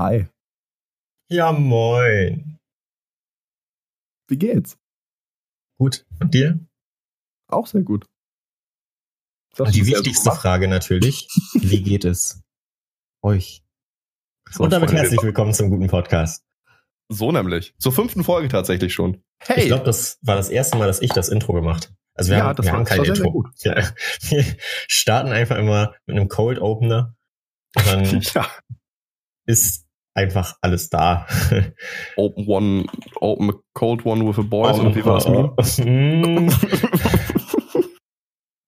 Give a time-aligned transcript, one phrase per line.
[0.00, 0.26] Hi.
[1.28, 2.58] Ja, moin.
[4.28, 4.78] Wie geht's?
[5.76, 6.06] Gut.
[6.18, 6.58] Und dir?
[7.48, 8.06] Auch sehr gut.
[9.54, 12.42] Das Und die wichtigste Frage natürlich, wie geht es
[13.20, 13.62] euch?
[14.48, 16.46] So, Und damit herzlich willkommen zum guten Podcast.
[17.10, 17.74] So nämlich.
[17.76, 19.22] Zur fünften Folge tatsächlich schon.
[19.42, 19.64] Hey.
[19.64, 22.44] Ich glaube, das war das erste Mal, dass ich das Intro gemacht Also wir ja,
[22.44, 23.44] haben, wir haben kein Intro.
[23.58, 23.86] Ja,
[24.30, 24.46] wir
[24.88, 27.14] starten einfach immer mit einem Cold Opener.
[27.76, 28.50] Und dann ja.
[29.44, 29.89] ist
[30.20, 31.26] einfach alles da.
[32.16, 32.86] Open one,
[33.20, 35.78] open a cold one with a boys oh, wie war das?
[35.78, 36.48] Mm.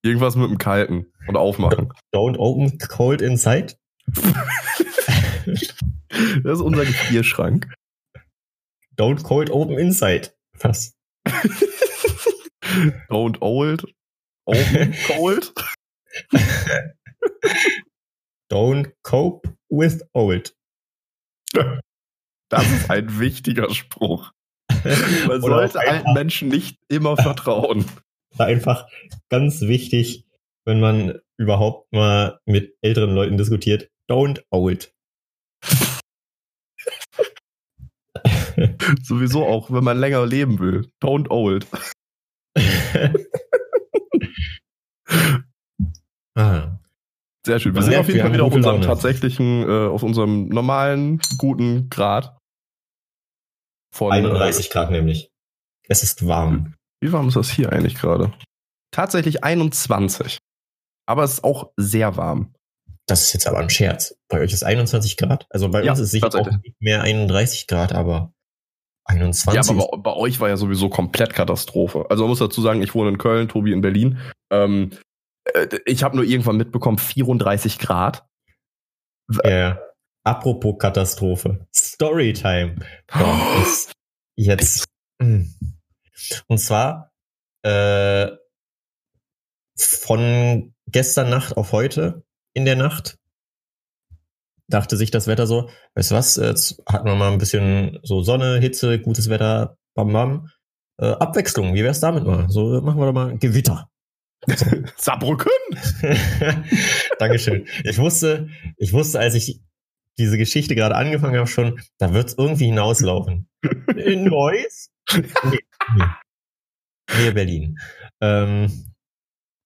[0.05, 1.93] Irgendwas mit dem Kalten und aufmachen.
[2.13, 3.77] Don't open cold inside.
[6.43, 7.73] das ist unser Gefrierschrank.
[8.97, 10.33] Don't cold open inside.
[10.61, 10.97] Was?
[13.11, 13.85] Don't old.
[14.47, 15.53] Open cold.
[18.51, 20.53] Don't cope with old.
[22.49, 24.33] Das ist ein wichtiger Spruch.
[25.27, 27.87] Man sollte alten Menschen nicht immer vertrauen.
[28.39, 28.87] Einfach
[29.29, 30.27] ganz wichtig,
[30.65, 33.91] wenn man überhaupt mal mit älteren Leuten diskutiert.
[34.11, 34.95] Don't old.
[39.03, 40.91] Sowieso auch, wenn man länger leben will.
[41.03, 41.67] Don't old.
[46.35, 46.82] ah.
[47.45, 47.75] Sehr schön.
[47.75, 48.87] Wir sind auf jeden Fall wieder auf unserem Laune.
[48.87, 52.39] tatsächlichen, äh, auf unserem normalen, guten Grad.
[53.93, 55.31] Von, 31 Grad nämlich.
[55.89, 56.75] Es ist warm.
[57.01, 58.33] Wie warm ist das hier eigentlich gerade?
[58.93, 60.39] Tatsächlich 21.
[61.07, 62.55] Aber es ist auch sehr warm.
[63.07, 64.15] Das ist jetzt aber ein Scherz.
[64.29, 65.47] Bei euch ist 21 Grad?
[65.51, 68.33] Also bei ja, uns ist sicher auch nicht mehr 31 Grad, aber
[69.05, 69.55] 21.
[69.55, 72.07] Ja, aber bei, bei, euch war ja sowieso komplett Katastrophe.
[72.09, 74.19] Also man muss dazu sagen, ich wohne in Köln, Tobi in Berlin.
[74.53, 74.97] Ähm, äh,
[75.87, 78.25] ich habe nur irgendwann mitbekommen, 34 Grad.
[79.45, 79.51] Ja.
[79.51, 79.81] Yeah.
[80.25, 81.67] Apropos Katastrophe.
[81.75, 82.77] Storytime.
[84.37, 84.85] Jetzt.
[85.21, 85.53] Hm.
[86.47, 87.13] Und zwar
[87.63, 88.29] äh,
[89.77, 93.19] von gestern Nacht auf heute in der Nacht
[94.69, 98.23] dachte sich das Wetter so, weißt du was, jetzt hatten wir mal ein bisschen so
[98.23, 100.49] Sonne, Hitze, gutes Wetter, bam bam.
[100.99, 102.49] Äh, Abwechslung, wie wär's damit mal?
[102.49, 103.91] So machen wir doch mal Gewitter.
[104.97, 105.53] Saarbrücken?
[107.19, 107.67] Dankeschön.
[107.85, 109.61] Ich wusste, ich wusste, als ich
[110.19, 113.49] diese Geschichte gerade angefangen habe, schon, da wird es irgendwie hinauslaufen.
[113.97, 114.91] In Neuss?
[115.13, 115.59] Nee,
[115.97, 116.05] nee.
[117.19, 117.79] nee Berlin.
[118.21, 118.93] Ähm,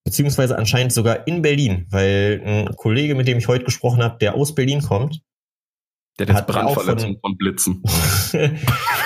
[0.04, 4.34] beziehungsweise anscheinend sogar in Berlin, weil ein Kollege, mit dem ich heute gesprochen habe, der
[4.34, 5.20] aus Berlin kommt,
[6.19, 7.82] der hat Brandverletzung von, von Blitzen.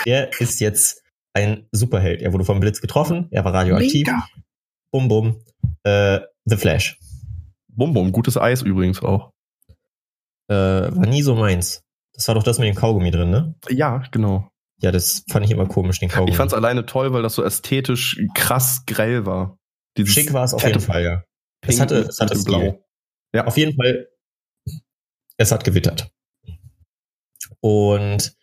[0.06, 2.22] der ist jetzt ein Superheld.
[2.22, 4.06] Er wurde vom Blitz getroffen, er war radioaktiv.
[4.06, 4.28] Mega.
[4.92, 5.44] Bum bum.
[5.84, 6.98] Äh, The Flash.
[7.68, 9.30] Bum bum, gutes Eis übrigens auch.
[10.48, 11.82] Äh, war nie so meins.
[12.12, 13.54] Das war doch das mit dem Kaugummi drin, ne?
[13.68, 14.50] Ja, genau.
[14.82, 16.30] Ja, das fand ich immer komisch, den Kaugummi.
[16.30, 19.58] Ich fand's alleine toll, weil das so ästhetisch krass grell war.
[19.96, 21.24] Dieses Schick war es auf jeden Fall, ja.
[21.60, 22.84] Pink es hatte, es hatte Blau.
[23.34, 24.08] Ja, auf jeden Fall.
[25.36, 26.10] Es hat gewittert.
[27.60, 28.36] Und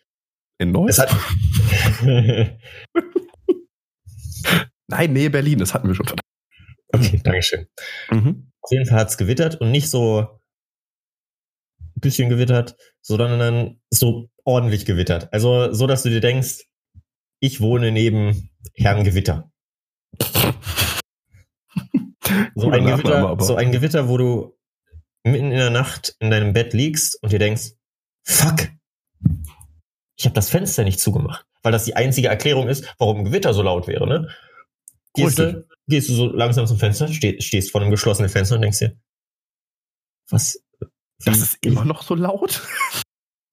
[0.58, 0.74] in?
[0.88, 1.14] Es hat
[4.88, 6.06] Nein, nee, Berlin, das hatten wir schon.
[6.92, 7.66] Okay, Dankeschön.
[8.10, 8.50] Mhm.
[8.60, 14.84] Auf jeden Fall hat es gewittert und nicht so ein bisschen gewittert, sondern so ordentlich
[14.84, 15.32] gewittert.
[15.32, 16.64] Also so, dass du dir denkst,
[17.40, 19.50] ich wohne neben Herrn Gewitter.
[22.54, 24.58] so, ein Gewitter so ein Gewitter, wo du
[25.24, 27.72] mitten in der Nacht in deinem Bett liegst und dir denkst,
[28.24, 28.68] fuck,
[30.16, 31.46] ich habe das Fenster nicht zugemacht.
[31.62, 34.06] Weil das die einzige Erklärung ist, warum Gewitter so laut wäre.
[34.06, 34.28] Ne?
[35.14, 38.62] Gehst du, gehst du so langsam zum Fenster, steh, stehst vor einem geschlossenen Fenster und
[38.62, 38.98] denkst dir,
[40.30, 40.62] was?
[41.24, 42.62] Das ist immer noch so laut?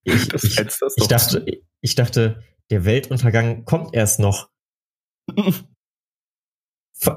[0.04, 1.46] Ich, ich, ich dachte,
[1.82, 4.50] ich dachte, der Weltuntergang kommt erst noch.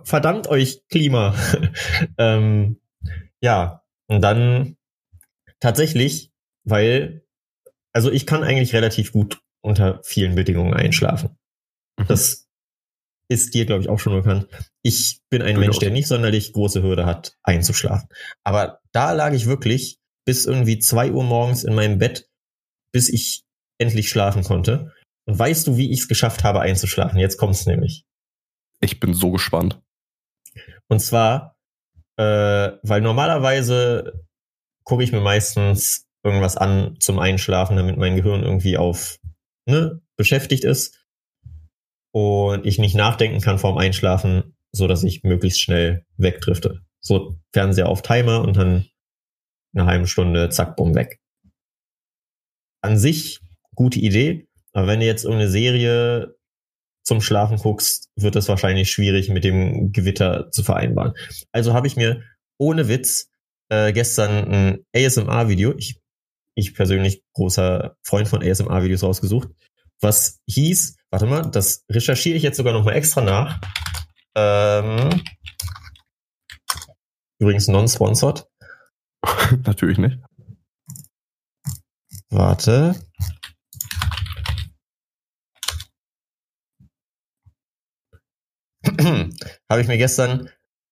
[0.05, 1.35] verdammt euch Klima.
[2.19, 2.81] ähm,
[3.41, 4.77] ja, und dann
[5.61, 6.33] tatsächlich,
[6.65, 7.25] weil,
[7.93, 11.37] also ich kann eigentlich relativ gut unter vielen Bedingungen einschlafen.
[11.99, 12.07] Mhm.
[12.09, 12.48] Das
[13.29, 14.49] ist dir, glaube ich, auch schon bekannt.
[14.83, 18.09] Ich bin ein Mensch, der nicht sonderlich große Hürde hat, einzuschlafen.
[18.43, 22.29] Aber da lag ich wirklich bis irgendwie zwei Uhr morgens in meinem Bett,
[22.93, 23.45] bis ich
[23.79, 24.93] endlich schlafen konnte.
[25.27, 27.19] Und weißt du, wie ich es geschafft habe, einzuschlafen?
[27.19, 28.05] Jetzt kommt's nämlich.
[28.81, 29.81] Ich bin so gespannt.
[30.89, 31.57] Und zwar,
[32.17, 34.25] äh, weil normalerweise
[34.85, 39.19] gucke ich mir meistens irgendwas an zum Einschlafen, damit mein Gehirn irgendwie auf
[39.67, 40.99] ne, beschäftigt ist
[42.19, 46.81] und ich nicht nachdenken kann vorm Einschlafen, so dass ich möglichst schnell wegdrifte.
[47.01, 48.87] So Fernseher auf Timer und dann
[49.75, 51.21] eine halbe Stunde, zack, bumm, weg.
[52.81, 53.41] an sich
[53.75, 56.35] gute Idee, aber wenn du jetzt irgendeine Serie
[57.05, 61.15] zum Schlafen guckst, wird das wahrscheinlich schwierig mit dem Gewitter zu vereinbaren.
[61.53, 62.23] Also habe ich mir
[62.59, 63.31] ohne Witz
[63.69, 66.01] äh, gestern ein ASMR-Video, ich,
[66.55, 69.49] ich persönlich großer Freund von ASMR-Videos rausgesucht,
[70.01, 73.61] was hieß, warte mal, das recherchiere ich jetzt sogar nochmal extra nach.
[74.35, 75.23] Ähm,
[77.41, 78.47] übrigens non-sponsored.
[79.65, 80.19] Natürlich nicht.
[82.31, 82.95] Warte.
[89.71, 90.51] Habe ich mir gestern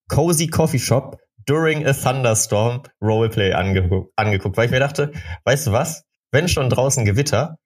[0.08, 5.12] Cozy Coffee Shop During a Thunderstorm Roleplay ange angeguckt, weil ich mir dachte,
[5.44, 6.04] weißt du was?
[6.32, 7.58] Wenn schon draußen Gewitter,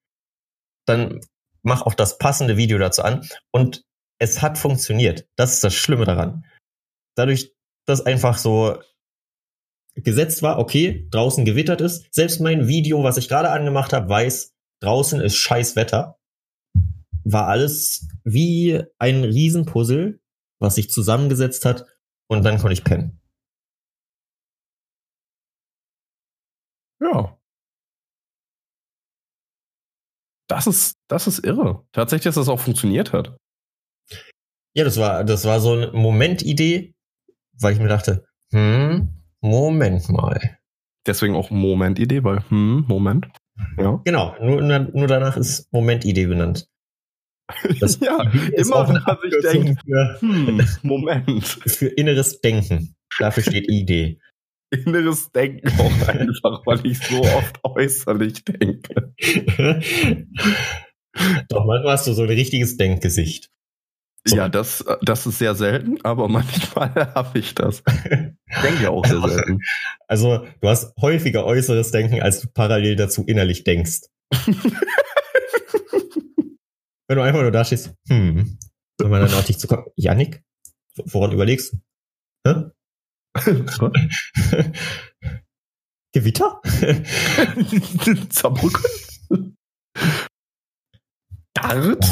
[0.85, 1.21] dann
[1.63, 3.27] mach auch das passende Video dazu an.
[3.51, 3.83] Und
[4.19, 5.27] es hat funktioniert.
[5.35, 6.45] Das ist das Schlimme daran.
[7.15, 7.53] Dadurch,
[7.85, 8.79] dass einfach so
[9.95, 12.13] gesetzt war, okay, draußen gewittert ist.
[12.13, 16.17] Selbst mein Video, was ich gerade angemacht habe, weiß, draußen ist scheiß Wetter.
[17.23, 20.19] War alles wie ein Riesenpuzzle,
[20.59, 21.85] was sich zusammengesetzt hat
[22.27, 23.19] und dann konnte ich pennen.
[26.99, 27.40] Ja.
[30.51, 31.85] Das ist, das ist irre.
[31.93, 33.37] Tatsächlich, dass das auch funktioniert hat.
[34.73, 36.93] Ja, das war, das war so eine Momentidee,
[37.57, 39.07] weil ich mir dachte, hm,
[39.39, 40.57] Moment mal.
[41.07, 43.29] Deswegen auch Momentidee, weil, hm, Moment.
[43.77, 44.01] Ja.
[44.03, 46.67] Genau, nur, nur danach ist Momentidee benannt.
[47.79, 48.21] Das ja,
[48.53, 51.45] immer wenn man sich denkt, für, hm, Moment.
[51.65, 52.97] Für inneres Denken.
[53.19, 54.19] Dafür steht Idee.
[54.71, 59.11] Inneres Denken auch einfach, weil ich so oft äußerlich denke.
[61.49, 63.51] Doch, manchmal hast du so ein richtiges Denkgesicht.
[64.23, 64.35] So.
[64.35, 67.81] Ja, das, das ist sehr selten, aber manchmal habe ich das.
[67.85, 69.59] Ich denke auch sehr selten.
[70.07, 74.01] Also, du hast häufiger äußeres Denken, als du parallel dazu innerlich denkst.
[77.07, 78.57] Wenn du einfach nur da stehst, hm,
[78.97, 80.43] wenn man dann auf dich zukommt, Yannick,
[80.95, 81.75] woran überlegst
[82.45, 82.71] du?
[86.13, 86.61] Gewitter?
[88.31, 88.83] Saarbrücken?
[91.53, 92.05] Dart?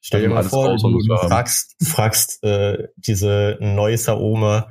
[0.00, 4.70] Stell dir mal vor, du, fragst, fragst äh, diese Neusser Oma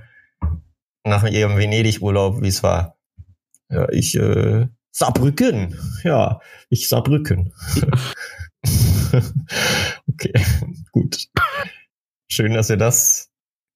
[1.04, 2.98] nach ihrem Venedig-Urlaub, wie es war.
[3.70, 5.78] Ja, ich äh, Saarbrücken.
[6.04, 6.40] Ja,
[6.70, 7.54] ich Saarbrücken.
[10.08, 10.34] okay,
[10.92, 11.28] gut.
[12.28, 13.29] Schön, dass wir das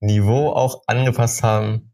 [0.03, 1.93] Niveau auch angepasst haben.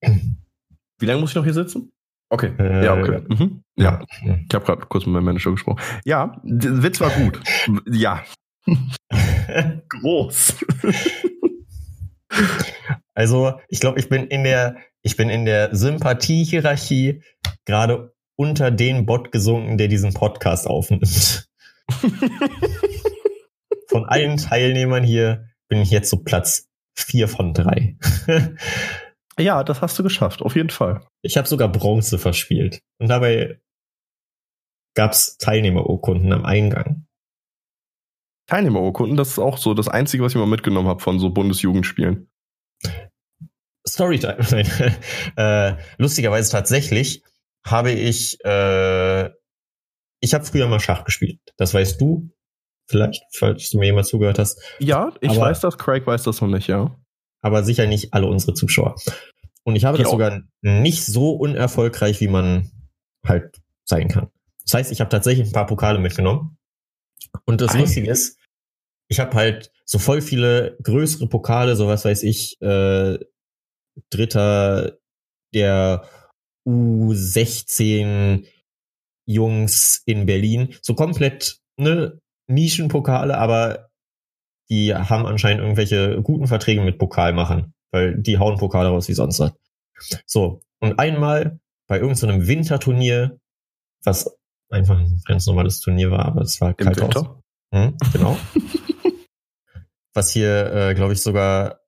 [0.00, 1.92] Wie lange muss ich noch hier sitzen?
[2.30, 2.52] Okay.
[2.58, 3.22] Äh, ja, okay.
[3.28, 3.62] Mhm.
[3.76, 4.04] Ja.
[4.22, 5.80] Ich habe gerade kurz mit meinem Manager gesprochen.
[6.04, 7.40] Ja, der Witz war gut.
[7.90, 8.24] ja.
[9.88, 10.56] Groß.
[13.14, 17.22] also, ich glaube, ich bin in der, ich bin in der Sympathie-Hierarchie
[17.66, 21.46] gerade unter den Bot gesunken, der diesen Podcast aufnimmt.
[23.88, 27.98] Von allen Teilnehmern hier bin ich jetzt so Platz vier von drei.
[29.36, 31.04] Ja, das hast du geschafft, auf jeden Fall.
[31.20, 32.82] Ich habe sogar Bronze verspielt.
[33.00, 33.60] Und dabei
[34.94, 37.08] gab's Teilnehmerurkunden am Eingang.
[38.46, 42.30] Teilnehmerurkunden, das ist auch so das Einzige, was ich mal mitgenommen habe von so Bundesjugendspielen.
[43.84, 44.38] Storytime.
[45.36, 47.24] äh, lustigerweise tatsächlich
[47.66, 49.30] habe ich, äh,
[50.20, 51.40] ich habe früher mal Schach gespielt.
[51.56, 52.30] Das weißt du
[52.88, 54.60] vielleicht, falls du mir jemand zugehört hast.
[54.78, 56.96] Ja, ich Aber weiß das, Craig weiß das noch nicht, ja
[57.44, 58.96] aber sicher nicht alle unsere Zuschauer.
[59.64, 62.70] Und ich habe das sogar nicht so unerfolgreich, wie man
[63.24, 64.30] halt sein kann.
[64.64, 66.56] Das heißt, ich habe tatsächlich ein paar Pokale mitgenommen.
[67.44, 67.80] Und das Ei.
[67.80, 68.38] Lustige ist,
[69.08, 73.18] ich habe halt so voll viele größere Pokale, so was weiß ich, äh,
[74.08, 74.96] Dritter
[75.52, 76.08] der
[76.66, 78.46] U16
[79.26, 80.74] Jungs in Berlin.
[80.80, 83.90] So komplett ne, Nischenpokale, aber
[84.70, 89.40] die haben anscheinend irgendwelche guten Verträge mit Pokalmachern, weil die hauen Pokale raus wie sonst
[89.40, 89.52] was.
[90.26, 93.38] So, und einmal bei irgendeinem so Winterturnier,
[94.04, 94.36] was
[94.70, 97.26] einfach ein ganz normales Turnier war, aber es war kalt aus.
[97.72, 98.38] Hm, genau.
[100.14, 101.80] was hier, äh, glaube ich, sogar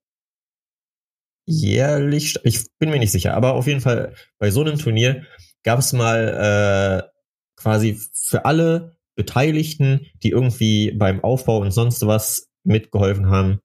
[1.46, 5.22] jährlich, ich bin mir nicht sicher, aber auf jeden Fall bei so einem Turnier
[5.62, 7.16] gab es mal äh,
[7.56, 13.60] quasi für alle Beteiligten, die irgendwie beim Aufbau und sonst was mitgeholfen haben.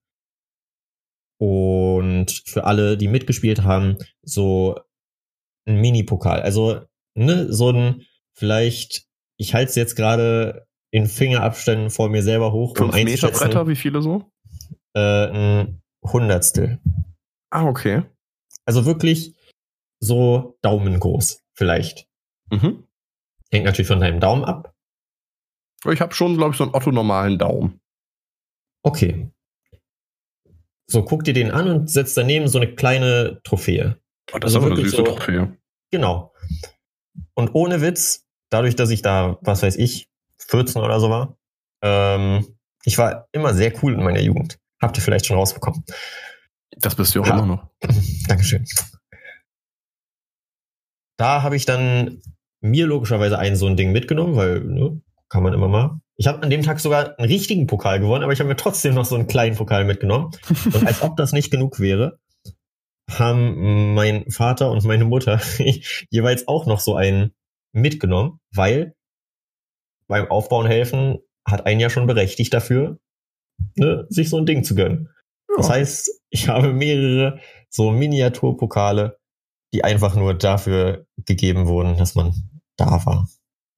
[1.38, 4.80] Und für alle, die mitgespielt haben, so
[5.66, 6.40] ein Mini-Pokal.
[6.40, 6.82] Also,
[7.14, 9.06] ne, so ein, vielleicht,
[9.36, 12.76] ich halte es jetzt gerade in Fingerabständen vor mir selber hoch.
[12.76, 14.30] Fünf um Meter Bretter, wie viele so?
[14.94, 16.80] Äh, ein Hundertstel.
[17.50, 18.02] Ah, okay.
[18.64, 19.34] Also wirklich
[20.00, 22.06] so daumengroß, vielleicht.
[22.50, 22.86] Mhm.
[23.50, 24.71] Hängt natürlich von deinem Daumen ab.
[25.90, 27.80] Ich habe schon, glaube ich, so einen Otto-normalen Daumen.
[28.84, 29.30] Okay.
[30.86, 33.98] So, guck dir den an und setz daneben so eine kleine Trophäe.
[34.32, 35.56] Oh, das also ist aber eine süße so, Trophäe.
[35.90, 36.32] Genau.
[37.34, 40.08] Und ohne Witz, dadurch, dass ich da, was weiß ich,
[40.38, 41.38] 14 oder so war,
[41.82, 44.58] ähm, ich war immer sehr cool in meiner Jugend.
[44.80, 45.84] Habt ihr vielleicht schon rausbekommen.
[46.78, 47.34] Das bist du auch ja.
[47.34, 47.70] immer noch.
[48.28, 48.64] Dankeschön.
[51.18, 52.22] Da habe ich dann
[52.60, 55.00] mir logischerweise ein so ein Ding mitgenommen, weil ne,
[55.32, 55.98] kann man immer mal.
[56.16, 58.94] Ich habe an dem Tag sogar einen richtigen Pokal gewonnen, aber ich habe mir trotzdem
[58.94, 60.30] noch so einen kleinen Pokal mitgenommen.
[60.74, 62.18] Und als ob das nicht genug wäre,
[63.10, 65.40] haben mein Vater und meine Mutter
[66.10, 67.32] jeweils auch noch so einen
[67.72, 68.94] mitgenommen, weil
[70.06, 72.98] beim Aufbauen helfen hat einen ja schon berechtigt dafür,
[73.76, 75.08] ne, sich so ein Ding zu gönnen.
[75.48, 75.56] Ja.
[75.56, 79.18] Das heißt, ich habe mehrere so Miniaturpokale,
[79.72, 82.34] die einfach nur dafür gegeben wurden, dass man
[82.76, 83.28] da war.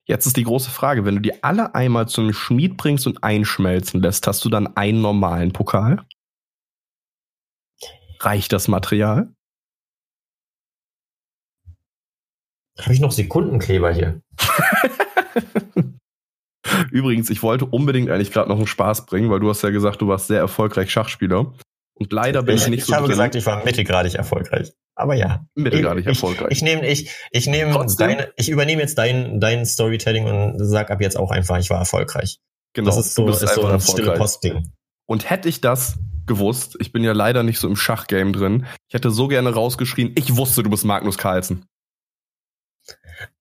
[0.06, 4.02] Jetzt ist die große Frage, wenn du die alle einmal zum Schmied bringst und einschmelzen
[4.02, 6.04] lässt, hast du dann einen normalen Pokal?
[8.20, 9.34] Reicht das Material?
[12.78, 14.20] Habe ich noch Sekundenkleber hier?
[16.90, 20.02] Übrigens, ich wollte unbedingt eigentlich gerade noch einen Spaß bringen, weil du hast ja gesagt,
[20.02, 21.54] du warst sehr erfolgreich Schachspieler.
[21.94, 22.92] Und leider bin ich, ich nicht ich so.
[22.92, 23.12] Ich habe drin.
[23.12, 24.72] gesagt, ich war mittelgradig erfolgreich.
[24.96, 25.46] Aber ja.
[25.54, 26.48] Mittelgradig ich, erfolgreich.
[26.50, 30.90] Ich, ich nehme, ich, ich nehme deine, ich übernehme jetzt dein, dein Storytelling und sag
[30.90, 32.38] ab jetzt auch einfach, ich war erfolgreich.
[32.74, 32.86] Genau.
[32.86, 34.72] Das ist so, ist so ein stille Postding.
[35.06, 38.94] Und hätte ich das gewusst, ich bin ja leider nicht so im Schachgame drin, ich
[38.94, 41.66] hätte so gerne rausgeschrien, ich wusste, du bist Magnus Carlsen.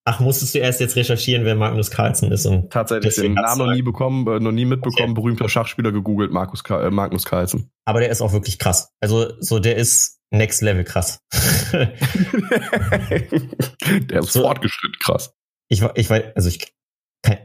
[0.05, 2.45] Ach, musstest du erst jetzt recherchieren, wer Magnus Carlsen ist?
[2.45, 6.61] Und Tatsächlich, den Namen noch nie bekommen, äh, noch nie mitbekommen, berühmter Schachspieler gegoogelt, Markus,
[6.69, 7.71] äh, Magnus Carlsen.
[7.85, 8.91] Aber der ist auch wirklich krass.
[8.99, 11.19] Also, so, der ist next level krass.
[11.71, 11.93] der
[14.19, 15.33] ist so, fortgeschritten krass.
[15.69, 16.73] Ich, ich weiß, also ich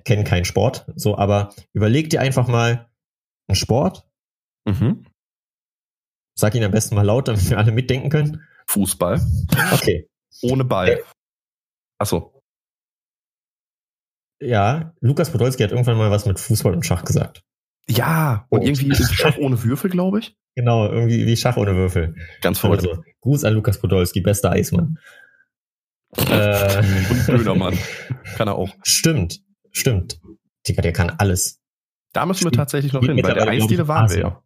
[0.05, 2.91] kenne keinen Sport, so, aber überleg dir einfach mal
[3.47, 4.05] einen Sport.
[4.65, 5.07] Mhm.
[6.37, 8.43] Sag ihn am besten mal laut, damit wir alle mitdenken können.
[8.67, 9.21] Fußball.
[9.73, 10.09] Okay.
[10.43, 10.89] Ohne Ball.
[10.89, 11.03] Äh,
[11.99, 12.38] Achso.
[14.41, 17.43] Ja, Lukas Podolski hat irgendwann mal was mit Fußball und Schach gesagt.
[17.89, 18.65] Ja, und oh.
[18.65, 20.37] irgendwie ist Schach ohne Würfel, glaube ich.
[20.55, 22.15] Genau, irgendwie wie Schach ohne Würfel.
[22.41, 22.87] Ganz verrückt.
[22.87, 24.99] Also, Gruß an Lukas Podolski, bester Eismann.
[26.17, 27.79] äh, und Dönermann.
[28.37, 28.71] Kann er auch.
[28.83, 29.41] Stimmt,
[29.73, 30.21] stimmt.
[30.67, 31.61] Digga, der kann alles.
[32.13, 34.43] Da müssen wir tatsächlich noch hin, weil der Eisdiele waren wir ja.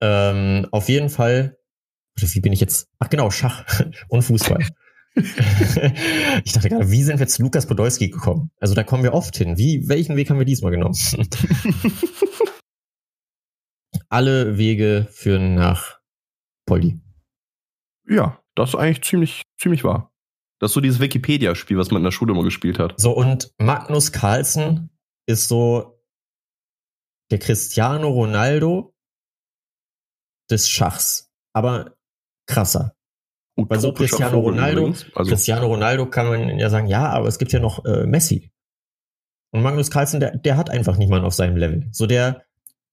[0.00, 1.58] Ähm, auf jeden Fall,
[2.16, 2.88] wie bin ich jetzt?
[2.98, 3.64] Ach genau, Schach
[4.08, 4.66] und Fußball.
[6.44, 8.50] ich dachte gerade, wie sind wir zu Lukas Podolski gekommen?
[8.60, 9.58] Also da kommen wir oft hin.
[9.58, 10.96] Wie, welchen Weg haben wir diesmal genommen?
[14.08, 15.98] Alle Wege führen nach
[16.66, 17.00] Polly.
[18.08, 20.12] Ja, das ist eigentlich ziemlich, ziemlich wahr.
[20.60, 22.94] Das ist so dieses Wikipedia-Spiel, was man in der Schule immer gespielt hat.
[22.98, 24.90] So, und Magnus Carlsen
[25.26, 26.00] ist so
[27.30, 28.94] der Cristiano Ronaldo
[30.50, 31.30] des Schachs.
[31.52, 31.96] Aber
[32.46, 32.97] krasser.
[33.66, 37.52] Weil so Cristiano Ronaldo, also Cristiano Ronaldo kann man ja sagen, ja, aber es gibt
[37.52, 38.52] ja noch äh, Messi.
[39.50, 41.88] Und Magnus Carlsen, der, der hat einfach niemanden auf seinem Level.
[41.90, 42.44] So der,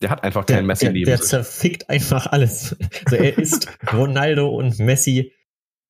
[0.02, 2.76] der hat einfach keinen Messi neben Der, der zerfickt einfach alles.
[3.10, 5.34] So er ist Ronaldo und Messi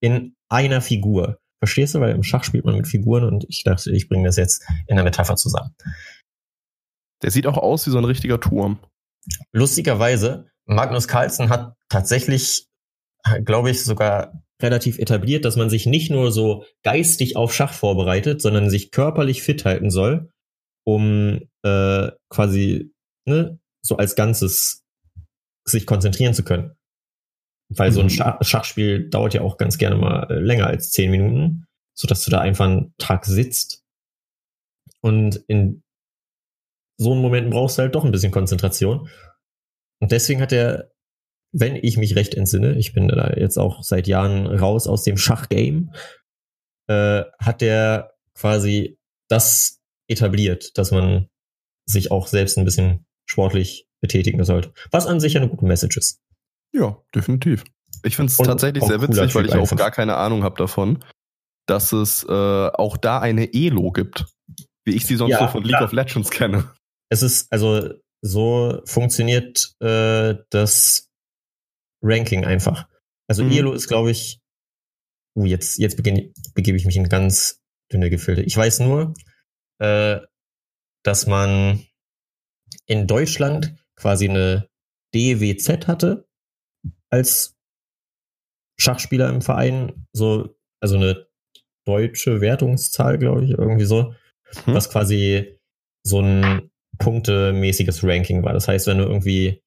[0.01, 1.39] in einer Figur.
[1.59, 2.01] Verstehst du?
[2.01, 4.95] Weil im Schach spielt man mit Figuren und ich dachte, ich bringe das jetzt in
[4.95, 5.73] der Metapher zusammen.
[7.23, 8.79] Der sieht auch aus wie so ein richtiger Turm.
[9.53, 12.67] Lustigerweise, Magnus Carlsen hat tatsächlich,
[13.43, 18.41] glaube ich, sogar relativ etabliert, dass man sich nicht nur so geistig auf Schach vorbereitet,
[18.41, 20.31] sondern sich körperlich fit halten soll,
[20.85, 22.93] um äh, quasi
[23.27, 24.83] ne, so als Ganzes
[25.67, 26.75] sich konzentrieren zu können.
[27.69, 27.93] Weil mhm.
[27.93, 28.11] so ein mhm.
[28.11, 32.23] Schach Schachspiel dauert ja auch ganz gerne mal äh, länger als zehn Minuten, so dass
[32.23, 33.83] du da einfach einen Tag sitzt.
[35.01, 35.83] Und in
[36.97, 39.09] so einem Moment brauchst du halt doch ein bisschen Konzentration.
[39.99, 40.91] Und deswegen hat er
[41.57, 45.17] wenn ich mich recht entsinne, ich bin da jetzt auch seit Jahren raus aus dem
[45.17, 45.89] Schachgame,
[46.87, 51.29] äh, hat der quasi das etabliert, dass man
[51.85, 54.73] sich auch selbst ein bisschen sportlich betätigen sollte.
[54.91, 56.21] Was an sich eine gute Message ist.
[56.73, 57.63] Ja, definitiv.
[58.03, 59.71] Ich finde es tatsächlich sehr witzig, weil ich einfach.
[59.71, 61.03] auch gar keine Ahnung habe davon,
[61.67, 64.25] dass es äh, auch da eine Elo gibt,
[64.83, 65.85] wie ich sie sonst ja, so von League ja.
[65.85, 66.69] of Legends kenne.
[67.09, 71.04] Es ist, also so funktioniert äh, das
[72.05, 72.87] Ranking einfach.
[73.27, 73.51] Also mhm.
[73.51, 74.39] ELO ist, glaube ich,
[75.35, 78.43] uh, jetzt, jetzt beginn, begebe ich mich in ganz dünne Gefilde.
[78.43, 79.13] Ich weiß nur,
[79.79, 80.19] äh,
[81.03, 81.85] dass man
[82.85, 84.69] in Deutschland quasi eine
[85.13, 86.27] DWZ hatte
[87.09, 87.55] als
[88.77, 91.27] Schachspieler im Verein, so, also eine
[91.85, 94.13] deutsche Wertungszahl, glaube ich, irgendwie so,
[94.65, 94.73] hm.
[94.73, 95.59] was quasi
[96.03, 98.53] so ein punktemäßiges Ranking war.
[98.53, 99.63] Das heißt, wenn du irgendwie,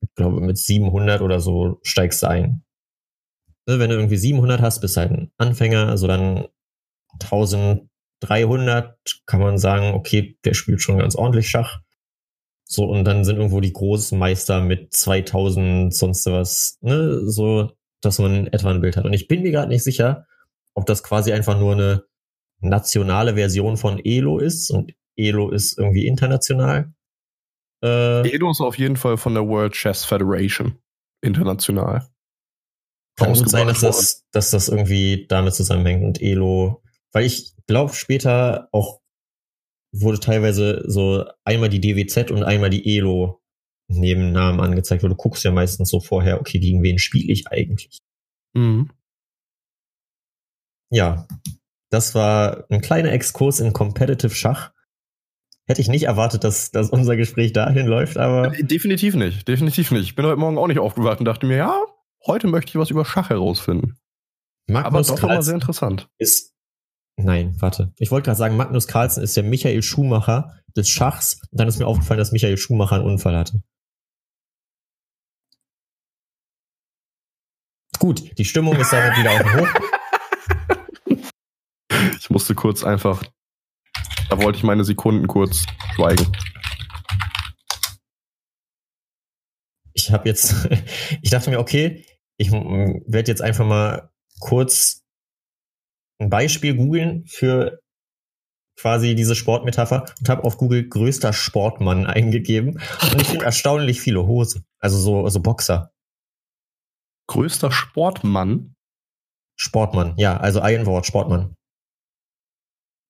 [0.00, 2.64] ich glaube, mit 700 oder so steigst ein.
[3.66, 6.48] Ne, wenn du irgendwie 700 hast, bist du halt ein Anfänger, also dann
[7.20, 11.80] 1300 kann man sagen, okay, der spielt schon ganz ordentlich Schach.
[12.64, 18.18] So, und dann sind irgendwo die großen Meister mit 2000, sonst was, ne, so, dass
[18.18, 19.06] man etwa ein Bild hat.
[19.06, 20.26] Und ich bin mir gerade nicht sicher,
[20.74, 22.04] ob das quasi einfach nur eine
[22.60, 26.92] nationale Version von Elo ist und Elo ist irgendwie international.
[27.82, 30.78] Äh, Elo ist auf jeden Fall von der World Chess Federation
[31.20, 32.08] international.
[33.16, 36.82] Kann gut sein, dass das, dass das irgendwie damit zusammenhängt und Elo,
[37.12, 39.00] weil ich glaube später auch
[39.92, 43.42] wurde teilweise so einmal die DWZ und einmal die Elo
[43.88, 47.48] neben Namen angezeigt, weil du guckst ja meistens so vorher, okay, gegen wen spiele ich
[47.48, 47.98] eigentlich?
[48.54, 48.90] Mhm.
[50.90, 51.26] Ja,
[51.90, 54.72] das war ein kleiner Exkurs in Competitive Schach.
[55.68, 58.48] Hätte ich nicht erwartet, dass, dass unser Gespräch dahin läuft, aber.
[58.50, 60.04] Definitiv nicht, definitiv nicht.
[60.04, 61.78] Ich bin heute Morgen auch nicht aufgewacht und dachte mir, ja,
[62.26, 63.98] heute möchte ich was über Schach herausfinden.
[64.66, 66.08] Magnus aber doch war sehr interessant.
[66.16, 66.54] Ist,
[67.16, 67.92] nein, warte.
[67.98, 71.42] Ich wollte gerade sagen, Magnus Carlsen ist der Michael Schumacher des Schachs.
[71.50, 73.62] Und dann ist mir aufgefallen, dass Michael Schumacher einen Unfall hatte.
[77.98, 79.68] Gut, die Stimmung ist damit wieder auf dem Hoch.
[82.20, 83.24] Ich musste kurz einfach,
[84.28, 86.26] da wollte ich meine Sekunden kurz schweigen.
[89.94, 90.68] Ich habe jetzt,
[91.22, 92.04] ich dachte mir, okay,
[92.36, 95.02] ich werde jetzt einfach mal kurz
[96.20, 97.80] ein Beispiel googeln für
[98.78, 102.80] quasi diese Sportmetapher und habe auf Google größter Sportmann eingegeben
[103.12, 105.92] und ich finde erstaunlich viele Hose, also so also Boxer.
[107.26, 108.74] Größter Sportmann?
[109.56, 111.56] Sportmann, ja, also ein Wort, Sportmann.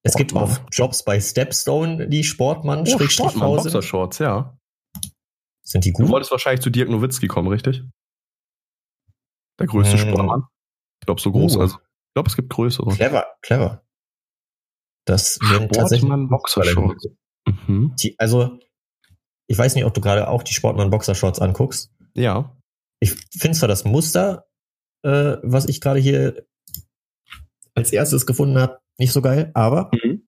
[0.09, 4.59] Es gibt auch Jobs bei Stepstone, die Sportmann, oh, Sportmann, Boxershorts, ja.
[5.63, 6.07] Sind die gut?
[6.07, 7.83] Du wolltest wahrscheinlich zu Dirk Nowitzki kommen, richtig?
[9.61, 10.09] Der größte hm.
[10.09, 10.45] Sportmann.
[11.01, 11.57] Ich glaube, so groß.
[11.57, 11.61] Uh.
[11.61, 12.91] Also, ich glaube, es gibt größere.
[12.95, 13.83] Clever, clever.
[15.05, 17.09] Das werden tatsächlich Boxershorts.
[17.47, 17.95] Mhm.
[18.01, 18.59] Die, also,
[19.47, 21.91] ich weiß nicht, ob du gerade auch die Sportmann Boxershorts anguckst.
[22.15, 22.57] Ja.
[23.01, 24.47] Ich finde zwar das Muster,
[25.03, 26.47] äh, was ich gerade hier
[27.75, 30.27] als erstes gefunden habe, nicht so geil, aber mhm.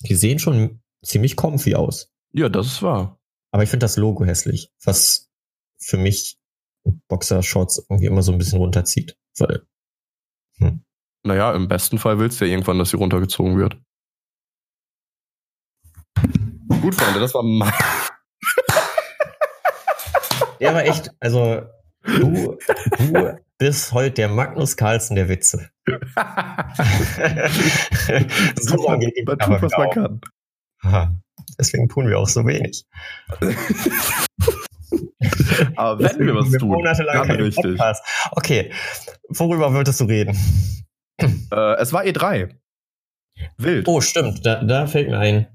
[0.00, 2.10] die sehen schon ziemlich comfy aus.
[2.32, 3.20] Ja, das ist wahr.
[3.50, 5.30] Aber ich finde das Logo hässlich, was
[5.78, 6.38] für mich
[7.08, 9.16] Boxershorts irgendwie immer so ein bisschen runterzieht.
[9.38, 9.66] Weil,
[10.58, 10.84] hm.
[11.24, 13.76] Naja, im besten Fall willst du ja irgendwann, dass sie runtergezogen wird.
[16.80, 17.72] Gut, Freunde, das war mein.
[20.60, 21.62] Der war echt, also
[22.04, 22.58] du,
[22.98, 25.70] du bist heute der Magnus Carlsen der Witze.
[25.86, 25.96] so
[28.82, 30.20] man, man tut, was man kann.
[30.82, 31.18] Aha.
[31.58, 32.84] Deswegen tun wir auch so wenig.
[35.76, 37.64] Aber wenn wir was tun, monatelang dann richtig.
[37.64, 38.04] Podcast.
[38.32, 38.70] Okay,
[39.30, 40.38] worüber wolltest du reden?
[41.16, 42.54] Äh, es war E3.
[43.56, 43.88] Wild.
[43.88, 44.44] Oh, stimmt.
[44.44, 45.48] Da, da fällt mir ein.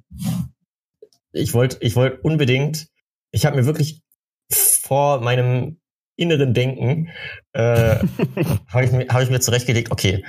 [1.32, 2.88] Ich wollte ich wollt unbedingt,
[3.30, 4.02] ich habe mir wirklich
[4.50, 5.80] vor meinem
[6.20, 7.10] inneren Denken,
[7.54, 7.96] äh,
[8.68, 10.24] habe ich, mir, hab ich mir zurechtgelegt, okay,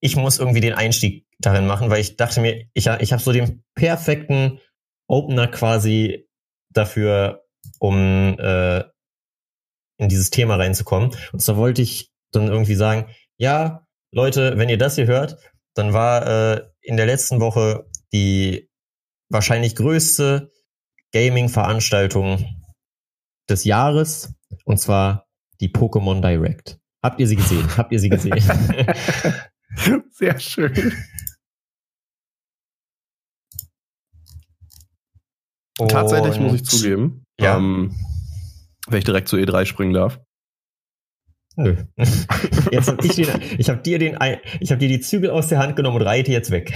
[0.00, 3.32] ich muss irgendwie den Einstieg darin machen, weil ich dachte mir, ich, ich habe so
[3.32, 4.60] den perfekten
[5.08, 6.28] Opener quasi
[6.70, 7.44] dafür,
[7.80, 8.84] um äh,
[9.98, 11.16] in dieses Thema reinzukommen.
[11.32, 15.36] Und zwar wollte ich dann irgendwie sagen, ja, Leute, wenn ihr das hier hört,
[15.74, 18.70] dann war äh, in der letzten Woche die
[19.28, 20.50] wahrscheinlich größte
[21.12, 22.44] Gaming-Veranstaltung
[23.48, 25.26] des Jahres, und zwar
[25.60, 26.78] die Pokémon Direct.
[27.02, 27.66] Habt ihr sie gesehen?
[27.76, 28.38] Habt ihr sie gesehen?
[30.10, 30.92] Sehr schön.
[35.78, 37.56] Und Tatsächlich muss ich zugeben, ja.
[37.56, 37.94] ähm,
[38.88, 40.20] wenn ich direkt zu E3 springen darf.
[41.56, 41.76] Nö.
[42.72, 44.16] Jetzt hab ich den, ich habe dir den,
[44.60, 46.72] ich habe dir die Zügel aus der Hand genommen und reite jetzt weg.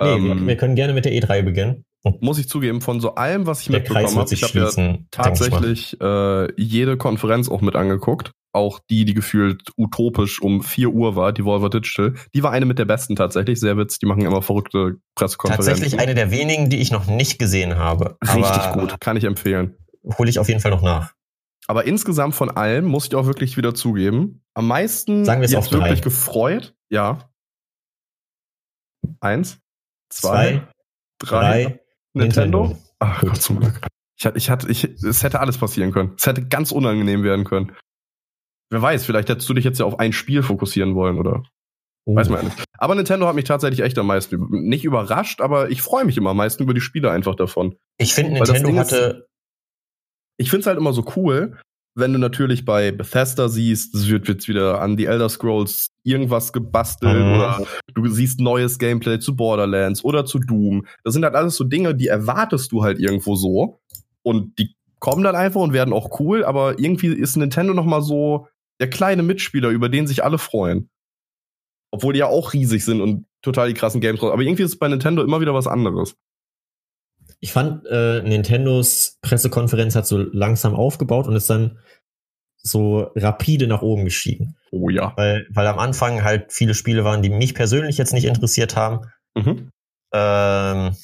[0.00, 1.84] Nee, ähm, wir, wir, können gerne mit der E3 beginnen.
[2.20, 6.52] Muss ich zugeben, von so allem, was ich mitbekommen habe, ich habe ja tatsächlich äh,
[6.60, 11.44] jede Konferenz auch mit angeguckt auch die, die gefühlt utopisch um 4 Uhr war, die
[11.44, 13.60] Volvo Digital, die war eine mit der besten tatsächlich.
[13.60, 15.74] Sehr witzig, die machen immer verrückte Pressekonferenzen.
[15.74, 18.16] Tatsächlich eine der wenigen, die ich noch nicht gesehen habe.
[18.24, 19.76] Richtig gut, kann ich empfehlen.
[20.18, 21.12] Hole ich auf jeden Fall noch nach.
[21.66, 25.52] Aber insgesamt von allem muss ich auch wirklich wieder zugeben, am meisten Sagen wir es
[25.52, 26.74] jetzt wirklich gefreut.
[26.88, 27.30] Ja.
[29.20, 29.58] Eins,
[30.08, 30.68] zwei, zwei
[31.18, 31.80] drei, drei,
[32.14, 32.62] Nintendo.
[32.62, 32.84] Nintendo.
[32.98, 33.80] Ach Gott, zum Glück.
[34.18, 36.14] Ich hatte, ich hatte, ich, es hätte alles passieren können.
[36.16, 37.72] Es hätte ganz unangenehm werden können.
[38.70, 41.42] Wer weiß, vielleicht hättest du dich jetzt ja auf ein Spiel fokussieren wollen, oder?
[42.04, 42.16] Oh.
[42.16, 42.64] Weiß man nicht.
[42.78, 46.30] Aber Nintendo hat mich tatsächlich echt am meisten nicht überrascht, aber ich freue mich immer
[46.30, 47.76] am meisten über die Spiele einfach davon.
[47.98, 49.28] Ich finde, Nintendo hatte.
[50.36, 51.58] ich finde es halt immer so cool,
[51.98, 56.52] wenn du natürlich bei Bethesda siehst, es wird jetzt wieder an die Elder Scrolls irgendwas
[56.52, 57.32] gebastelt mhm.
[57.34, 60.86] oder du siehst neues Gameplay zu Borderlands oder zu Doom.
[61.02, 63.80] Das sind halt alles so Dinge, die erwartest du halt irgendwo so
[64.22, 68.02] und die kommen dann einfach und werden auch cool, aber irgendwie ist Nintendo noch mal
[68.02, 68.48] so
[68.80, 70.88] der kleine Mitspieler, über den sich alle freuen.
[71.90, 74.32] Obwohl die ja auch riesig sind und total die krassen Games raus.
[74.32, 76.14] Aber irgendwie ist es bei Nintendo immer wieder was anderes.
[77.40, 81.78] Ich fand, äh, Nintendos Pressekonferenz hat so langsam aufgebaut und ist dann
[82.56, 84.56] so rapide nach oben gestiegen.
[84.72, 85.12] Oh ja.
[85.16, 89.06] Weil, weil am Anfang halt viele Spiele waren, die mich persönlich jetzt nicht interessiert haben.
[89.36, 89.70] Mhm.
[90.12, 90.96] Ähm,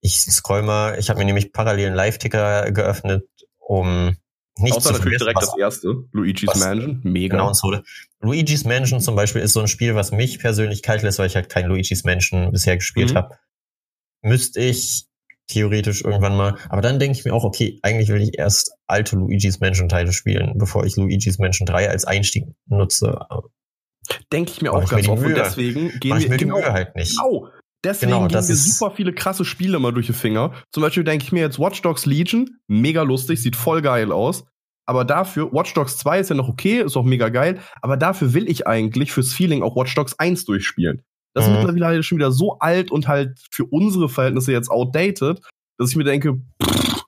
[0.00, 3.24] ich scroll mal, ich habe mir nämlich parallel einen Live-Ticker geöffnet,
[3.58, 4.16] um
[4.58, 7.36] nicht Außer natürlich direkt das erste, Luigi's Mansion, mega.
[7.36, 7.78] Genau, und so.
[8.20, 11.36] Luigi's Mansion zum Beispiel ist so ein Spiel, was mich persönlich kalt lässt, weil ich
[11.36, 13.16] halt kein Luigi's Mansion bisher gespielt mhm.
[13.16, 13.38] habe.
[14.22, 15.06] Müsste ich
[15.50, 16.56] theoretisch irgendwann mal.
[16.68, 20.12] Aber dann denke ich mir auch, okay, eigentlich will ich erst alte Luigi's Mansion Teile
[20.12, 23.18] spielen, bevor ich Luigi's Mansion 3 als Einstieg nutze.
[24.32, 25.24] Denke ich mir auch ganz oft.
[25.24, 27.16] Und deswegen gehen wir, die Mühe halt nicht.
[27.16, 27.48] Genau.
[27.82, 30.52] Deswegen genau, gehen mir super viele krasse Spiele mal durch die Finger.
[30.70, 34.44] Zum Beispiel denke ich mir jetzt Watch Dogs Legion, mega lustig, sieht voll geil aus.
[34.86, 37.60] Aber dafür, Watch Dogs 2 ist ja noch okay, ist auch mega geil.
[37.80, 41.02] Aber dafür will ich eigentlich fürs Feeling auch Watch Dogs 1 durchspielen.
[41.34, 41.54] Das mhm.
[41.54, 45.40] ist mittlerweile schon wieder so alt und halt für unsere Verhältnisse jetzt outdated,
[45.78, 47.04] dass ich mir denke, pff,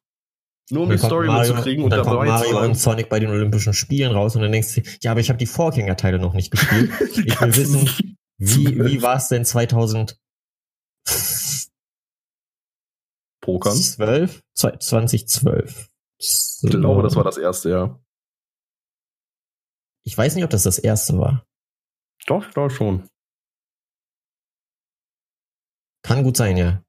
[0.71, 3.21] nur um die Story Mario, mitzukriegen und, und dann dabei kommt Mario und Sonic bei
[3.21, 6.33] den Olympischen Spielen raus und dann denkst du, ja, aber ich habe die Vorgängerteile noch
[6.33, 6.91] nicht gespielt.
[7.27, 10.19] ich will wissen, wie, wie war es denn 2000
[13.43, 13.77] Pokern?
[13.77, 14.41] 12?
[14.55, 15.89] 2012.
[16.19, 16.69] So.
[16.69, 18.01] Ich glaube, das war das erste, ja.
[20.05, 21.45] Ich weiß nicht, ob das das erste war.
[22.27, 23.09] Doch, glaube schon.
[26.03, 26.85] Kann gut sein, ja.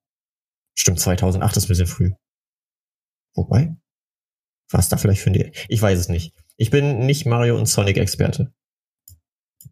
[0.76, 2.12] Stimmt, 2008 ist ein bisschen früh.
[3.36, 3.76] Wobei?
[4.71, 5.52] Was da vielleicht für ein...
[5.67, 6.34] Ich weiß es nicht.
[6.58, 8.54] Ich bin nicht Mario und Sonic-Experte.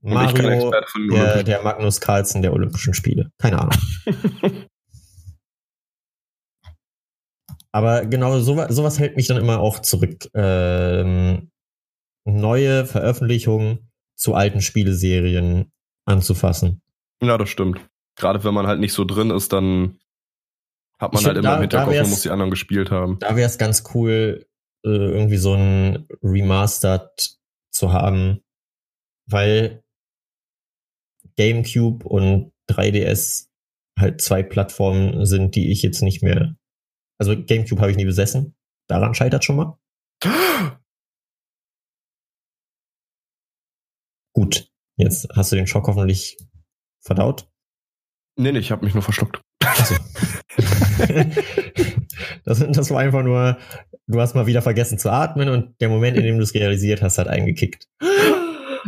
[0.01, 0.71] Mario,
[1.12, 3.32] der, der Magnus Carlsen der Olympischen Spiele.
[3.38, 3.77] Keine Ahnung.
[7.71, 10.30] Aber genau sowas, sowas hält mich dann immer auch zurück.
[10.34, 11.51] Ähm,
[12.25, 15.71] neue Veröffentlichungen zu alten Spieleserien
[16.06, 16.82] anzufassen.
[17.21, 17.80] Ja, das stimmt.
[18.22, 20.00] Gerade wenn man halt nicht so drin ist, dann
[20.98, 23.20] hat man ich halt immer da, im Hinterkopf, man muss die anderen gespielt haben.
[23.20, 24.46] Da wäre es ganz cool,
[24.86, 27.38] äh, irgendwie so ein Remastered
[27.72, 28.42] zu haben,
[29.26, 29.84] weil
[31.36, 33.48] GameCube und 3DS
[34.00, 36.56] halt zwei Plattformen sind, die ich jetzt nicht mehr
[37.22, 38.56] also GameCube habe ich nie besessen.
[38.88, 39.78] Daran scheitert schon mal.
[44.34, 46.40] Gut, jetzt hast du den Schock hoffentlich
[47.00, 47.51] verdaut.
[48.38, 49.41] Nee, nee, ich habe mich nur verschluckt.
[49.63, 49.96] Also.
[52.46, 53.58] das, das war einfach nur,
[54.08, 57.02] du hast mal wieder vergessen zu atmen und der Moment, in dem du es realisiert
[57.02, 57.88] hast, hat eingekickt.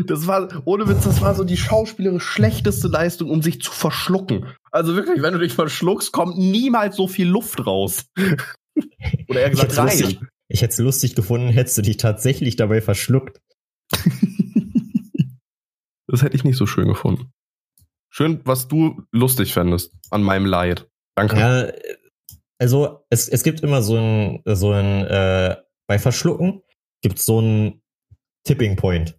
[0.06, 4.48] Das war, ohne Witz, das war so die schauspielerisch schlechteste Leistung, um sich zu verschlucken.
[4.72, 8.06] Also wirklich, wenn du dich verschluckst, kommt niemals so viel Luft raus.
[9.30, 9.88] Oder eher gesagt, ich rein.
[9.88, 13.40] Lustig, ich hätte es lustig gefunden, hättest du dich tatsächlich dabei verschluckt.
[16.08, 17.32] das hätte ich nicht so schön gefunden.
[18.16, 20.88] Schön, was du lustig fändest an meinem Leid.
[21.16, 21.40] Danke.
[21.40, 21.68] Ja,
[22.60, 25.56] also es, es gibt immer so ein, so ein äh,
[25.88, 26.62] bei Verschlucken
[27.02, 27.82] gibt es so ein
[28.44, 29.18] Tipping Point.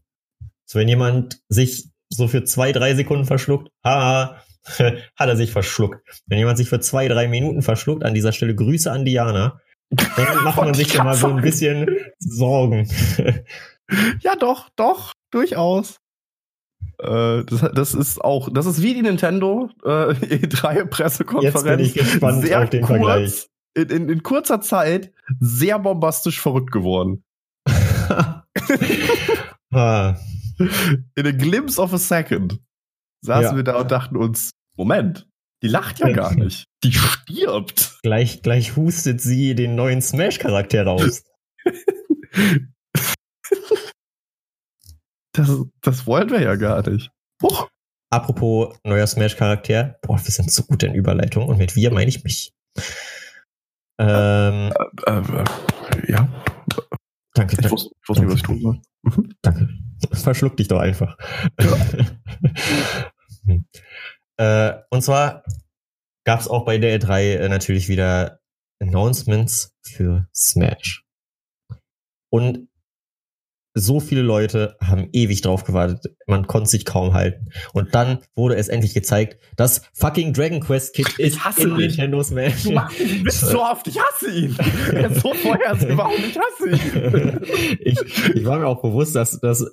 [0.65, 4.41] So, wenn jemand sich so für zwei, drei Sekunden verschluckt, haha,
[4.79, 6.23] hat er sich verschluckt.
[6.27, 10.45] Wenn jemand sich für zwei, drei Minuten verschluckt, an dieser Stelle Grüße an Diana, dann
[10.45, 11.89] macht man sich ja mal so ein bisschen
[12.21, 12.89] Sorgen.
[14.21, 15.99] ja, doch, doch, durchaus.
[16.99, 21.45] Äh, das, das, ist auch, das ist wie die Nintendo äh, E3-Pressekonferenz.
[21.45, 23.47] Jetzt bin ich gespannt sehr auf den kurz, Vergleich.
[23.75, 27.25] In, in, in kurzer Zeit sehr bombastisch verrückt geworden.
[29.73, 30.15] ah,
[31.17, 32.61] in a glimpse of a second
[33.23, 33.57] saßen ja.
[33.57, 35.27] wir da und dachten uns, Moment,
[35.63, 36.67] die lacht ja gar nicht.
[36.85, 37.99] Die stirbt.
[38.03, 41.25] Gleich, gleich hustet sie den neuen Smash-Charakter raus.
[45.35, 45.51] das,
[45.83, 47.11] das wollen wir ja gar nicht.
[47.43, 47.69] Huch.
[48.11, 49.99] Apropos neuer Smash-Charakter.
[50.03, 52.55] Boah, wir sind so gut in Überleitung und mit wir meine ich mich.
[53.99, 54.73] Ähm,
[55.07, 56.29] äh, äh, äh, ja.
[57.35, 57.57] Danke.
[57.61, 58.81] Ich wusste, ich wusste nicht, was ich tun soll.
[59.03, 59.35] Mhm.
[59.43, 59.69] Danke.
[60.13, 61.17] Verschluck dich doch einfach.
[61.61, 61.77] Ja.
[64.77, 65.43] äh, und zwar
[66.25, 68.41] gab es auch bei der E3 äh, natürlich wieder
[68.81, 71.05] Announcements für Smash.
[72.31, 72.69] Und
[73.75, 76.15] so viele Leute haben ewig drauf gewartet.
[76.27, 77.49] Man konnte sich kaum halten.
[77.73, 81.77] Und dann wurde es endlich gezeigt, dass fucking Dragon Quest Kid ist ich hasse in
[81.77, 82.63] Nintendo Smash.
[82.63, 84.57] Du machst ihn so oft, ich hasse ihn.
[84.93, 87.41] Er ist so vorhersehbar und ich hasse ihn.
[87.81, 87.99] ich,
[88.35, 89.67] ich war mir auch bewusst, dass, dass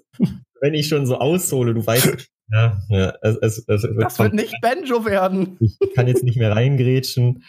[0.62, 4.56] wenn ich schon so aushole, du weißt, ja, ja, es, es, es, das wird nicht
[4.62, 5.58] Benjo werden.
[5.60, 7.44] Ich kann jetzt nicht mehr reingrätschen.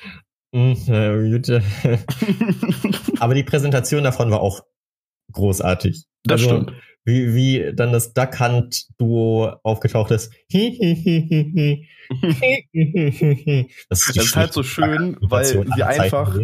[0.54, 0.76] Hm,
[3.20, 4.60] Aber die Präsentation davon war auch
[5.32, 6.04] großartig.
[6.24, 6.72] Das also, stimmt.
[7.04, 10.32] Wie, wie dann das Duck Hunt Duo aufgetaucht ist.
[10.52, 10.60] das
[14.08, 16.38] ist, das ist halt so schön, weil sie einfach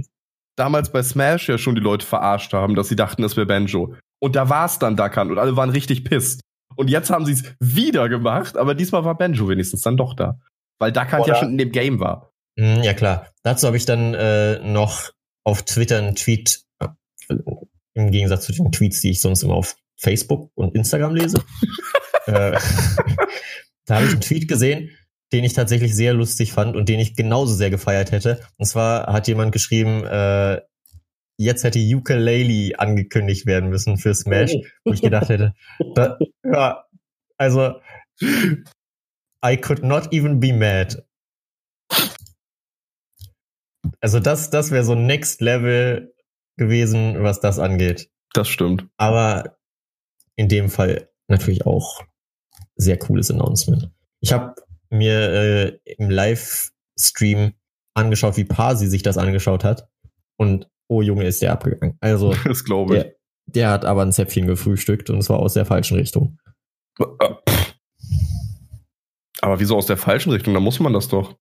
[0.57, 3.95] damals bei Smash ja schon die Leute verarscht haben, dass sie dachten, es wäre Banjo.
[4.21, 6.41] Und da war es dann Duck Hunt und alle waren richtig pisst.
[6.75, 10.41] Und jetzt haben sie es wieder gemacht, aber diesmal war Banjo wenigstens dann doch da.
[10.81, 11.35] Weil Duck Hunt Oder?
[11.35, 12.33] ja schon in dem Game war.
[12.59, 13.29] Hm, ja, klar.
[13.43, 15.11] Dazu habe ich dann äh, noch
[15.45, 16.89] auf Twitter einen Tweet äh,
[17.99, 21.39] im Gegensatz zu den Tweets, die ich sonst immer auf Facebook und Instagram lese.
[22.27, 22.53] äh,
[23.87, 24.91] da habe ich einen Tweet gesehen,
[25.33, 28.41] den ich tatsächlich sehr lustig fand und den ich genauso sehr gefeiert hätte.
[28.57, 30.61] Und zwar hat jemand geschrieben, äh,
[31.39, 34.53] jetzt hätte Ukulele angekündigt werden müssen für Smash,
[34.85, 35.55] wo ich gedacht hätte,
[35.95, 36.85] da, ja,
[37.37, 37.81] also
[39.45, 41.05] I could not even be mad.
[44.01, 46.13] Also das, das wäre so Next Level
[46.59, 48.11] gewesen, was das angeht.
[48.35, 48.87] Das stimmt.
[48.99, 49.57] Aber
[50.37, 52.03] in dem Fall natürlich auch
[52.77, 53.91] sehr cooles Announcement.
[54.21, 54.55] Ich habe
[54.91, 57.55] mir äh, im Livestream
[57.95, 59.89] angeschaut, wie Pasi sich das angeschaut hat.
[60.37, 61.97] Und oh Junge, ist der abgegangen.
[62.01, 63.03] Also, das glaube ich.
[63.03, 63.15] Der,
[63.47, 66.39] der hat aber ein Zäpfchen gefrühstückt und zwar aus der falschen Richtung.
[69.41, 70.55] Aber wieso aus der falschen Richtung?
[70.55, 71.39] Da muss man das doch.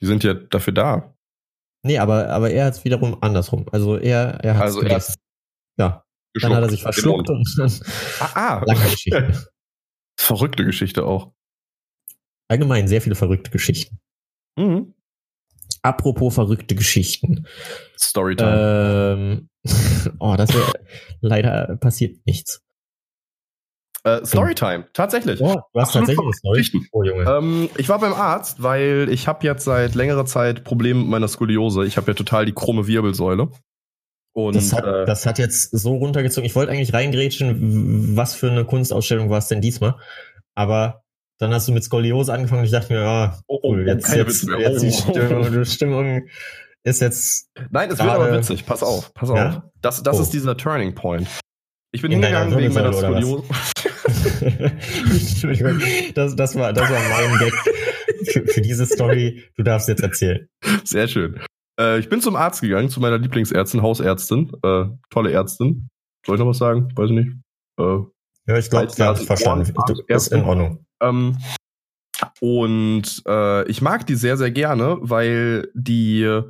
[0.00, 1.11] Die sind ja dafür da.
[1.84, 3.66] Nee, aber, aber er hat es wiederum andersrum.
[3.72, 5.02] Also er, er hat also er
[5.76, 6.04] Ja.
[6.40, 7.72] Dann hat er sich verschluckt und dann.
[8.20, 8.64] Ah, ah.
[8.64, 9.46] Lange Geschichte.
[10.18, 11.32] Verrückte Geschichte auch.
[12.48, 13.98] Allgemein sehr viele verrückte Geschichten.
[14.56, 14.94] Mhm.
[15.82, 17.46] Apropos verrückte Geschichten.
[17.98, 19.08] Storytime.
[19.18, 19.48] Ähm,
[20.20, 20.72] oh, das wäre
[21.20, 22.62] leider passiert nichts.
[24.04, 25.40] Äh, Storytime, tatsächlich.
[25.40, 26.64] Oh, du hast tatsächlich eine Story.
[26.90, 27.24] Oh, Junge.
[27.24, 31.28] Ähm, ich war beim Arzt, weil ich habe jetzt seit längerer Zeit Probleme mit meiner
[31.28, 31.84] Skoliose.
[31.84, 33.48] Ich habe ja total die krumme Wirbelsäule.
[34.34, 36.46] Und, das, hat, äh, das hat jetzt so runtergezogen.
[36.46, 39.96] Ich wollte eigentlich reingrätschen, was für eine Kunstausstellung war es denn diesmal?
[40.54, 41.02] Aber
[41.38, 44.48] dann hast du mit Skoliose angefangen und ich dachte mir, ah, oh, cool, jetzt, jetzt,
[44.48, 46.22] jetzt die Stimmung, Stimmung
[46.82, 47.50] ist jetzt.
[47.70, 48.66] Nein, es wird aber witzig.
[48.66, 49.48] Pass auf, pass ja?
[49.48, 49.62] auf.
[49.80, 50.22] Das, das oh.
[50.22, 51.28] ist dieser Turning Point.
[51.92, 53.44] Ich bin In hingegangen wegen meiner Skoliose.
[54.42, 55.80] Entschuldigung,
[56.14, 57.52] das, das, war, das war mein Gag
[58.30, 59.42] für, für diese Story.
[59.56, 60.48] Du darfst jetzt erzählen.
[60.84, 61.40] Sehr schön.
[61.78, 64.52] Äh, ich bin zum Arzt gegangen, zu meiner Lieblingsärztin, Hausärztin.
[64.62, 65.88] Äh, tolle Ärztin.
[66.26, 66.88] Soll ich noch was sagen?
[66.94, 67.30] Weiß ich nicht.
[67.78, 67.98] Äh,
[68.46, 69.72] ja, ich glaube, hat es verstanden.
[70.08, 70.84] Ist in Ordnung.
[71.00, 71.38] Ähm,
[72.40, 76.42] und äh, ich mag die sehr, sehr gerne, weil die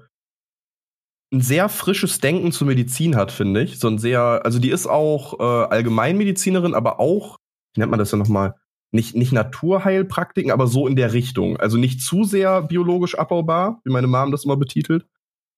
[1.32, 3.78] ein sehr frisches Denken zur Medizin hat, finde ich.
[3.78, 7.38] So ein sehr, also die ist auch äh, Allgemeinmedizinerin, aber auch,
[7.74, 8.54] wie nennt man das ja nochmal?
[8.90, 11.56] Nicht, nicht Naturheilpraktiken, aber so in der Richtung.
[11.56, 15.06] Also nicht zu sehr biologisch abbaubar, wie meine Mom das immer betitelt.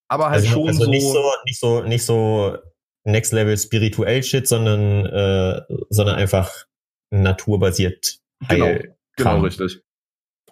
[0.09, 0.91] Aber halt also, schon also so.
[0.91, 2.57] Nicht so, nicht so, nicht so
[3.05, 6.53] Next Level spirituell Shit, sondern, äh, sondern einfach
[7.11, 8.95] naturbasiert Heil.
[9.17, 9.85] Genau, genau richtig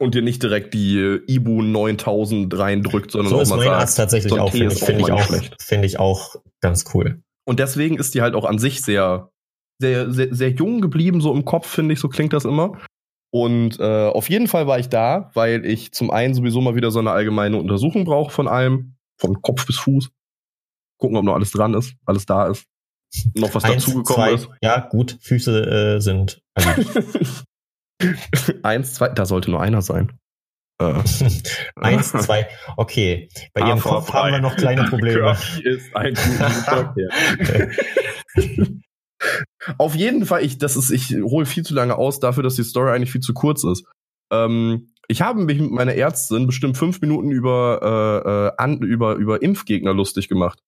[0.02, 3.80] und dir nicht direkt die Ibu 9000 reindrückt, sondern so auch ist mal mein sagt,
[3.80, 7.22] Arzt tatsächlich so auch, finde ich, find ich, auch, finde ich auch ganz cool.
[7.44, 9.30] Und deswegen ist die halt auch an sich sehr,
[9.82, 12.78] sehr, sehr, sehr jung geblieben, so im Kopf, finde ich, so klingt das immer.
[13.30, 16.90] Und äh, auf jeden Fall war ich da, weil ich zum einen sowieso mal wieder
[16.90, 20.10] so eine allgemeine Untersuchung brauche von allem, von Kopf bis Fuß.
[20.98, 22.66] Gucken, ob noch alles dran ist, alles da ist.
[23.34, 24.48] Noch was dazugekommen ist.
[24.62, 26.42] Ja, gut, Füße äh, sind.
[28.62, 30.12] Eins, zwei, da sollte nur einer sein.
[30.80, 30.94] Äh.
[31.76, 33.28] Eins, zwei, okay.
[33.54, 35.36] Bei ihrem Kopf haben wir noch kleine Probleme.
[35.62, 36.14] ist ein
[39.78, 42.64] Auf jeden Fall, ich, das ist, ich hole viel zu lange aus dafür, dass die
[42.64, 43.84] Story eigentlich viel zu kurz ist.
[44.32, 49.14] Ähm, ich habe mich mit meiner Ärztin bestimmt fünf Minuten über, äh, äh an, über,
[49.16, 50.60] über Impfgegner lustig gemacht.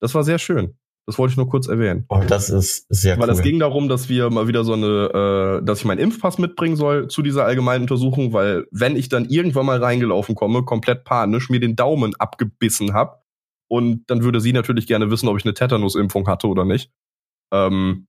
[0.00, 0.76] Das war sehr schön.
[1.06, 2.04] Das wollte ich nur kurz erwähnen.
[2.08, 3.34] Oh, das ist sehr Weil cool.
[3.34, 6.76] es ging darum, dass wir mal wieder so eine, äh, dass ich meinen Impfpass mitbringen
[6.76, 11.50] soll zu dieser allgemeinen Untersuchung, weil wenn ich dann irgendwann mal reingelaufen komme, komplett panisch,
[11.50, 13.24] mir den Daumen abgebissen hab
[13.68, 16.92] und dann würde sie natürlich gerne wissen, ob ich eine Tetanusimpfung hatte oder nicht.
[17.52, 18.06] Ähm,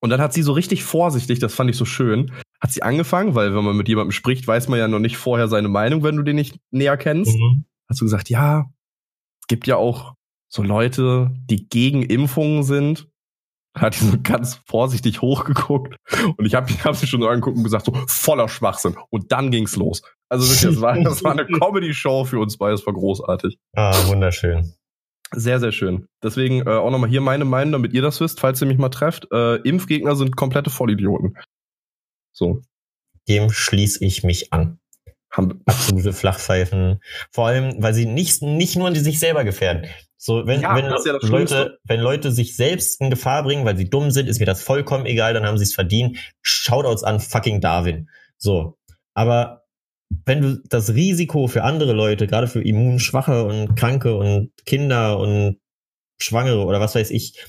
[0.00, 3.34] und dann hat sie so richtig vorsichtig, das fand ich so schön, hat sie angefangen,
[3.34, 6.16] weil wenn man mit jemandem spricht, weiß man ja noch nicht vorher seine Meinung, wenn
[6.16, 7.36] du den nicht näher kennst.
[7.36, 7.64] Mhm.
[7.88, 8.66] Hast du gesagt, ja,
[9.40, 10.14] es gibt ja auch
[10.48, 13.08] so Leute, die gegen Impfungen sind,
[13.76, 15.96] hat die so ganz vorsichtig hochgeguckt
[16.36, 18.96] und ich habe hab sie schon so angeguckt und gesagt, so voller Schwachsinn.
[19.10, 20.02] Und dann ging's los.
[20.28, 23.58] Also wirklich, das war, das war eine Comedy-Show für uns beide, das war großartig.
[23.74, 24.74] Ah, wunderschön.
[25.36, 26.06] Sehr, sehr schön.
[26.22, 28.88] Deswegen äh, auch nochmal hier meine Meinung, damit ihr das wisst, falls ihr mich mal
[28.88, 29.28] trefft.
[29.32, 31.36] Äh, Impfgegner sind komplette Vollidioten.
[32.32, 32.62] So.
[33.28, 34.78] Dem schließe ich mich an.
[35.30, 37.00] Absolute Flachpfeifen.
[37.32, 39.86] Vor allem, weil sie nicht, nicht nur sich selber gefährden.
[40.16, 43.90] So, wenn, ja, wenn, ja Leute, wenn Leute sich selbst in Gefahr bringen, weil sie
[43.90, 46.18] dumm sind, ist mir das vollkommen egal, dann haben sie es verdient.
[46.40, 48.08] Shoutouts an fucking Darwin.
[48.38, 48.78] So.
[49.12, 49.63] Aber
[50.26, 55.58] wenn du das Risiko für andere Leute, gerade für Immunschwache und Kranke und Kinder und
[56.18, 57.44] Schwangere oder was weiß ich,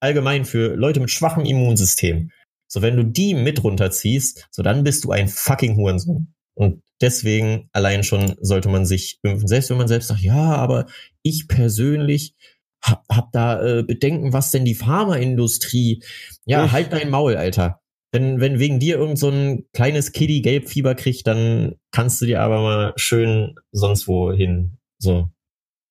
[0.00, 2.30] allgemein für Leute mit schwachem Immunsystem,
[2.68, 6.34] so wenn du die mit runterziehst, so dann bist du ein fucking Hurensohn.
[6.54, 9.48] Und deswegen allein schon sollte man sich impfen.
[9.48, 10.86] Selbst wenn man selbst sagt, ja, aber
[11.22, 12.34] ich persönlich
[12.82, 16.02] hab, hab da äh, Bedenken, was denn die Pharmaindustrie.
[16.44, 17.80] Ja, halt dein Maul, Alter.
[18.14, 22.42] Wenn, wenn wegen dir irgend so ein kleines Kitty Gelbfieber kriegt, dann kannst du dir
[22.42, 24.78] aber mal schön sonst wo hin.
[24.98, 25.30] So.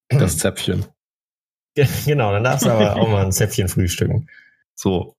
[0.08, 0.86] Das Zäpfchen.
[2.06, 4.30] Genau, dann darfst du aber auch mal ein Zäpfchen frühstücken.
[4.76, 5.18] So.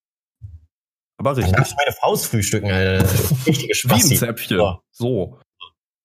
[1.19, 1.53] Aber richtig.
[1.53, 3.07] Dann darfst du meine Faust frühstücken, Alter.
[3.45, 4.11] Richtige Spasti.
[4.11, 4.59] Wie ein Zäpfchen.
[4.59, 4.81] So.
[4.93, 5.41] so.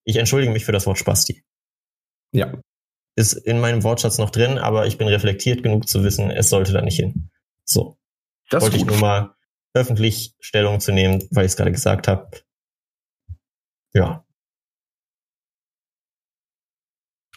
[0.06, 1.44] Ich entschuldige mich für das Wort Spasti.
[2.34, 2.60] Ja.
[3.16, 6.74] Ist in meinem Wortschatz noch drin, aber ich bin reflektiert genug zu wissen, es sollte
[6.74, 7.30] da nicht hin.
[7.64, 7.98] So.
[8.50, 9.36] Das wollte ich nur mal
[9.74, 12.30] öffentlich Stellung zu nehmen, weil ich es gerade gesagt habe.
[13.94, 14.26] Ja.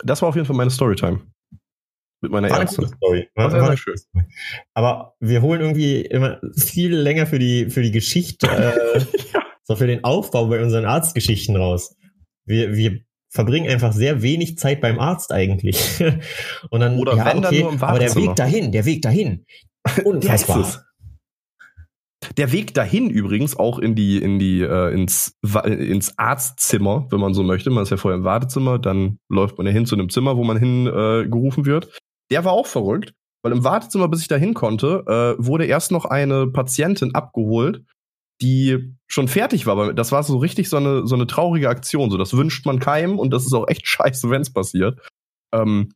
[0.04, 1.20] Das war auf jeden Fall meine Storytime.
[2.22, 2.86] Mit meiner war Ärztin.
[2.86, 3.28] Story.
[3.34, 3.96] War, war, war schön.
[4.74, 8.98] Aber wir holen irgendwie immer viel länger für die, für die Geschichte, äh,
[9.34, 9.42] ja.
[9.64, 11.96] so für den Aufbau bei unseren Arztgeschichten raus.
[12.44, 16.00] Wir, wir verbringen einfach sehr wenig Zeit beim Arzt eigentlich.
[16.70, 19.02] Und dann, Oder ja, wenn okay, dann nur im aber der Weg dahin, der Weg
[19.02, 19.44] dahin.
[20.04, 20.84] Unfassbar.
[22.36, 27.34] Der Weg dahin übrigens auch in die, in die, äh, ins, ins Arztzimmer, wenn man
[27.34, 27.70] so möchte.
[27.70, 30.44] Man ist ja vorher im Wartezimmer, dann läuft man ja hin zu einem Zimmer, wo
[30.44, 31.98] man hingerufen äh, wird.
[32.30, 35.92] Der war auch verrückt, weil im Wartezimmer, bis ich da hin konnte, äh, wurde erst
[35.92, 37.84] noch eine Patientin abgeholt,
[38.40, 39.92] die schon fertig war.
[39.92, 42.10] Das war so richtig so eine, so eine traurige Aktion.
[42.10, 44.98] So, das wünscht man keinem und das ist auch echt scheiße, wenn es passiert.
[45.52, 45.90] Ähm,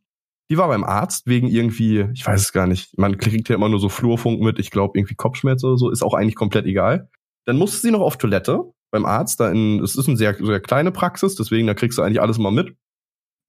[0.49, 3.69] die war beim Arzt wegen irgendwie, ich weiß es gar nicht, man kriegt ja immer
[3.69, 7.09] nur so Flurfunk mit, ich glaube irgendwie Kopfschmerz oder so, ist auch eigentlich komplett egal.
[7.45, 10.59] Dann musste sie noch auf Toilette beim Arzt, da in, es ist eine sehr, sehr
[10.61, 12.75] kleine Praxis, deswegen da kriegst du eigentlich alles mal mit.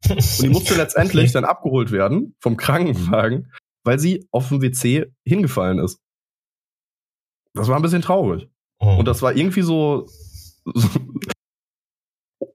[0.09, 3.53] Und die musste letztendlich dann abgeholt werden vom Krankenwagen,
[3.85, 6.01] weil sie auf dem WC hingefallen ist.
[7.55, 8.49] Das war ein bisschen traurig.
[8.79, 10.07] Und das war irgendwie so,
[10.65, 10.89] so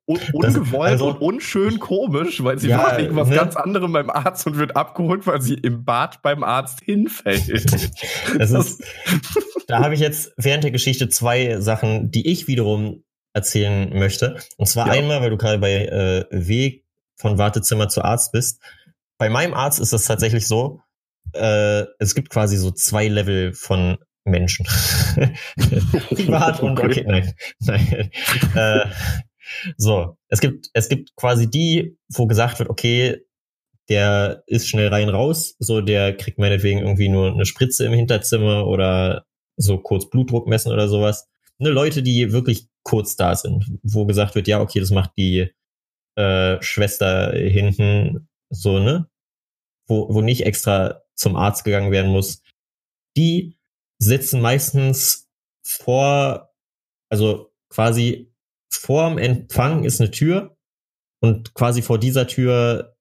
[0.05, 3.35] ungewollt also, und unschön komisch, weil sie ja, war wegen was ne?
[3.35, 7.47] ganz anderem beim Arzt und wird abgeholt, weil sie im Bad beim Arzt hinfällt.
[8.37, 8.83] das ist,
[9.67, 14.37] da habe ich jetzt während der Geschichte zwei Sachen, die ich wiederum erzählen möchte.
[14.57, 14.93] Und zwar ja.
[14.93, 16.85] einmal, weil du gerade bei äh, Weg
[17.15, 18.61] von Wartezimmer zu Arzt bist.
[19.17, 20.81] Bei meinem Arzt ist es tatsächlich so,
[21.33, 24.65] äh, es gibt quasi so zwei Level von Menschen.
[26.09, 28.11] Privat und okay, nein, nein.
[28.55, 28.85] äh,
[29.77, 33.25] so, es gibt, es gibt quasi die, wo gesagt wird, okay,
[33.89, 38.65] der ist schnell rein raus, so der kriegt meinetwegen irgendwie nur eine Spritze im Hinterzimmer
[38.67, 39.25] oder
[39.57, 41.27] so kurz Blutdruck messen oder sowas.
[41.57, 45.51] Ne, Leute, die wirklich kurz da sind, wo gesagt wird, ja, okay, das macht die
[46.15, 49.09] äh, Schwester hinten so, ne?
[49.87, 52.41] Wo, wo nicht extra zum Arzt gegangen werden muss.
[53.17, 53.57] Die
[53.99, 55.29] sitzen meistens
[55.63, 56.53] vor,
[57.09, 58.32] also quasi
[58.77, 60.55] vorm Empfang ist eine Tür
[61.21, 62.95] und quasi vor dieser Tür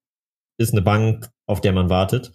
[0.58, 2.32] ist eine Bank, auf der man wartet.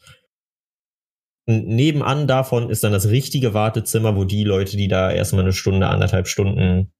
[1.48, 5.54] Und nebenan davon ist dann das richtige Wartezimmer, wo die Leute, die da erstmal eine
[5.54, 6.92] Stunde, anderthalb Stunden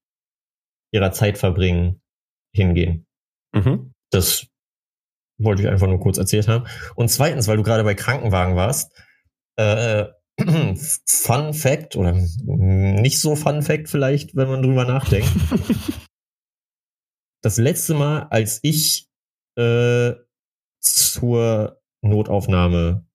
[0.90, 2.00] ihrer Zeit verbringen,
[2.54, 3.06] hingehen.
[3.52, 3.92] Mhm.
[4.10, 4.46] Das
[5.38, 6.66] wollte ich einfach nur kurz erzählt haben.
[6.94, 8.92] Und zweitens, weil du gerade bei Krankenwagen warst,
[9.56, 10.06] äh,
[11.06, 12.14] Fun Fact oder
[12.44, 15.28] nicht so Fun Fact vielleicht, wenn man drüber nachdenkt.
[17.40, 19.08] das letzte Mal, als ich
[19.56, 20.14] äh,
[20.80, 23.06] zur Notaufnahme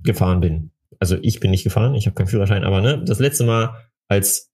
[0.00, 3.44] gefahren bin, also ich bin nicht gefahren, ich habe keinen Führerschein, aber ne, das letzte
[3.44, 4.52] Mal als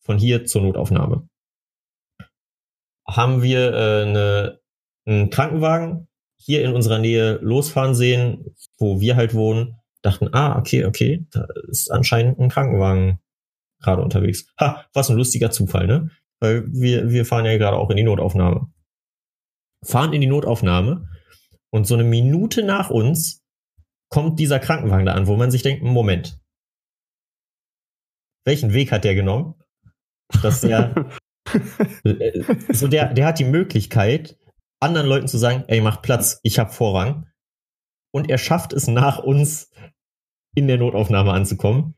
[0.00, 1.28] von hier zur Notaufnahme
[3.06, 4.60] haben wir äh, eine,
[5.06, 10.84] einen Krankenwagen hier in unserer Nähe losfahren sehen, wo wir halt wohnen, dachten, ah, okay,
[10.84, 13.20] okay, da ist anscheinend ein Krankenwagen
[13.80, 14.46] gerade unterwegs.
[14.58, 16.10] Ha, was ein lustiger Zufall, ne?
[16.44, 18.70] Weil wir, wir fahren ja gerade auch in die Notaufnahme.
[19.82, 21.08] Fahren in die Notaufnahme
[21.70, 23.42] und so eine Minute nach uns
[24.10, 26.38] kommt dieser Krankenwagen da an, wo man sich denkt, Moment,
[28.44, 29.54] welchen Weg hat der genommen?
[30.42, 31.10] Dass der,
[32.04, 34.38] äh, so der, der hat die Möglichkeit,
[34.80, 37.26] anderen Leuten zu sagen, ey, mach Platz, ich hab Vorrang.
[38.12, 39.70] Und er schafft es nach uns
[40.54, 41.94] in der Notaufnahme anzukommen.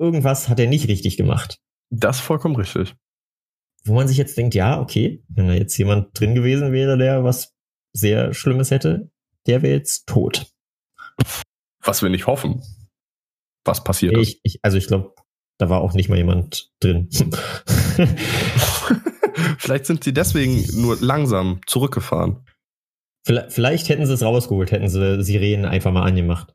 [0.00, 1.60] Irgendwas hat er nicht richtig gemacht.
[1.90, 2.96] Das ist vollkommen richtig.
[3.84, 7.24] Wo man sich jetzt denkt, ja, okay, wenn da jetzt jemand drin gewesen wäre, der
[7.24, 7.54] was
[7.92, 9.10] sehr Schlimmes hätte,
[9.46, 10.46] der wäre jetzt tot.
[11.82, 12.62] Was wir nicht hoffen.
[13.64, 14.40] Was passiert ich, ist.
[14.42, 15.14] Ich, also ich glaube,
[15.58, 17.08] da war auch nicht mal jemand drin.
[19.58, 22.44] Vielleicht sind sie deswegen nur langsam zurückgefahren.
[23.26, 26.54] Vielleicht, vielleicht hätten sie es rausgeholt, hätten sie Sirenen einfach mal angemacht.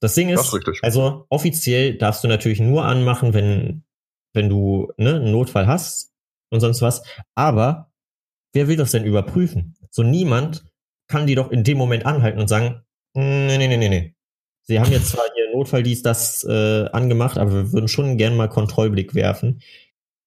[0.00, 3.83] Das Ding ist, das ist also offiziell darfst du natürlich nur anmachen, wenn,
[4.34, 6.12] wenn du ne, einen Notfall hast
[6.50, 7.02] und sonst was.
[7.34, 7.92] Aber
[8.52, 9.76] wer will das denn überprüfen?
[9.90, 10.66] So niemand
[11.08, 12.82] kann die doch in dem Moment anhalten und sagen,
[13.14, 14.14] nee, nee, nee, nee, nee.
[14.62, 18.36] Sie haben jetzt zwar hier Notfall dies, das äh, angemacht, aber wir würden schon gern
[18.36, 19.62] mal Kontrollblick werfen.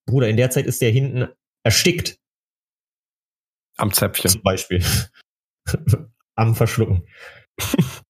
[0.05, 1.27] Bruder, in der Zeit ist der hinten
[1.63, 2.19] erstickt.
[3.77, 4.31] Am Zäpfchen.
[4.31, 4.83] Zum Beispiel.
[6.35, 7.07] Am Verschlucken.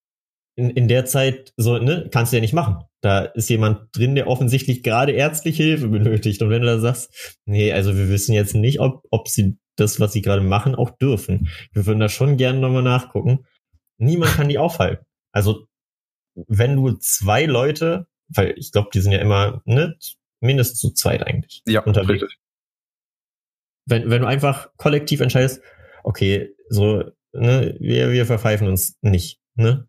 [0.58, 2.84] in, in der Zeit so, ne, kannst du ja nicht machen.
[3.02, 6.42] Da ist jemand drin, der offensichtlich gerade ärztliche Hilfe benötigt.
[6.42, 10.00] Und wenn du da sagst, nee, also wir wissen jetzt nicht, ob, ob sie das,
[10.00, 11.50] was sie gerade machen, auch dürfen.
[11.72, 13.46] Wir würden da schon gerne nochmal nachgucken.
[14.00, 15.06] Niemand kann die aufhalten.
[15.32, 15.68] Also,
[16.48, 19.96] wenn du zwei Leute, weil ich glaube, die sind ja immer, ne,
[20.40, 21.62] mindestens zu zweit eigentlich.
[21.68, 22.24] Ja, unterwegs.
[22.24, 22.40] Richtig.
[23.86, 25.62] Wenn, wenn du einfach kollektiv entscheidest,
[26.04, 29.88] okay, so, ne, wir, wir verpfeifen uns nicht, ne?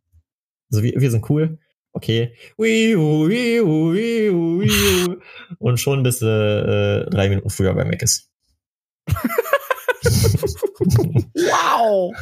[0.70, 1.58] Also wir, wir sind cool.
[1.92, 2.34] Okay.
[5.58, 8.30] Und schon bist du äh, drei Minuten früher bei Mac ist.
[11.34, 12.14] wow.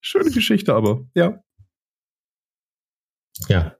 [0.00, 1.42] Schöne Geschichte, aber ja.
[3.48, 3.76] Ja.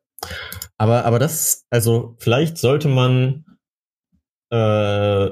[0.78, 3.44] Aber, aber das, also vielleicht sollte man
[4.50, 5.30] äh,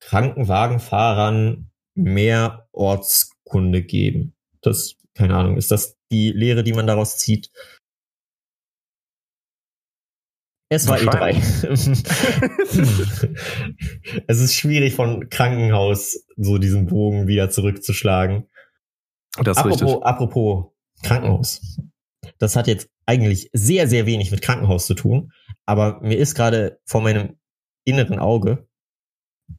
[0.00, 4.34] Krankenwagenfahrern mehr Ortskunde geben.
[4.60, 7.50] Das, keine Ahnung, ist das die Lehre, die man daraus zieht?
[10.68, 11.36] Es war E3.
[14.26, 18.48] es ist schwierig von Krankenhaus so diesen Bogen wieder zurückzuschlagen.
[19.42, 20.02] Das apropos, richtig.
[20.02, 21.78] apropos Krankenhaus.
[22.38, 25.30] Das hat jetzt eigentlich sehr, sehr wenig mit Krankenhaus zu tun,
[25.66, 27.38] aber mir ist gerade vor meinem
[27.84, 28.66] inneren Auge.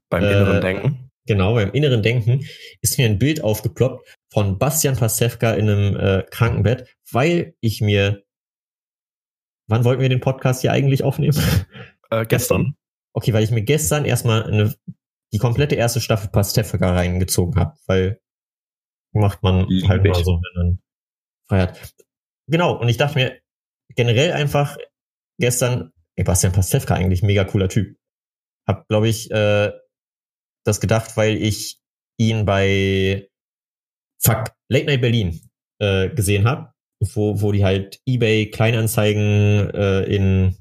[0.09, 1.02] Beim äh, inneren Denken?
[1.25, 2.45] Genau, beim inneren Denken
[2.81, 8.23] ist mir ein Bild aufgeploppt von Bastian Pasewka in einem äh, Krankenbett, weil ich mir
[9.67, 11.37] Wann wollten wir den Podcast hier eigentlich aufnehmen?
[12.09, 12.75] Äh, gestern.
[13.13, 14.75] Okay, weil ich mir gestern erstmal eine,
[15.33, 18.21] die komplette erste Staffel Pastefka reingezogen habe, weil
[19.13, 20.79] macht man Lieb halt mal so, wenn man
[21.47, 21.93] frei hat.
[22.47, 23.39] Genau, und ich dachte mir
[23.95, 24.77] generell einfach
[25.39, 27.97] gestern, ey, Bastian Pastewka eigentlich mega cooler Typ.
[28.67, 29.71] Hab, glaube ich, äh,
[30.63, 31.79] das gedacht, weil ich
[32.17, 33.29] ihn bei
[34.21, 35.41] Fuck, Late Night Berlin
[35.79, 36.73] äh, gesehen habe
[37.13, 40.57] wo, wo die halt eBay Kleinanzeigen äh, in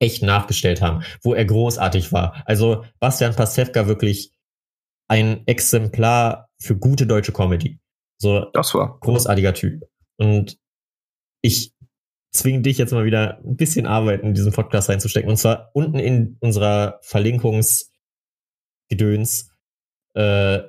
[0.00, 2.42] echt nachgestellt haben, wo er großartig war.
[2.46, 4.32] Also Bastian Pastewka wirklich
[5.08, 7.80] ein Exemplar für gute deutsche Comedy.
[8.20, 9.82] So das war großartiger Typ.
[10.18, 10.58] Und
[11.42, 11.72] ich
[12.32, 15.30] zwinge dich jetzt mal wieder ein bisschen Arbeit in diesen Podcast reinzustecken.
[15.30, 17.00] Und zwar unten in unserer
[18.88, 19.50] Verlinkungsgedöns
[20.14, 20.60] äh,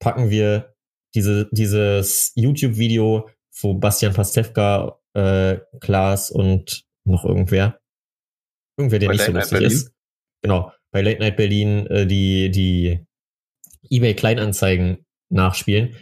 [0.00, 0.74] packen wir
[1.14, 3.28] diese, dieses YouTube-Video
[3.60, 7.80] wo Bastian Pastewka, äh, Klaas und noch irgendwer,
[8.76, 9.92] irgendwer, der bei nicht Late so lustig ist.
[10.42, 13.00] Genau, bei Late Night Berlin äh, die, die
[13.90, 15.96] eBay Kleinanzeigen nachspielen.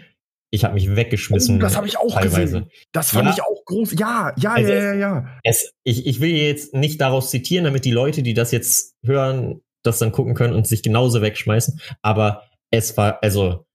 [0.51, 1.57] Ich habe mich weggeschmissen.
[1.57, 2.41] Oh, das habe ich auch teilweise.
[2.41, 2.71] gesehen.
[2.93, 3.35] Das fand ja.
[3.35, 3.93] ich auch groß.
[3.99, 5.41] Ja, ja, also ja, ja, ja.
[5.45, 9.63] Es, ich, ich will jetzt nicht daraus zitieren, damit die Leute, die das jetzt hören,
[9.83, 11.81] das dann gucken können und sich genauso wegschmeißen.
[12.03, 13.67] Aber es war also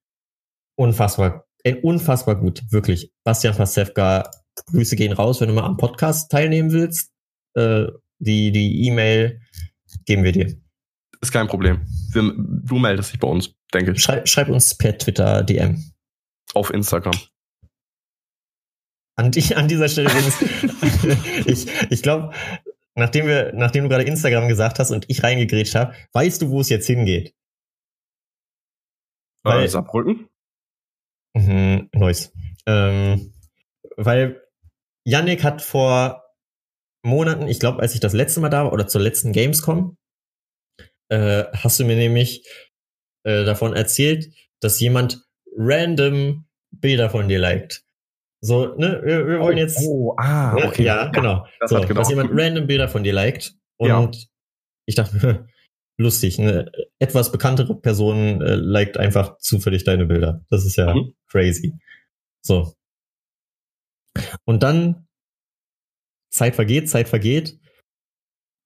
[0.76, 3.12] unfassbar Ey, unfassbar gut, wirklich.
[3.26, 4.32] Bastian Pasewka,
[4.68, 7.12] Grüße gehen raus, wenn du mal am Podcast teilnehmen willst.
[7.56, 7.88] Äh,
[8.20, 9.42] die die E-Mail
[10.06, 10.56] geben wir dir.
[11.20, 11.82] Ist kein Problem.
[12.14, 14.02] Wir, du meldest dich bei uns, denke ich.
[14.02, 15.92] Schrei, schreib uns per Twitter DM.
[16.54, 17.16] Auf Instagram.
[19.18, 20.10] An, die, an dieser Stelle
[21.46, 22.34] ich, ich glaube,
[22.98, 26.62] nachdem wir, nachdem du gerade Instagram gesagt hast und ich reingegrätscht habe, weißt du, wo
[26.62, 27.30] es jetzt hingeht?
[29.44, 30.30] Äh, Weil, Saarbrücken?
[31.36, 32.34] Mhm, nice.
[32.66, 33.34] Ähm,
[33.96, 34.44] weil
[35.06, 36.24] Yannick hat vor
[37.04, 39.98] Monaten, ich glaube, als ich das letzte Mal da war oder zur letzten Gamescom,
[41.10, 42.46] äh, hast du mir nämlich
[43.24, 45.24] äh, davon erzählt, dass jemand
[45.56, 47.87] random Bilder von dir liked.
[48.42, 49.80] So, ne, wir, wir wollen oh, jetzt.
[49.88, 50.84] Oh, ah, ne, okay.
[50.84, 51.48] Ja, genau.
[51.60, 52.00] Das so, hat genau.
[52.02, 53.56] dass jemand random Bilder von dir liked.
[53.78, 54.12] Und Ja.
[54.86, 55.48] ich dachte,
[55.98, 60.46] lustig, eine etwas bekanntere Person äh, liked einfach zufällig deine Bilder.
[60.50, 61.16] Das ist ja Mhm.
[61.28, 61.74] crazy.
[62.44, 62.74] So.
[64.46, 65.08] Und dann
[66.32, 67.60] Zeit vergeht, Zeit vergeht.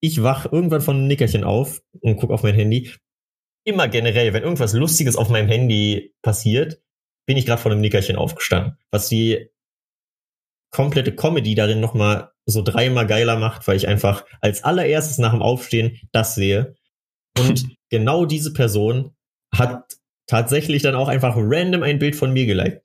[0.01, 2.91] Ich wach irgendwann von einem Nickerchen auf und guck auf mein Handy.
[3.65, 6.82] Immer generell, wenn irgendwas Lustiges auf meinem Handy passiert,
[7.28, 8.78] bin ich gerade von einem Nickerchen aufgestanden.
[8.89, 9.49] Was die
[10.72, 15.41] komplette Comedy darin nochmal so dreimal geiler macht, weil ich einfach als allererstes nach dem
[15.41, 16.76] Aufstehen das sehe.
[17.38, 19.15] Und genau diese Person
[19.53, 19.84] hat
[20.28, 22.84] tatsächlich dann auch einfach random ein Bild von mir geliked.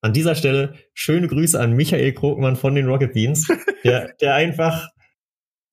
[0.00, 3.48] An dieser Stelle schöne Grüße an Michael Krogmann von den Rocket Beans,
[3.84, 4.88] der, der einfach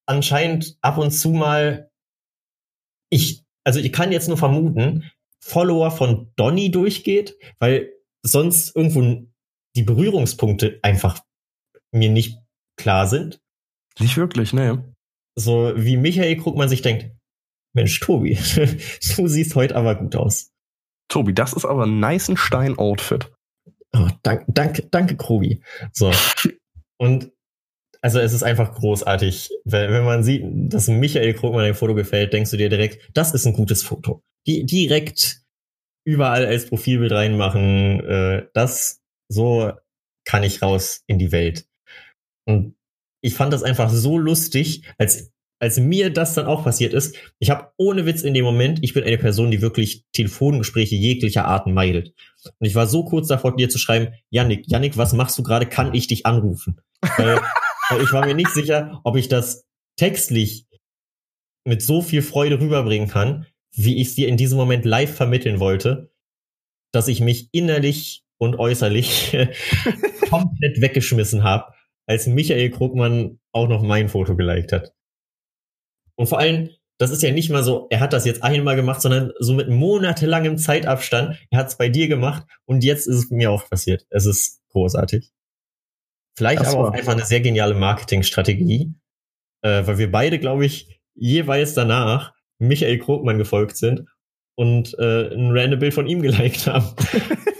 [0.07, 1.91] anscheinend ab und zu mal,
[3.09, 7.91] ich, also ich kann jetzt nur vermuten, Follower von Donny durchgeht, weil
[8.23, 9.27] sonst irgendwo
[9.75, 11.19] die Berührungspunkte einfach
[11.91, 12.39] mir nicht
[12.77, 13.41] klar sind.
[13.99, 14.93] Nicht wirklich, ne.
[15.35, 17.11] So wie Michael Krugmann sich denkt,
[17.75, 18.35] Mensch, Tobi,
[19.17, 20.51] du siehst heute aber gut aus.
[21.09, 23.31] Tobi, das ist aber ein nice Stein-Outfit.
[23.95, 25.61] Oh, danke, danke, danke, Krobi.
[25.91, 26.11] So.
[26.97, 27.31] Und
[28.01, 29.49] also es ist einfach großartig.
[29.63, 33.33] Wenn, wenn man sieht, dass Michael Krugmann ein Foto gefällt, denkst du dir direkt, das
[33.33, 34.23] ist ein gutes Foto.
[34.45, 35.41] Die, direkt
[36.05, 38.01] überall als Profilbild reinmachen.
[38.01, 39.02] Äh, das
[39.33, 39.73] so
[40.25, 41.67] kann ich raus in die Welt.
[42.45, 42.75] Und
[43.21, 47.15] ich fand das einfach so lustig, als als mir das dann auch passiert ist.
[47.39, 51.45] Ich habe ohne Witz in dem Moment, ich bin eine Person, die wirklich Telefongespräche jeglicher
[51.45, 52.13] Art meidet.
[52.59, 55.65] Und ich war so kurz davor, dir zu schreiben, Yannick, Yannick, was machst du gerade?
[55.65, 56.81] Kann ich dich anrufen?
[57.15, 57.39] Weil,
[57.89, 59.63] weil ich war mir nicht sicher, ob ich das
[59.95, 60.67] textlich
[61.65, 65.61] mit so viel Freude rüberbringen kann, wie ich es dir in diesem Moment live vermitteln
[65.61, 66.11] wollte,
[66.91, 69.37] dass ich mich innerlich und äußerlich
[70.29, 71.73] komplett weggeschmissen habe,
[72.05, 74.93] als Michael Krugmann auch noch mein Foto geliked hat.
[76.15, 79.01] Und vor allem, das ist ja nicht mal so, er hat das jetzt einmal gemacht,
[79.01, 81.37] sondern so mit monatelangem Zeitabstand.
[81.49, 84.05] Er hat es bei dir gemacht und jetzt ist es mir auch passiert.
[84.09, 85.31] Es ist großartig.
[86.35, 88.93] Vielleicht aber auch einfach eine sehr geniale Marketingstrategie,
[89.61, 94.07] äh, weil wir beide, glaube ich, jeweils danach Michael Krogmann gefolgt sind
[94.55, 96.95] und äh, ein random Bild von ihm geliked haben.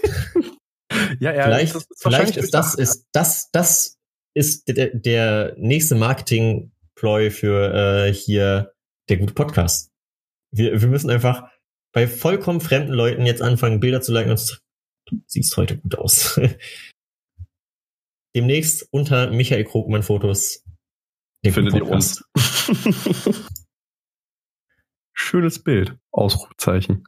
[1.20, 3.98] Ja, ja, vielleicht das ist vielleicht ist das, ist das, das
[4.34, 7.72] ist der, der nächste Marketing-Ploy für
[8.06, 8.72] äh, hier
[9.08, 9.90] der gute Podcast.
[10.50, 11.48] Wir, wir müssen einfach
[11.92, 14.60] bei vollkommen fremden Leuten jetzt anfangen, Bilder zu liken und zu sagen,
[15.06, 16.40] du siehst heute gut aus.
[18.36, 20.64] Demnächst unter Michael Krogmann Fotos.
[21.44, 22.24] findet ihr uns.
[25.12, 25.96] Schönes Bild.
[26.10, 27.04] Ausrufezeichen.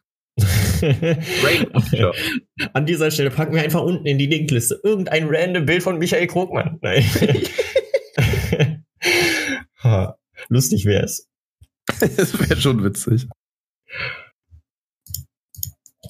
[2.72, 6.27] An dieser Stelle packen wir einfach unten in die Linkliste irgendein random Bild von Michael
[6.27, 6.79] Krogmann.
[6.83, 7.05] Nein.
[9.83, 10.16] Ha,
[10.49, 11.29] Lustig wäre es.
[12.01, 13.27] Das wäre schon witzig.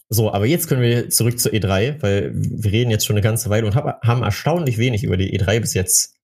[0.08, 3.50] So, aber jetzt können wir zurück zur E3, weil wir reden jetzt schon eine ganze
[3.50, 6.16] Weile und hab, haben erstaunlich wenig über die E3 bis jetzt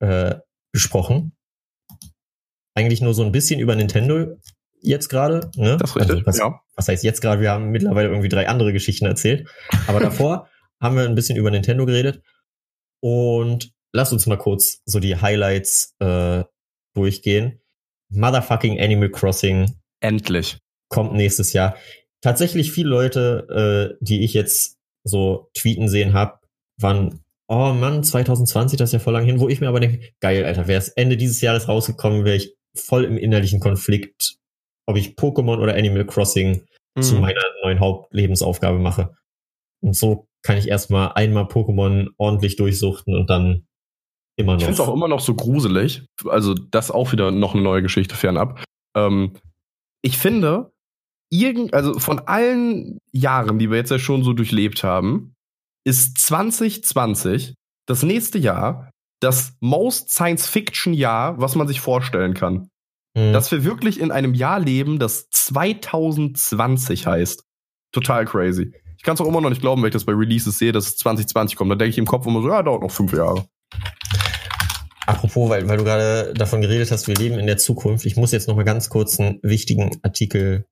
[0.00, 0.36] äh,
[0.72, 1.32] gesprochen.
[2.76, 4.38] Eigentlich nur so ein bisschen über Nintendo
[4.82, 5.50] jetzt gerade.
[5.56, 5.76] Ne?
[5.78, 6.60] Das ist richtig, Also, was, ja.
[6.76, 7.40] was heißt jetzt gerade?
[7.40, 9.48] Wir haben mittlerweile irgendwie drei andere Geschichten erzählt.
[9.86, 10.48] Aber davor
[10.80, 12.22] haben wir ein bisschen über Nintendo geredet.
[13.00, 16.44] Und lass uns mal kurz so die Highlights äh,
[16.94, 17.60] durchgehen.
[18.10, 20.58] Motherfucking Animal Crossing Endlich.
[20.88, 21.76] kommt nächstes Jahr.
[22.20, 26.38] Tatsächlich viele Leute, äh, die ich jetzt so tweeten sehen habe,
[26.78, 30.00] waren, oh Mann, 2020, das ist ja voll lang hin, wo ich mir aber denke,
[30.20, 34.37] geil, Alter, wäre es Ende dieses Jahres rausgekommen, wäre ich voll im innerlichen Konflikt,
[34.88, 36.62] ob ich Pokémon oder Animal Crossing
[37.00, 37.20] zu Mhm.
[37.20, 39.14] meiner neuen Hauptlebensaufgabe mache.
[39.80, 43.66] Und so kann ich erstmal einmal Pokémon ordentlich durchsuchten und dann
[44.36, 44.94] immer Ich finde es auch noch.
[44.94, 46.04] immer noch so gruselig.
[46.26, 48.64] Also, das auch wieder noch eine neue Geschichte fernab.
[48.96, 49.34] Ähm,
[50.02, 50.72] ich finde,
[51.30, 55.34] irgend, also von allen Jahren, die wir jetzt ja schon so durchlebt haben,
[55.84, 57.54] ist 2020
[57.86, 62.68] das nächste Jahr das most Science-Fiction-Jahr, was man sich vorstellen kann.
[63.16, 63.32] Hm.
[63.32, 67.44] Dass wir wirklich in einem Jahr leben, das 2020 heißt.
[67.92, 68.72] Total crazy.
[68.96, 70.88] Ich kann es auch immer noch nicht glauben, wenn ich das bei Releases sehe, dass
[70.88, 71.70] es 2020 kommt.
[71.70, 73.48] Da denke ich im Kopf immer so, ja, dauert noch fünf Jahre.
[75.06, 78.04] Apropos, weil, weil du gerade davon geredet hast, wir leben in der Zukunft.
[78.04, 80.66] Ich muss jetzt noch mal ganz kurz einen wichtigen Artikel.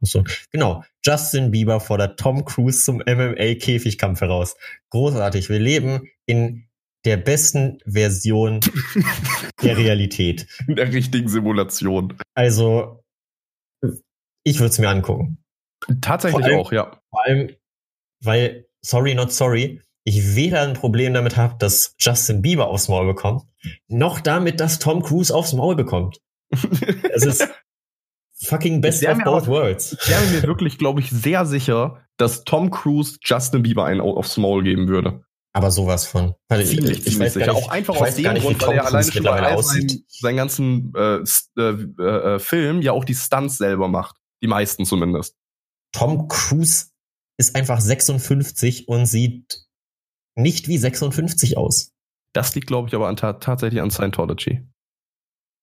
[0.00, 0.22] So,
[0.52, 0.84] genau.
[1.04, 4.54] Justin Bieber fordert Tom Cruise zum MMA-Käfigkampf heraus.
[4.90, 5.48] Großartig.
[5.48, 6.68] Wir leben in
[7.04, 8.60] der besten Version
[9.62, 10.46] der Realität.
[10.68, 12.16] In der richtigen Simulation.
[12.34, 13.02] Also,
[14.44, 15.38] ich würde es mir angucken.
[16.00, 17.00] Tatsächlich allem- auch, ja.
[17.10, 17.50] Vor allem,
[18.22, 23.06] weil, sorry, not sorry, ich weder ein Problem damit habe, dass Justin Bieber aufs Maul
[23.06, 23.44] bekommt,
[23.88, 26.20] noch damit, dass Tom Cruise aufs Maul bekommt.
[26.50, 27.48] es ist
[28.44, 29.96] fucking best of both worlds.
[30.00, 34.36] Ich wäre mir wirklich, glaube ich, sehr sicher, dass Tom Cruise Justin Bieber einen aufs
[34.36, 35.24] Maul geben würde.
[35.54, 36.34] Aber sowas von.
[36.48, 37.52] Weil ziemlich, ich, ich weiß sicher.
[37.52, 41.22] Nicht, auch einfach aus dem Grund, weil er alleine schon bei seinen, seinen ganzen äh,
[41.58, 44.16] äh, äh, Film ja auch die Stunts selber macht.
[44.42, 45.36] Die meisten zumindest.
[45.92, 46.86] Tom Cruise
[47.38, 49.66] ist einfach 56 und sieht
[50.34, 51.92] nicht wie 56 aus.
[52.32, 54.66] Das liegt, glaube ich, aber an, tatsächlich an Scientology.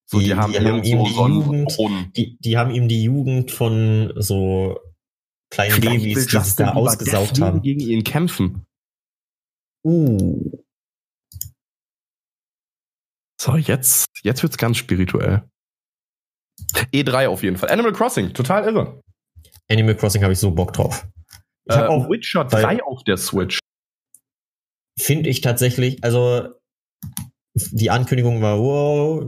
[0.06, 3.04] So, die, die haben, die haben ihm so die Jugend, die, die haben ihm die
[3.04, 4.80] Jugend von so
[5.50, 7.62] kleinen Babys, die es da ausgesaugt haben.
[7.62, 8.66] gegen ihn kämpfen.
[9.84, 10.64] Uh.
[13.40, 15.44] So, jetzt, jetzt wird's ganz spirituell.
[16.94, 17.70] E3 auf jeden Fall.
[17.70, 19.02] Animal Crossing, total irre.
[19.70, 21.08] Animal Crossing habe ich so Bock drauf.
[21.66, 23.60] Ich äh, habe auch Witcher 3 auf der Switch.
[25.00, 26.50] Finde ich tatsächlich, also
[27.54, 29.26] die Ankündigung war wow.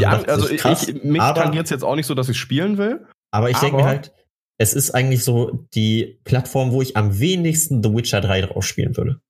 [0.00, 2.78] Ja, also ich, krass, ich, mich tangiert es jetzt auch nicht so, dass ich spielen
[2.78, 3.06] will.
[3.30, 4.12] Aber ich denke mir halt,
[4.58, 8.96] es ist eigentlich so die Plattform, wo ich am wenigsten The Witcher 3 drauf spielen
[8.96, 9.20] würde.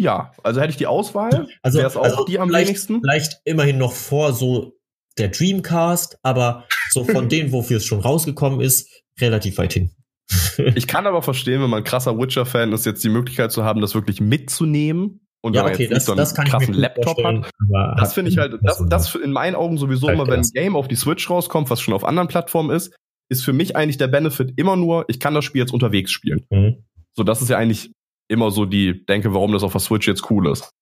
[0.00, 3.00] Ja, also hätte ich die Auswahl, also, wäre es auch also die am wenigsten.
[3.00, 4.72] Vielleicht immerhin noch vor so
[5.18, 8.88] der Dreamcast, aber so von denen, wofür es schon rausgekommen ist,
[9.20, 9.90] relativ weit hin.
[10.74, 13.80] ich kann aber verstehen, wenn man ein krasser Witcher-Fan ist, jetzt die Möglichkeit zu haben,
[13.80, 15.26] das wirklich mitzunehmen.
[15.42, 17.50] Und ja, okay, jetzt das, nicht so einen krassen Laptop hat.
[17.98, 20.76] Das finde ich halt, das, das in meinen Augen sowieso halt immer, wenn ein Game
[20.76, 22.94] auf die Switch rauskommt, was schon auf anderen Plattformen ist,
[23.30, 26.46] ist für mich eigentlich der Benefit immer nur, ich kann das Spiel jetzt unterwegs spielen.
[26.50, 26.84] Mhm.
[27.16, 27.92] So, das ist ja eigentlich
[28.28, 30.72] immer so die Denke, warum das auf der Switch jetzt cool ist.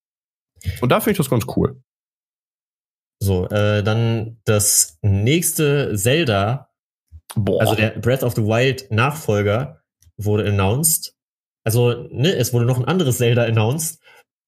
[0.81, 1.83] Und da finde ich das ganz cool.
[3.21, 6.71] So, äh, dann das nächste Zelda,
[7.35, 7.61] Boah.
[7.61, 9.83] also der Breath of the Wild Nachfolger
[10.17, 11.17] wurde announced.
[11.65, 14.01] Also, ne, es wurde noch ein anderes Zelda announced.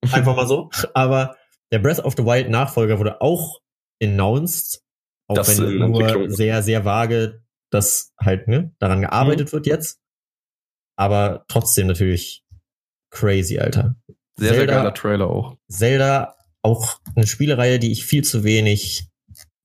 [0.12, 0.70] Einfach mal so.
[0.94, 1.36] Aber
[1.72, 3.60] der Breath of the Wild Nachfolger wurde auch
[4.02, 4.82] announced.
[5.28, 9.52] Auch das wenn nur sehr, sehr vage, dass halt, ne, daran gearbeitet mhm.
[9.52, 9.99] wird jetzt.
[11.00, 12.44] Aber trotzdem natürlich
[13.08, 13.96] crazy, Alter.
[14.36, 15.56] Sehr, Zelda, sehr geiler Trailer auch.
[15.66, 19.08] Zelda auch eine Spielereihe, die ich viel zu wenig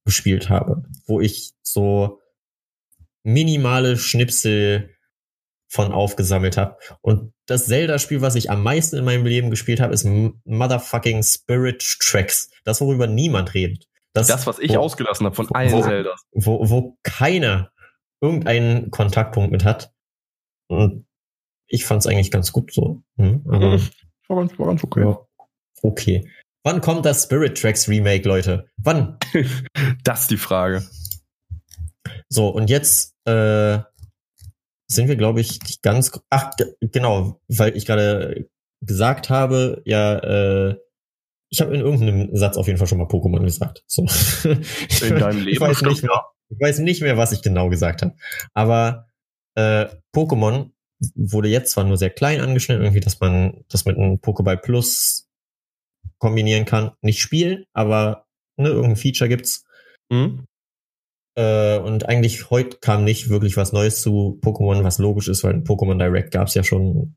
[0.05, 2.21] gespielt habe, wo ich so
[3.23, 4.95] minimale Schnipsel
[5.67, 6.77] von aufgesammelt habe.
[7.01, 11.83] Und das Zelda-Spiel, was ich am meisten in meinem Leben gespielt habe, ist Motherfucking Spirit
[11.99, 12.49] Tracks.
[12.63, 13.89] Das, worüber niemand redet.
[14.13, 16.21] Das, das was ich wo, ausgelassen habe von allen wo, Zeldas.
[16.31, 17.73] Wo, wo keiner
[18.21, 19.91] irgendeinen Kontaktpunkt mit hat.
[20.67, 21.05] Und
[21.67, 23.03] ich fand es eigentlich ganz gut so.
[23.17, 23.43] Hm?
[23.47, 23.79] Aber,
[24.27, 25.01] war, ganz, war ganz okay.
[25.01, 25.19] Ja,
[25.81, 26.29] okay.
[26.63, 28.67] Wann kommt das Spirit Tracks Remake, Leute?
[28.77, 29.17] Wann?
[30.03, 30.83] das ist die Frage.
[32.29, 33.79] So, und jetzt äh,
[34.87, 36.11] sind wir, glaube ich, ganz.
[36.29, 36.51] Ach,
[36.81, 38.49] genau, weil ich gerade
[38.81, 40.75] gesagt habe, ja, äh,
[41.49, 43.83] ich habe in irgendeinem Satz auf jeden Fall schon mal Pokémon gesagt.
[43.87, 44.01] So.
[45.05, 45.49] In deinem Leben?
[45.49, 48.15] ich, weiß nicht mehr, ich weiß nicht mehr, was ich genau gesagt habe.
[48.53, 49.07] Aber
[49.55, 50.71] äh, Pokémon
[51.15, 55.27] wurde jetzt zwar nur sehr klein angeschnitten, irgendwie, dass man das mit einem Pokéball Plus
[56.17, 56.91] kombinieren kann.
[57.01, 58.25] Nicht spielen, aber
[58.57, 59.65] ne, irgendein Feature gibt's.
[60.09, 60.45] Mhm.
[61.37, 65.53] Äh, und eigentlich heute kam nicht wirklich was Neues zu Pokémon, was logisch ist, weil
[65.53, 67.15] ein Pokémon Direct gab's ja schon.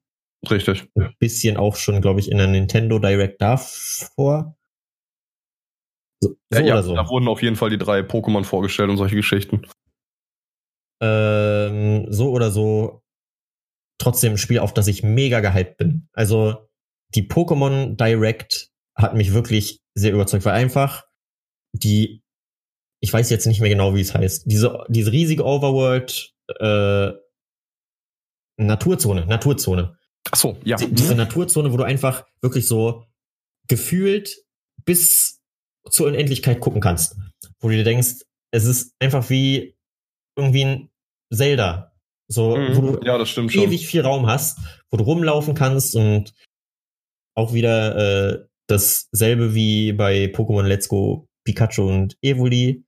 [0.50, 0.88] Richtig.
[0.94, 4.56] Ein bisschen auch schon, glaube ich, in der Nintendo Direct davor.
[6.20, 6.94] So, ja, so ja, so.
[6.94, 9.62] Da wurden auf jeden Fall die drei Pokémon vorgestellt und solche Geschichten.
[11.00, 13.02] Ähm, so oder so
[13.98, 16.08] trotzdem ein Spiel, auf das ich mega gehypt bin.
[16.12, 16.68] Also
[17.14, 21.04] die Pokémon Direct hat mich wirklich sehr überzeugt, weil einfach
[21.72, 22.22] die,
[23.00, 27.12] ich weiß jetzt nicht mehr genau, wie es heißt, diese, diese riesige Overworld, äh,
[28.56, 29.96] Naturzone, Naturzone.
[30.30, 30.76] Ach so, ja.
[30.76, 31.18] Die, diese mhm.
[31.18, 33.04] Naturzone, wo du einfach wirklich so
[33.68, 34.36] gefühlt
[34.84, 35.40] bis
[35.90, 37.16] zur Unendlichkeit gucken kannst.
[37.60, 39.76] Wo du dir denkst, es ist einfach wie
[40.36, 40.90] irgendwie ein
[41.32, 41.92] Zelda.
[42.28, 42.76] So, mhm.
[42.76, 43.48] wo du ja, ewig schon.
[43.48, 44.58] viel Raum hast,
[44.90, 46.34] wo du rumlaufen kannst und
[47.34, 52.84] auch wieder äh, dasselbe wie bei Pokémon Let's Go Pikachu und Evoli,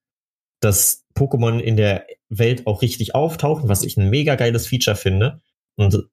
[0.61, 5.41] dass Pokémon in der Welt auch richtig auftauchen, was ich ein mega geiles Feature finde.
[5.77, 6.09] Und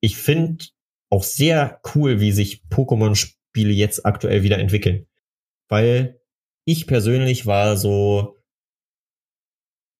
[0.00, 0.64] ich finde
[1.10, 5.06] auch sehr cool, wie sich Pokémon-Spiele jetzt aktuell wieder entwickeln.
[5.68, 6.20] Weil
[6.64, 8.36] ich persönlich war so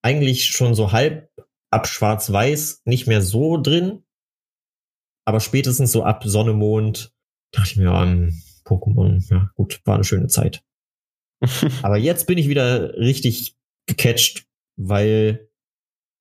[0.02, 1.30] eigentlich schon so halb
[1.70, 4.04] ab Schwarz-Weiß nicht mehr so drin.
[5.24, 7.12] Aber spätestens so ab Sonne, Mond
[7.52, 8.32] dachte ich mir, um,
[8.64, 10.62] Pokémon, ja gut, war eine schöne Zeit.
[11.82, 13.56] Aber jetzt bin ich wieder richtig
[13.86, 14.46] gecatcht,
[14.76, 15.48] weil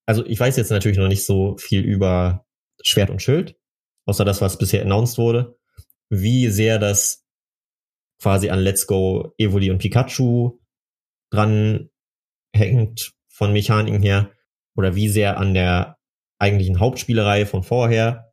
[0.08, 2.46] also ich weiß jetzt natürlich noch nicht so viel über
[2.82, 3.60] Schwert und Schild,
[4.06, 5.60] außer das, was bisher announced wurde,
[6.10, 7.26] wie sehr das
[8.22, 10.60] quasi an Let's Go Evoli und Pikachu
[11.30, 11.90] dran
[12.56, 14.32] hängt von Mechaniken her
[14.78, 15.98] oder wie sehr an der
[16.40, 18.32] eigentlichen Hauptspielerei von vorher.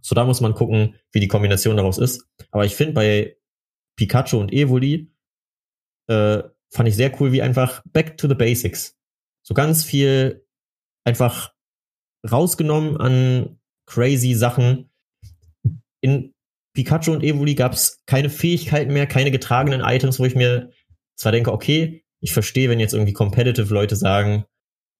[0.00, 2.26] So, da muss man gucken, wie die Kombination daraus ist.
[2.50, 3.36] Aber ich finde bei
[3.96, 5.12] Pikachu und Evoli
[6.06, 8.96] äh, fand ich sehr cool, wie einfach back to the basics.
[9.42, 10.46] So ganz viel
[11.04, 11.52] einfach
[12.30, 14.90] rausgenommen an crazy Sachen.
[16.00, 16.34] In
[16.74, 20.70] Pikachu und Evoli gab es keine Fähigkeiten mehr, keine getragenen Items, wo ich mir
[21.16, 24.44] zwar denke, okay, ich verstehe, wenn jetzt irgendwie competitive Leute sagen,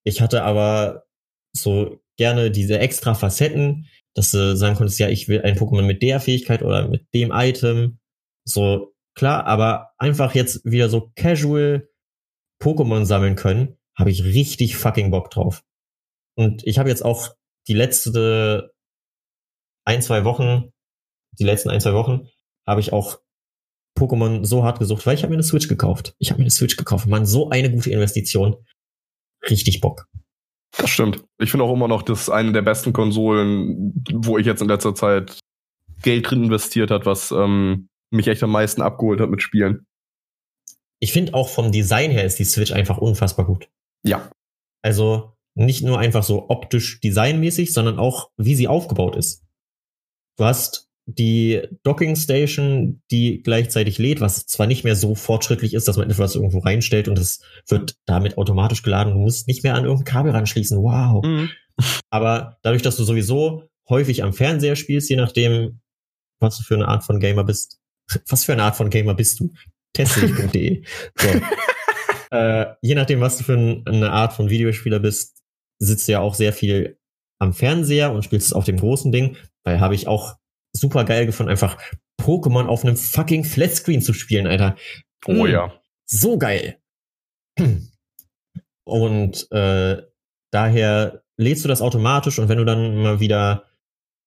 [0.05, 1.05] ich hatte aber
[1.53, 6.03] so gerne diese extra Facetten, dass du sagen konntest, ja, ich will ein Pokémon mit
[6.03, 7.99] der Fähigkeit oder mit dem Item.
[8.45, 11.89] So, klar, aber einfach jetzt wieder so casual
[12.61, 15.63] Pokémon sammeln können, habe ich richtig fucking Bock drauf.
[16.37, 17.35] Und ich habe jetzt auch
[17.69, 18.73] die letzte
[19.85, 20.73] ein, zwei Wochen,
[21.39, 22.29] die letzten ein, zwei Wochen,
[22.67, 23.21] habe ich auch
[23.99, 26.15] Pokémon so hart gesucht, weil ich habe mir eine Switch gekauft.
[26.19, 27.07] Ich habe mir eine Switch gekauft.
[27.07, 28.57] Man, so eine gute Investition.
[29.49, 30.07] Richtig Bock.
[30.77, 31.25] Das stimmt.
[31.39, 34.69] Ich finde auch immer noch, das ist eine der besten Konsolen, wo ich jetzt in
[34.69, 35.39] letzter Zeit
[36.03, 39.87] Geld drin investiert hat, was ähm, mich echt am meisten abgeholt hat mit Spielen.
[41.01, 43.69] Ich finde auch vom Design her ist die Switch einfach unfassbar gut.
[44.05, 44.31] Ja.
[44.83, 49.45] Also nicht nur einfach so optisch designmäßig, sondern auch wie sie aufgebaut ist.
[50.37, 55.89] Du hast die Docking Station, die gleichzeitig lädt, was zwar nicht mehr so fortschrittlich ist,
[55.89, 59.15] dass man etwas irgendwo reinstellt und es wird damit automatisch geladen.
[59.15, 60.77] Du musst nicht mehr an irgendein Kabel ranschließen.
[60.79, 61.25] Wow.
[61.25, 61.49] Mhm.
[62.11, 65.81] Aber dadurch, dass du sowieso häufig am Fernseher spielst, je nachdem,
[66.41, 67.81] was du für eine Art von Gamer bist.
[68.29, 69.53] Was für eine Art von Gamer bist du?
[69.93, 70.83] Testlich.de.
[71.15, 71.29] So.
[72.31, 75.43] äh, je nachdem, was du für eine Art von Videospieler bist,
[75.79, 76.99] sitzt du ja auch sehr viel
[77.39, 79.37] am Fernseher und spielst es auf dem großen Ding.
[79.65, 80.37] Weil habe ich auch
[80.81, 81.79] super geil gefunden, einfach
[82.21, 84.77] Pokémon auf einem fucking Flatscreen zu spielen, Alter.
[85.27, 85.47] Oh mhm.
[85.47, 85.81] ja.
[86.07, 86.79] So geil.
[88.85, 90.03] Und äh,
[90.51, 93.67] daher lädst du das automatisch und wenn du dann mal wieder,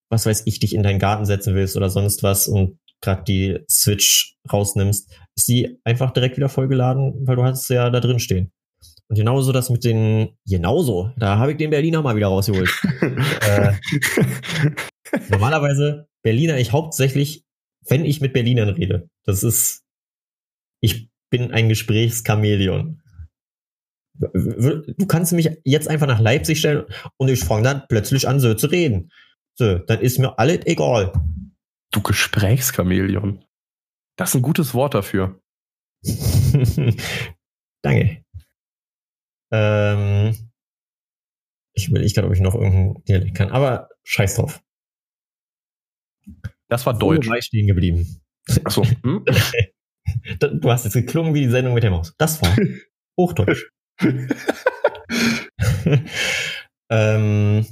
[0.10, 3.60] was weiß ich, dich in deinen Garten setzen willst oder sonst was und gerade die
[3.70, 8.20] Switch rausnimmst, ist die einfach direkt wieder vollgeladen, weil du hast es ja da drin
[8.20, 8.52] stehen.
[9.10, 12.70] Und genauso das mit den, genauso, da habe ich den Berliner mal wieder rausgeholt.
[13.42, 13.74] äh,
[15.30, 17.46] normalerweise Berliner ich hauptsächlich,
[17.88, 19.10] wenn ich mit Berlinern rede.
[19.26, 19.84] Das ist,
[20.82, 23.02] ich bin ein Gesprächschamäleon.
[24.20, 26.86] Du kannst mich jetzt einfach nach Leipzig stellen
[27.18, 29.12] und ich fange dann plötzlich an, so zu reden.
[29.58, 31.12] So, dann ist mir alles egal.
[31.92, 33.44] Du Gesprächschamäleon.
[34.18, 35.42] Das ist ein gutes Wort dafür.
[37.82, 38.24] Danke.
[39.52, 40.52] Ähm,
[41.74, 44.62] ich überlege gerade, ob ich noch irgendeinen Dialekt kann, aber scheiß drauf.
[46.72, 47.28] Das war Deutsch.
[47.28, 48.22] Wo stehen geblieben.
[48.64, 48.86] Achso.
[49.04, 49.26] Hm?
[50.40, 52.16] du hast jetzt geklungen wie die Sendung mit der Maus.
[52.18, 52.56] Das war
[53.20, 53.70] Hochdeutsch.
[56.90, 57.66] ähm,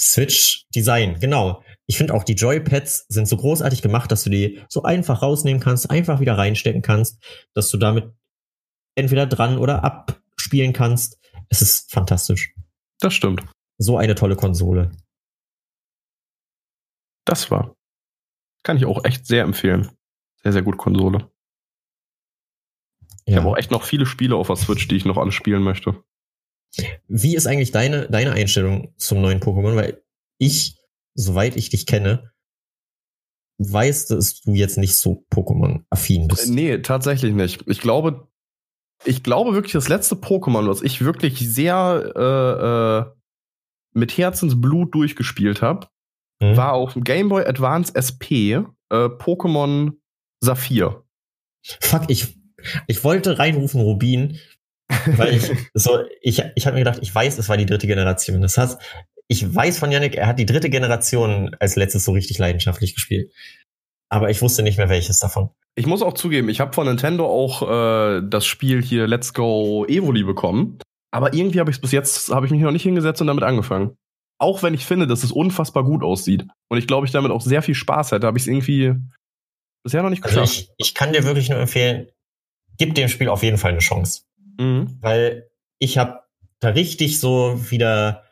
[0.00, 1.64] Switch Design, genau.
[1.88, 5.60] Ich finde auch die Joypads sind so großartig gemacht, dass du die so einfach rausnehmen
[5.60, 7.20] kannst, einfach wieder reinstecken kannst,
[7.54, 8.12] dass du damit
[8.94, 11.18] entweder dran oder abspielen kannst.
[11.48, 12.54] Es ist fantastisch.
[13.00, 13.42] Das stimmt.
[13.78, 14.92] So eine tolle Konsole.
[17.24, 17.74] Das war.
[18.62, 19.90] Kann ich auch echt sehr empfehlen.
[20.42, 21.30] Sehr, sehr gut Konsole.
[23.26, 25.62] Ich habe auch echt noch viele Spiele auf der Switch, die ich noch alle spielen
[25.62, 26.02] möchte.
[27.06, 29.76] Wie ist eigentlich deine, deine Einstellung zum neuen Pokémon?
[29.76, 30.02] Weil
[30.38, 30.78] ich,
[31.14, 32.32] soweit ich dich kenne,
[33.58, 36.48] weiß, dass du jetzt nicht so Pokémon-affin bist.
[36.48, 37.62] Äh, nee, tatsächlich nicht.
[37.66, 38.28] Ich glaube,
[39.04, 43.20] ich glaube wirklich, das letzte Pokémon, was ich wirklich sehr äh, äh,
[43.92, 45.88] mit Herzensblut durchgespielt habe,
[46.40, 46.56] mhm.
[46.56, 49.92] war auf dem Game Boy Advance SP äh, Pokémon
[50.40, 51.04] Saphir.
[51.80, 52.36] Fuck, ich,
[52.86, 54.38] ich wollte reinrufen Rubin,
[55.16, 58.40] weil ich so, ich, ich habe mir gedacht, ich weiß, es war die dritte Generation.
[58.40, 58.80] Das heißt,
[59.28, 63.32] ich weiß von Yannick, er hat die dritte Generation als letztes so richtig leidenschaftlich gespielt.
[64.08, 65.50] Aber ich wusste nicht mehr welches davon.
[65.76, 69.86] Ich muss auch zugeben, ich habe von Nintendo auch äh, das Spiel hier Let's Go
[69.86, 70.78] Evoli bekommen.
[71.12, 73.44] Aber irgendwie habe ich es bis jetzt, habe ich mich noch nicht hingesetzt und damit
[73.44, 73.96] angefangen.
[74.40, 76.46] Auch wenn ich finde, dass es unfassbar gut aussieht.
[76.68, 78.94] Und ich glaube, ich damit auch sehr viel Spaß hätte, habe ich es irgendwie
[79.84, 80.58] bisher noch nicht also geschafft.
[80.58, 82.08] Also ich, ich kann dir wirklich nur empfehlen,
[82.78, 84.22] gib dem Spiel auf jeden Fall eine Chance.
[84.58, 84.96] Mhm.
[85.00, 86.20] Weil ich habe
[86.60, 88.24] da richtig so wieder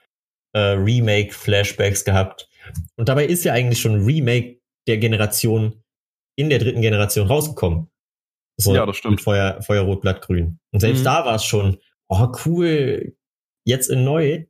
[0.52, 2.48] äh, Remake-Flashbacks gehabt.
[2.96, 5.82] Und dabei ist ja eigentlich schon ein Remake der Generation
[6.36, 7.90] in der dritten Generation rausgekommen.
[8.56, 9.16] So ja, das stimmt.
[9.16, 10.58] Mit Feuer, Feuerrot, Blatt, Grün.
[10.72, 11.04] Und selbst mhm.
[11.04, 11.78] da war es schon,
[12.08, 13.14] oh cool,
[13.64, 14.46] jetzt in neu.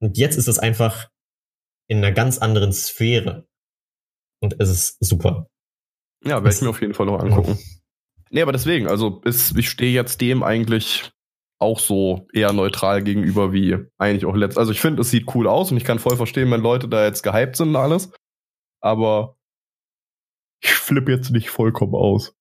[0.00, 1.10] Und jetzt ist es einfach
[1.88, 3.46] in einer ganz anderen Sphäre.
[4.42, 5.48] Und es ist super.
[6.24, 7.58] Ja, werde ich mir auf jeden Fall noch angucken.
[8.30, 11.12] Nee, aber deswegen, also ist, ich stehe jetzt dem eigentlich
[11.58, 14.56] auch so eher neutral gegenüber wie eigentlich auch letzt.
[14.56, 17.04] Also ich finde, es sieht cool aus und ich kann voll verstehen, wenn Leute da
[17.04, 18.12] jetzt gehypt sind und alles.
[18.80, 19.36] Aber
[20.62, 22.34] ich flippe jetzt nicht vollkommen aus.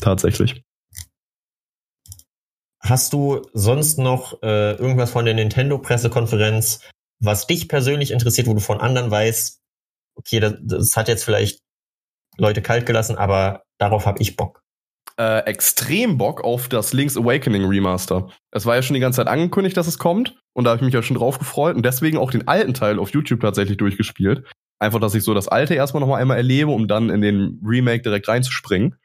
[0.00, 0.64] Tatsächlich.
[2.82, 6.80] Hast du sonst noch äh, irgendwas von der Nintendo-Pressekonferenz,
[7.20, 9.60] was dich persönlich interessiert, wo du von anderen weißt,
[10.16, 11.60] okay, das, das hat jetzt vielleicht
[12.36, 14.62] Leute kalt gelassen, aber darauf habe ich Bock?
[15.18, 18.30] Äh, extrem Bock auf das Link's Awakening Remaster.
[18.50, 20.36] Es war ja schon die ganze Zeit angekündigt, dass es kommt.
[20.54, 22.98] Und da habe ich mich ja schon drauf gefreut und deswegen auch den alten Teil
[22.98, 24.44] auf YouTube tatsächlich durchgespielt.
[24.78, 28.02] Einfach, dass ich so das alte erstmal nochmal einmal erlebe, um dann in den Remake
[28.02, 28.96] direkt reinzuspringen.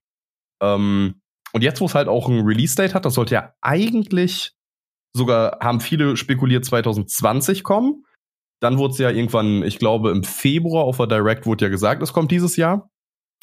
[0.62, 1.22] Ähm,
[1.54, 4.54] und jetzt, wo es halt auch ein Release-Date hat, das sollte ja eigentlich
[5.14, 8.04] sogar, haben viele spekuliert, 2020 kommen.
[8.60, 12.02] Dann wurde es ja irgendwann, ich glaube, im Februar auf der Direct wurde ja gesagt,
[12.02, 12.90] es kommt dieses Jahr.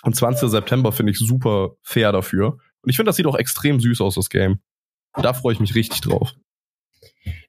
[0.03, 0.51] Und 20.
[0.51, 2.59] September finde ich super fair dafür.
[2.83, 4.61] Und ich finde, das sieht auch extrem süß aus, das Game.
[5.17, 6.35] Und da freue ich mich richtig drauf.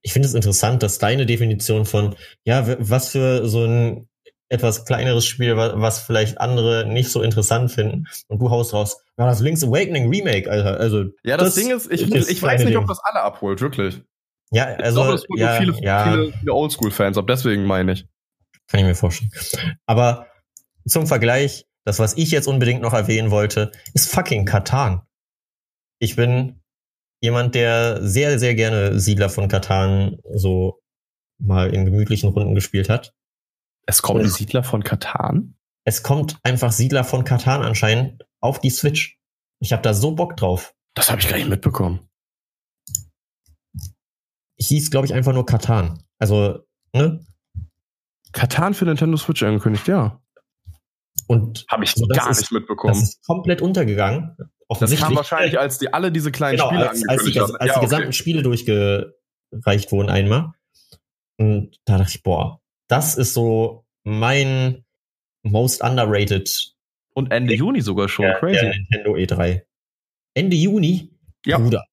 [0.01, 4.07] Ich finde es interessant, dass deine Definition von, ja, was für so ein
[4.47, 8.05] etwas kleineres Spiel, was vielleicht andere nicht so interessant finden.
[8.27, 10.79] Und du haust raus, ja, das Link's Awakening Remake, Alter.
[10.79, 14.01] Also, ja, das, das Ding ist, ich, ich weiß nicht, ob das alle abholt, wirklich.
[14.51, 16.03] Ja, also, ich glaube, das ja, viele, ja.
[16.03, 18.07] viele, viele Oldschool-Fans ab, deswegen meine ich.
[18.67, 19.31] Kann ich mir vorstellen.
[19.85, 20.27] Aber
[20.87, 25.01] zum Vergleich, das, was ich jetzt unbedingt noch erwähnen wollte, ist fucking Katan.
[25.99, 26.61] Ich bin
[27.21, 30.81] jemand, der sehr, sehr gerne Siedler von Katan so
[31.39, 33.13] mal in gemütlichen Runden gespielt hat.
[33.85, 35.55] Es kommen Siedler von Katan?
[35.85, 39.19] Es kommt einfach Siedler von Katan anscheinend auf die Switch.
[39.59, 40.75] Ich habe da so Bock drauf.
[40.93, 42.07] Das habe ich gar nicht mitbekommen.
[44.57, 46.03] Hieß, glaube ich, einfach nur Katan.
[46.17, 47.25] Also, ne?
[48.31, 50.21] Katan für Nintendo Switch angekündigt, ja.
[51.27, 52.93] Und habe ich so, gar ist, nicht mitbekommen.
[52.93, 54.37] Das ist komplelt untergegangen.
[54.79, 57.67] Das kam wahrscheinlich, als die alle diese kleinen genau, Spiele als, als die, als, als
[57.69, 58.13] ja, die gesamten okay.
[58.13, 60.53] Spiele durchgereicht wurden einmal.
[61.37, 64.85] Und da dachte ich, boah, das ist so mein
[65.43, 66.74] most underrated.
[67.15, 67.59] Und Ende Ding.
[67.59, 68.59] Juni sogar schon, der, crazy.
[68.59, 69.61] Der Nintendo E3.
[70.35, 71.17] Ende Juni?
[71.45, 71.57] Ja.
[71.57, 71.85] Bruder.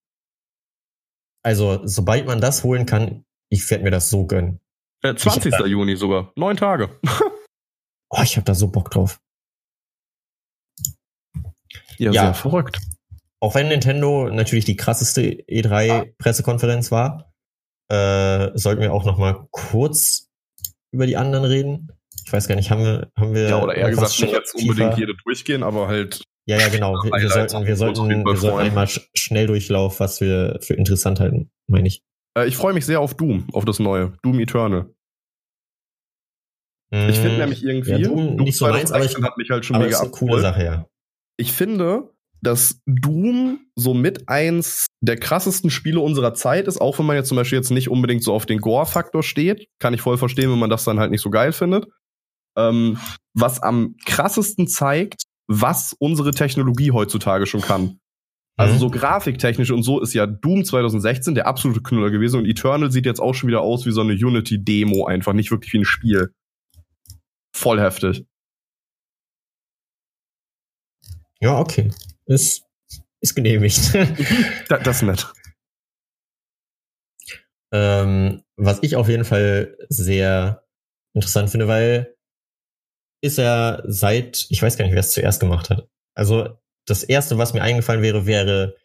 [1.45, 4.61] Also, sobald man das holen kann, ich werde mir das so gönnen.
[5.03, 5.53] Äh, 20.
[5.53, 6.33] Da, Juni sogar.
[6.37, 6.99] Neun Tage.
[8.11, 9.21] oh, ich habe da so Bock drauf.
[11.99, 12.81] Ja, ja, sehr verrückt.
[13.41, 17.33] Auch wenn Nintendo natürlich die krasseste E3-Pressekonferenz war,
[17.89, 20.31] äh, sollten wir auch noch mal kurz
[20.93, 21.93] über die anderen reden?
[22.33, 23.47] Ich weiß gar nicht, haben wir, haben wir.
[23.47, 26.23] Ja, oder eher gesagt, nicht jetzt unbedingt jede durchgehen, aber halt.
[26.47, 26.95] Ja, ja, genau.
[26.95, 31.89] Wir, wir sollten, wir sollten, wir sollten einmal Schnelldurchlauf, was wir für interessant halten, meine
[31.89, 32.01] ich.
[32.35, 34.15] Äh, ich freue mich sehr auf Doom, auf das neue.
[34.23, 34.87] Doom Eternal.
[36.91, 39.51] Ich finde mm, nämlich irgendwie, ja, Doom, Doom nicht so meins, aber ich, hat mich
[39.51, 40.87] halt schon mega ist eine coole Sache, ja.
[41.37, 47.05] Ich finde, dass Doom so mit eins der krassesten Spiele unserer Zeit ist, auch wenn
[47.05, 49.69] man jetzt zum Beispiel jetzt nicht unbedingt so auf den Gore-Faktor steht.
[49.79, 51.87] Kann ich voll verstehen, wenn man das dann halt nicht so geil findet.
[52.57, 52.99] Ähm,
[53.35, 57.99] was am krassesten zeigt, was unsere Technologie heutzutage schon kann.
[58.57, 58.79] Also mhm.
[58.79, 63.07] so grafiktechnisch und so ist ja Doom 2016 der absolute Knüller gewesen und Eternal sieht
[63.07, 66.35] jetzt auch schon wieder aus wie so eine Unity-Demo einfach, nicht wirklich wie ein Spiel.
[67.55, 68.27] Voll heftig.
[71.41, 71.91] Ja, okay.
[72.27, 72.65] Ist,
[73.21, 73.95] ist genehmigt.
[74.69, 75.33] das, das ist nett.
[77.73, 80.63] Ähm, was ich auf jeden Fall sehr
[81.15, 82.15] interessant finde, weil
[83.23, 85.89] ist er seit, ich weiß gar nicht, wer es zuerst gemacht hat.
[86.15, 88.77] Also das erste, was mir eingefallen wäre, wäre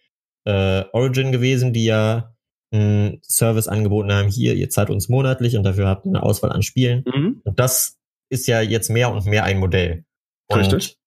[0.45, 2.35] äh, Origin gewesen, die ja
[2.71, 6.51] einen Service angeboten haben, hier, ihr zahlt uns monatlich und dafür habt ihr eine Auswahl
[6.51, 7.03] an Spielen.
[7.05, 7.41] Mhm.
[7.43, 7.97] Und das
[8.29, 10.05] ist ja jetzt mehr und mehr ein Modell.
[10.47, 10.97] Und Richtig.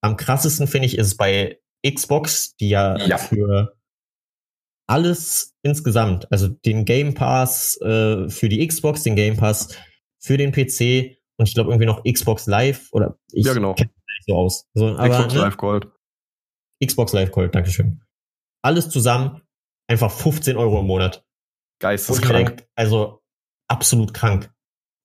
[0.00, 3.76] Am krassesten finde ich ist es bei Xbox, die ja, ja, für
[4.86, 9.76] alles insgesamt, also den Game Pass äh, für die Xbox, den Game Pass
[10.18, 13.74] für den PC und ich glaube irgendwie noch Xbox Live oder ich ja, genau.
[13.74, 14.68] kenne nicht so aus.
[14.74, 15.40] So, aber, Xbox ne?
[15.40, 15.88] Live Gold.
[16.84, 18.02] Xbox Live Gold, Dankeschön.
[18.62, 19.42] Alles zusammen
[19.88, 21.24] einfach 15 Euro im Monat.
[21.80, 22.66] Geisteskrank.
[22.74, 23.22] Also
[23.68, 24.52] absolut krank.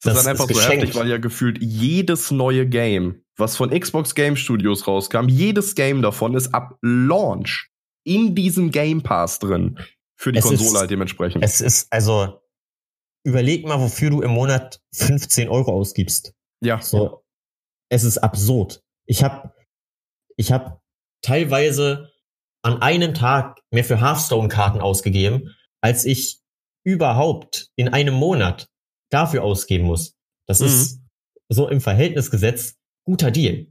[0.02, 3.58] Das, das ist dann einfach ist so heftig, weil ja gefühlt jedes neue Game was
[3.58, 7.70] von Xbox Game Studios rauskam, jedes Game davon ist ab Launch
[8.04, 9.80] in diesem Game Pass drin.
[10.16, 11.44] Für die es Konsole ist, halt dementsprechend.
[11.44, 12.40] Es ist, also,
[13.24, 16.34] überleg mal, wofür du im Monat 15 Euro ausgibst.
[16.62, 16.82] Ja.
[16.82, 17.24] So,
[17.90, 18.82] es ist absurd.
[19.06, 19.54] Ich habe
[20.38, 20.82] ich hab
[21.22, 22.12] teilweise
[22.64, 26.42] an einem Tag mehr für Hearthstone-Karten ausgegeben, als ich
[26.86, 28.70] überhaupt in einem Monat
[29.10, 30.18] dafür ausgeben muss,
[30.48, 30.66] das mhm.
[30.68, 31.02] ist
[31.50, 33.68] so im Verhältnis gesetzt guter Deal.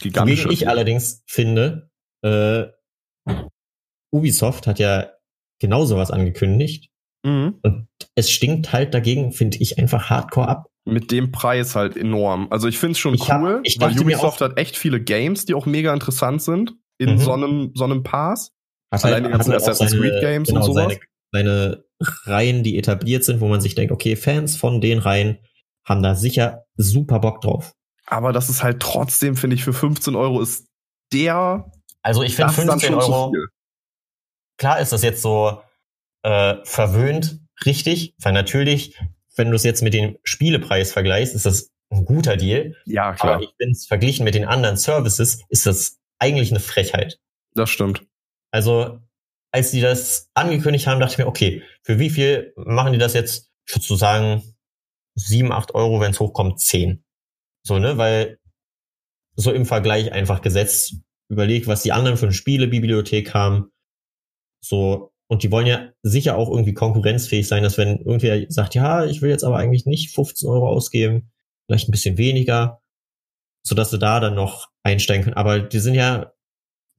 [0.00, 0.44] Gigantisch.
[0.44, 1.90] Wogegen ich allerdings finde,
[2.22, 2.66] äh,
[4.12, 5.12] Ubisoft hat ja
[5.60, 6.89] genau sowas angekündigt.
[7.22, 7.58] Mhm.
[7.62, 10.66] Und es stinkt halt dagegen, finde ich, einfach hardcore ab.
[10.86, 12.48] Mit dem Preis halt enorm.
[12.50, 15.54] Also ich finde es schon ich cool, hab, weil Ubisoft hat echt viele Games, die
[15.54, 17.18] auch mega interessant sind in mhm.
[17.18, 18.52] so, einem, so einem Pass.
[18.92, 20.98] Hat Allein halt, die ganzen Assassin's Creed Games genau, und sowas.
[21.32, 21.84] Seine, seine
[22.24, 25.38] Reihen, die etabliert sind, wo man sich denkt, okay, Fans von den Reihen
[25.84, 27.72] haben da sicher super Bock drauf.
[28.06, 30.66] Aber das ist halt trotzdem, finde ich, für 15 Euro ist
[31.12, 31.70] der.
[32.02, 33.32] Also ich finde 15 Euro.
[34.56, 35.62] Klar ist das jetzt so
[36.22, 38.96] äh, verwöhnt, richtig, weil natürlich,
[39.36, 42.76] wenn du es jetzt mit dem Spielepreis vergleichst, ist das ein guter Deal.
[42.84, 43.34] Ja, klar.
[43.34, 47.18] Aber ich finde es verglichen mit den anderen Services, ist das eigentlich eine Frechheit.
[47.54, 48.06] Das stimmt.
[48.52, 49.00] Also,
[49.52, 53.14] als die das angekündigt haben, dachte ich mir, okay, für wie viel machen die das
[53.14, 53.50] jetzt?
[53.66, 54.42] Ich würde so sagen,
[55.14, 57.04] sieben, acht Euro, wenn es hochkommt, zehn.
[57.62, 58.38] So, ne, weil
[59.36, 60.96] so im Vergleich einfach gesetzt,
[61.28, 63.70] überlegt, was die anderen für eine Spielebibliothek haben.
[64.62, 69.04] So, und die wollen ja sicher auch irgendwie konkurrenzfähig sein, dass wenn irgendwer sagt, ja,
[69.04, 71.30] ich will jetzt aber eigentlich nicht 15 Euro ausgeben,
[71.66, 72.82] vielleicht ein bisschen weniger,
[73.64, 75.36] so dass sie da dann noch einsteigen können.
[75.36, 76.32] Aber die sind ja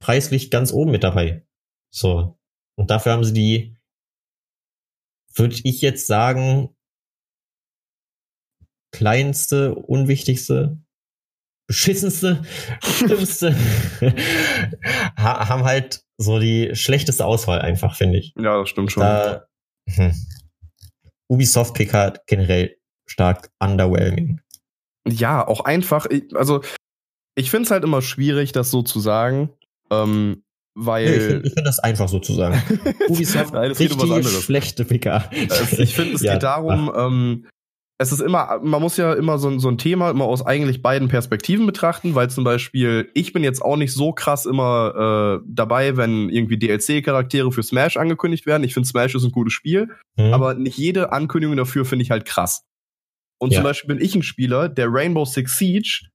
[0.00, 1.46] preislich ganz oben mit dabei.
[1.90, 2.38] So.
[2.74, 3.76] Und dafür haben sie die,
[5.34, 6.74] würde ich jetzt sagen,
[8.92, 10.80] kleinste, unwichtigste,
[11.66, 12.42] beschissenste,
[12.82, 13.54] schlimmste,
[15.18, 18.32] haben halt so die schlechteste Auswahl einfach, finde ich.
[18.36, 19.02] Ja, das stimmt schon.
[19.02, 19.46] Da,
[19.88, 20.14] hm.
[21.28, 24.40] Ubisoft PK generell stark underwhelming.
[25.08, 26.62] Ja, auch einfach, also
[27.34, 29.50] ich finde es halt immer schwierig, das so zu sagen,
[29.90, 30.44] ähm,
[30.74, 31.04] weil.
[31.04, 32.62] Nee, ich finde find das einfach so zu sagen.
[33.08, 35.30] Ubisoft Nein, richtig schlechte PK.
[35.32, 37.46] ich finde, es ja, geht darum, ähm,
[37.98, 41.08] es ist immer, man muss ja immer so, so ein Thema immer aus eigentlich beiden
[41.08, 45.96] Perspektiven betrachten, weil zum Beispiel, ich bin jetzt auch nicht so krass immer äh, dabei,
[45.96, 48.64] wenn irgendwie DLC-Charaktere für Smash angekündigt werden.
[48.64, 50.32] Ich finde Smash ist ein gutes Spiel, mhm.
[50.32, 52.64] aber nicht jede Ankündigung dafür finde ich halt krass.
[53.38, 53.58] Und ja.
[53.58, 56.11] zum Beispiel bin ich ein Spieler, der Rainbow Six Siege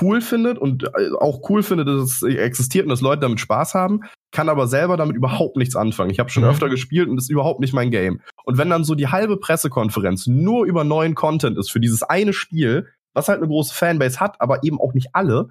[0.00, 3.74] cool findet und äh, auch cool findet, dass es existiert und dass Leute damit Spaß
[3.74, 4.00] haben,
[4.32, 6.10] kann aber selber damit überhaupt nichts anfangen.
[6.10, 6.50] Ich habe schon mhm.
[6.50, 8.20] öfter gespielt und das ist überhaupt nicht mein Game.
[8.44, 12.32] Und wenn dann so die halbe Pressekonferenz nur über neuen Content ist für dieses eine
[12.32, 15.50] Spiel, was halt eine große Fanbase hat, aber eben auch nicht alle,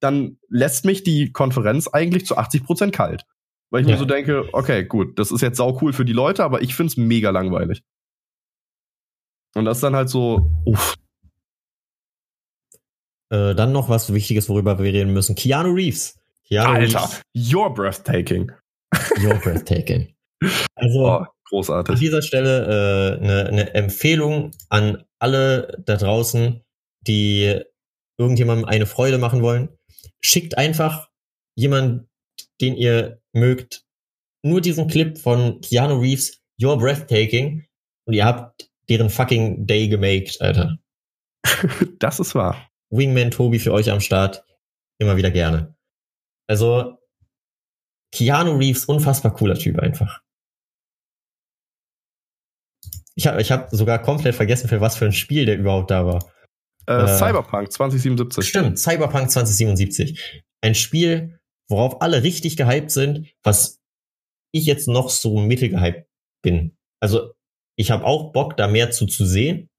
[0.00, 3.24] dann lässt mich die Konferenz eigentlich zu 80 Prozent kalt.
[3.70, 3.94] Weil ich ja.
[3.94, 6.74] mir so denke, okay, gut, das ist jetzt sau cool für die Leute, aber ich
[6.74, 7.82] find's mega langweilig.
[9.54, 10.96] Und das ist dann halt so, uff,
[13.32, 15.34] äh, dann noch was Wichtiges, worüber wir reden müssen.
[15.34, 16.18] Keanu Reeves.
[16.46, 17.22] Keanu Alter, Reeves.
[17.34, 18.52] you're breathtaking.
[19.16, 20.14] You're breathtaking.
[20.74, 21.94] Also, oh, großartig.
[21.94, 26.62] An dieser Stelle äh, eine, eine Empfehlung an alle da draußen,
[27.06, 27.60] die
[28.18, 29.70] irgendjemandem eine Freude machen wollen.
[30.20, 31.08] Schickt einfach
[31.54, 32.08] jemanden,
[32.60, 33.84] den ihr mögt,
[34.42, 37.66] nur diesen Clip von Keanu Reeves, You're Breathtaking,
[38.04, 40.78] und ihr habt deren fucking Day gemaked, Alter.
[41.98, 42.68] das ist wahr.
[42.92, 44.44] Wingman Tobi für euch am Start.
[44.98, 45.74] Immer wieder gerne.
[46.46, 46.98] Also,
[48.12, 50.20] Keanu Reeves, unfassbar cooler Typ einfach.
[53.14, 56.06] Ich habe ich hab sogar komplett vergessen, für was für ein Spiel der überhaupt da
[56.06, 56.32] war.
[56.86, 58.48] Äh, äh, Cyberpunk 2077.
[58.48, 60.42] Stimmt, Cyberpunk 2077.
[60.62, 63.80] Ein Spiel, worauf alle richtig gehypt sind, was
[64.52, 66.06] ich jetzt noch so mittelgehypt
[66.42, 66.76] bin.
[67.00, 67.32] Also
[67.76, 69.70] ich habe auch Bock, da mehr zu, zu sehen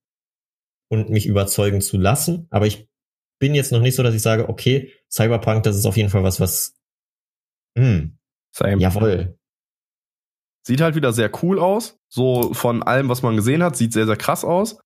[0.91, 2.87] und mich überzeugen zu lassen, aber ich
[3.43, 6.23] bin jetzt noch nicht so, dass ich sage, okay, Cyberpunk, das ist auf jeden Fall
[6.23, 6.77] was, was.
[7.77, 8.17] Hm,
[8.55, 8.81] Same.
[8.81, 9.37] Jawohl.
[10.65, 11.99] Sieht halt wieder sehr cool aus.
[12.07, 14.79] So von allem, was man gesehen hat, sieht sehr, sehr krass aus.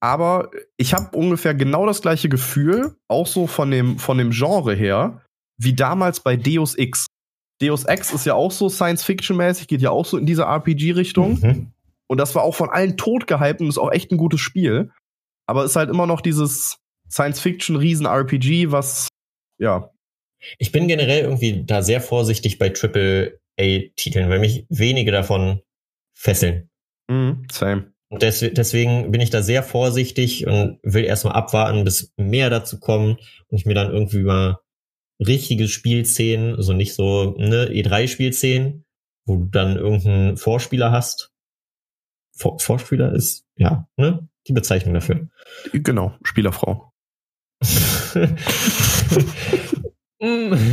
[0.00, 4.76] Aber ich habe ungefähr genau das gleiche Gefühl, auch so von dem, von dem Genre
[4.76, 5.20] her,
[5.60, 7.06] wie damals bei Deus X.
[7.60, 11.40] Deus Ex ist ja auch so Science-Fiction-mäßig, geht ja auch so in diese RPG-Richtung.
[11.40, 11.72] Mhm.
[12.06, 14.92] Und das war auch von allen tot gehypt und ist auch echt ein gutes Spiel.
[15.48, 16.78] Aber ist halt immer noch dieses,
[17.14, 19.08] Science-Fiction-Riesen-RPG, was,
[19.58, 19.90] ja.
[20.58, 25.62] Ich bin generell irgendwie da sehr vorsichtig bei Triple-A-Titeln, weil mich wenige davon
[26.12, 26.68] fesseln.
[27.08, 27.92] Mm, same.
[28.08, 32.78] Und des deswegen bin ich da sehr vorsichtig und will erstmal abwarten, bis mehr dazu
[32.78, 33.16] kommen
[33.48, 34.58] und ich mir dann irgendwie mal
[35.24, 38.84] richtige Spielszenen, also nicht so ne E3-Spielszenen,
[39.24, 41.30] wo du dann irgendeinen Vorspieler hast.
[42.36, 44.28] Vor Vorspieler ist, ja, ne?
[44.46, 45.28] Die Bezeichnung dafür.
[45.72, 46.93] Genau, Spielerfrau.
[50.18, 50.68] Äh,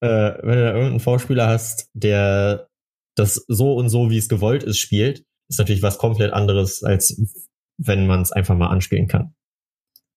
[0.00, 2.68] wenn du da irgendeinen Vorspieler hast, der
[3.16, 7.20] das so und so, wie es gewollt ist, spielt, ist natürlich was komplett anderes, als
[7.78, 9.34] wenn man es einfach mal anspielen kann.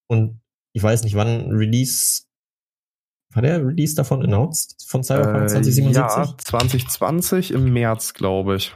[0.08, 0.42] Und
[0.74, 2.24] ich weiß nicht, wann Release
[3.34, 4.76] war der Release davon announced?
[4.88, 5.96] Von Cyberpunk äh, 2077?
[5.96, 8.74] Ja, 2020 im März, glaube ich.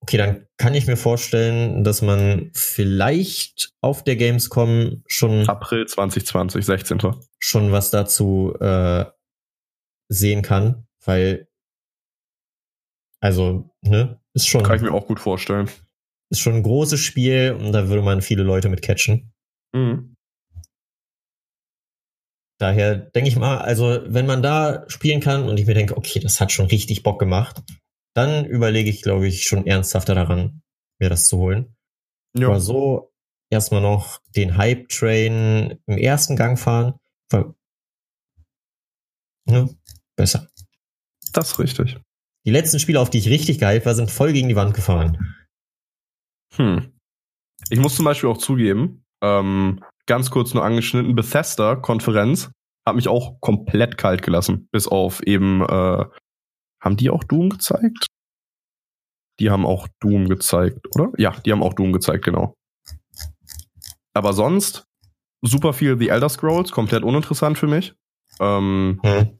[0.00, 5.48] Okay, dann kann ich mir vorstellen, dass man vielleicht auf der Gamescom schon.
[5.48, 6.98] April 2020, 16.
[7.38, 9.04] Schon was dazu äh,
[10.08, 11.48] sehen kann, weil.
[13.20, 14.20] Also, ne?
[14.34, 14.62] Ist schon.
[14.62, 15.70] Kann ich mir auch gut vorstellen.
[16.30, 19.32] Ist schon ein großes Spiel und da würde man viele Leute mit catchen.
[19.72, 20.16] Mhm.
[22.58, 26.20] Daher denke ich mal, also wenn man da spielen kann und ich mir denke, okay,
[26.20, 27.62] das hat schon richtig Bock gemacht,
[28.16, 30.62] dann überlege ich, glaube ich, schon ernsthafter daran,
[30.98, 31.76] mir das zu holen.
[32.36, 32.48] Ja.
[32.48, 33.12] Aber so
[33.50, 36.98] erstmal noch den Hype-Train im ersten Gang fahren,
[39.46, 39.68] ne,
[40.16, 40.48] besser.
[41.32, 41.98] Das ist richtig.
[42.44, 45.36] Die letzten Spiele, auf die ich richtig gehypt war, sind voll gegen die Wand gefahren.
[46.54, 46.92] Hm.
[47.70, 52.50] Ich muss zum Beispiel auch zugeben, ähm, ganz kurz nur angeschnitten, Bethesda-Konferenz
[52.86, 54.68] hat mich auch komplett kalt gelassen.
[54.70, 56.04] Bis auf eben, äh,
[56.86, 58.06] haben die auch Doom gezeigt?
[59.38, 61.12] Die haben auch Doom gezeigt, oder?
[61.18, 62.54] Ja, die haben auch Doom gezeigt, genau.
[64.14, 64.86] Aber sonst
[65.42, 67.94] super viel The Elder Scrolls, komplett uninteressant für mich.
[68.40, 69.38] Ähm, hm.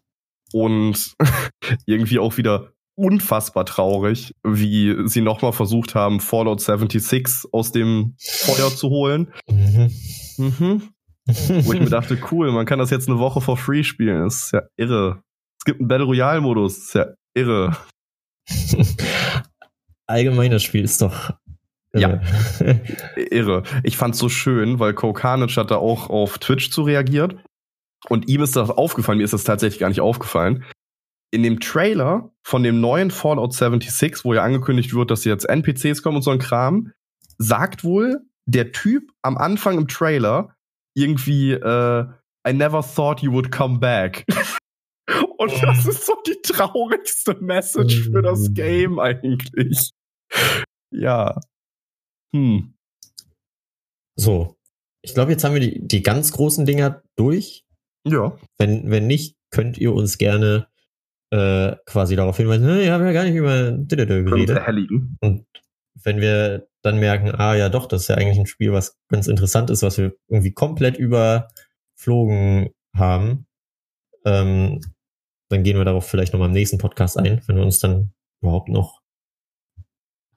[0.53, 1.15] Und
[1.87, 8.71] irgendwie auch wieder unfassbar traurig, wie sie nochmal versucht haben, Fallout 76 aus dem Feuer
[8.71, 9.33] zu holen.
[9.49, 9.91] Mhm.
[10.39, 10.83] Mhm.
[11.27, 14.25] Wo ich mir dachte, cool, man kann das jetzt eine Woche for free spielen.
[14.25, 15.23] Das ist ja irre.
[15.59, 16.77] Es gibt einen Battle Royale Modus.
[16.77, 17.07] Das ist ja
[17.37, 17.77] irre.
[20.07, 21.35] Allgemein, das Spiel ist doch
[21.93, 22.21] irre.
[22.61, 22.75] Ja.
[23.31, 23.63] irre.
[23.83, 27.37] Ich fand's so schön, weil Kokanich hat da auch auf Twitch zu reagiert.
[28.09, 30.65] Und ihm ist das aufgefallen, mir ist das tatsächlich gar nicht aufgefallen.
[31.33, 36.03] In dem Trailer von dem neuen Fallout 76, wo ja angekündigt wird, dass jetzt NPCs
[36.03, 36.93] kommen und so ein Kram,
[37.39, 40.55] sagt wohl der Typ am Anfang im Trailer
[40.95, 42.07] irgendwie, äh,
[42.49, 44.25] I never thought you would come back.
[45.39, 45.59] Und oh.
[45.63, 49.93] das ist so die traurigste Message für das Game eigentlich.
[50.91, 51.41] Ja.
[52.35, 52.75] Hm.
[54.19, 54.57] So.
[55.03, 57.65] Ich glaube, jetzt haben wir die, die ganz großen Dinger durch.
[58.05, 58.37] Ja.
[58.59, 60.69] Wenn, wenn nicht, könnt ihr uns gerne
[61.31, 64.63] äh, quasi darauf hinweisen, wir haben ja gar nicht über geredet.
[65.21, 65.47] Und
[66.03, 69.29] wenn wir dann merken, ah ja doch, das ist ja eigentlich ein Spiel, was ganz
[69.29, 73.47] interessant ist, was wir irgendwie komplett überflogen haben,
[74.25, 74.81] ähm,
[75.49, 78.69] dann gehen wir darauf vielleicht nochmal im nächsten Podcast ein, wenn wir uns dann überhaupt
[78.69, 79.01] noch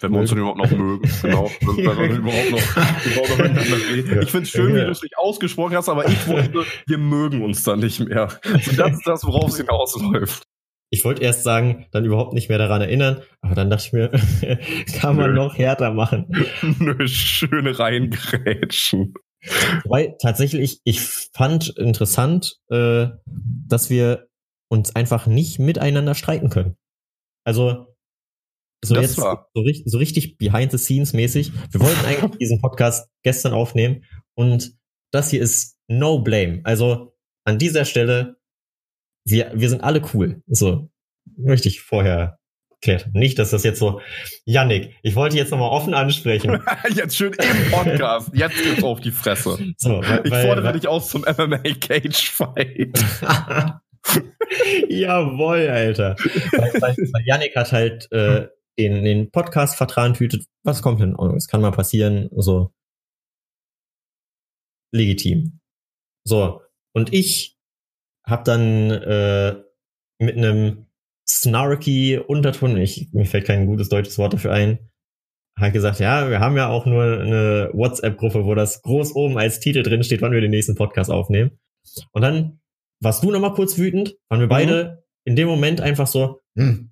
[0.01, 1.51] wenn wir uns dann überhaupt noch mögen, genau.
[1.59, 2.61] Wenn wir dann überhaupt noch,
[3.05, 4.21] überhaupt noch miteinander reden.
[4.21, 7.43] Ich finde es schön, wie du es nicht ausgesprochen hast, aber ich wusste, wir mögen
[7.43, 8.29] uns dann nicht mehr.
[8.45, 10.47] Und das ist das, worauf es hinausläuft
[10.91, 14.09] ich wollte erst sagen, dann überhaupt nicht mehr daran erinnern, aber dann dachte ich mir,
[14.99, 15.35] kann man Nö.
[15.35, 16.27] noch härter machen.
[16.79, 19.13] Nö, schöne reingrätschen.
[19.85, 24.27] Weil tatsächlich, ich fand interessant, äh, dass wir
[24.69, 26.77] uns einfach nicht miteinander streiten können.
[27.43, 27.95] Also
[28.83, 29.37] so das jetzt so,
[29.85, 31.51] so, richtig behind the scenes mäßig.
[31.71, 34.05] Wir wollten eigentlich diesen Podcast gestern aufnehmen
[34.35, 34.77] und
[35.11, 36.61] das hier ist no blame.
[36.63, 37.13] Also
[37.43, 38.39] an dieser Stelle
[39.29, 40.41] wir, wir sind alle cool.
[40.47, 40.89] So,
[41.37, 42.39] möchte ich vorher
[42.81, 43.11] klären.
[43.13, 44.01] Nicht, dass das jetzt so,
[44.45, 46.61] Yannick, ich wollte jetzt nochmal offen ansprechen.
[46.95, 48.31] jetzt schön im Podcast.
[48.33, 49.73] Jetzt gibt's auf die Fresse.
[49.77, 53.03] So, weil, ich fordere weil, dich aus zum MMA Cage Fight.
[54.89, 56.15] Jawoll, Alter.
[57.25, 58.47] Yannick hat halt äh,
[58.77, 60.45] den, den Podcast vertragen tütet.
[60.63, 61.15] Was kommt denn?
[61.33, 62.29] Das kann mal passieren.
[62.35, 62.71] So.
[64.91, 65.59] Legitim.
[66.23, 66.61] So.
[66.93, 67.57] Und ich
[68.25, 69.55] hab dann äh,
[70.19, 70.87] mit einem
[71.27, 74.79] snarky Unterton, ich, mir fällt kein gutes deutsches Wort dafür ein,
[75.57, 79.59] halt gesagt, ja, wir haben ja auch nur eine WhatsApp-Gruppe, wo das groß oben als
[79.59, 81.59] Titel drin steht, wann wir den nächsten Podcast aufnehmen.
[82.11, 82.59] Und dann
[83.01, 84.49] warst du nochmal kurz wütend, waren wir mhm.
[84.49, 86.91] beide in dem Moment einfach so, hm.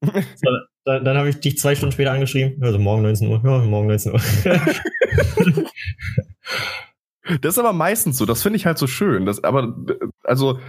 [0.02, 0.50] so
[0.84, 3.88] dann, dann habe ich dich zwei Stunden später angeschrieben, also morgen 19 Uhr, ja, morgen
[3.88, 4.20] 19 Uhr.
[7.42, 9.26] Das ist aber meistens so, das finde ich halt so schön.
[9.26, 9.76] Das, aber,
[10.24, 10.60] also,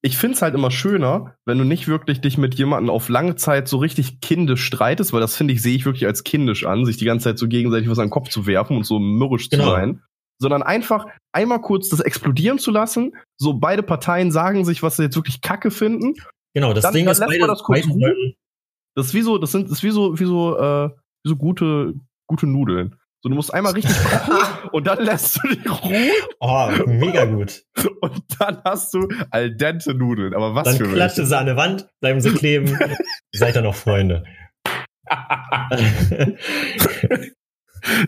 [0.00, 3.36] ich finde es halt immer schöner, wenn du nicht wirklich dich mit jemandem auf lange
[3.36, 6.84] Zeit so richtig kindisch streitest, weil das finde ich, sehe ich wirklich als kindisch an,
[6.84, 9.50] sich die ganze Zeit so gegenseitig was an den Kopf zu werfen und so mürrisch
[9.50, 9.64] genau.
[9.64, 10.02] zu sein.
[10.40, 15.04] Sondern einfach einmal kurz das explodieren zu lassen, so beide Parteien sagen sich, was sie
[15.04, 16.14] jetzt wirklich kacke finden.
[16.54, 18.34] Genau, das dann, Ding dann ist, beide, das kurz beide
[18.94, 20.90] Das ist wie so, das sind, das ist wie so, wie so, äh,
[21.24, 21.94] wie so gute,
[22.26, 22.96] gute Nudeln.
[23.20, 23.96] So, du musst einmal richtig
[24.72, 26.12] und dann lässt du die ruhen.
[26.38, 27.64] Oh, mega gut.
[28.00, 30.34] Und dann hast du al dente Nudeln.
[30.34, 32.78] Aber was dann für Dann klatsche sie an der Wand, bleiben sie kleben.
[33.32, 34.22] Seid ihr noch Freunde.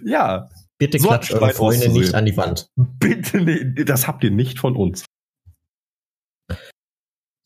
[0.04, 0.48] ja.
[0.80, 2.70] Bitte klatscht eure Freunde nicht an die Wand.
[2.74, 5.04] Bitte, nicht, das habt ihr nicht von uns.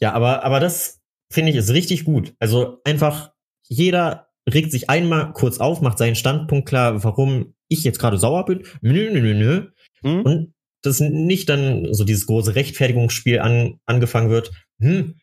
[0.00, 1.00] Ja, aber, aber das
[1.32, 2.32] finde ich ist richtig gut.
[2.38, 3.32] Also einfach
[3.68, 8.44] jeder regt sich einmal kurz auf, macht seinen Standpunkt klar, warum ich jetzt gerade sauer
[8.44, 8.62] bin.
[8.82, 9.70] Nö, nö, nö, nö.
[10.02, 10.22] Mhm.
[10.22, 14.52] Und das nicht dann so dieses große Rechtfertigungsspiel an, angefangen wird.
[14.78, 15.18] Hm,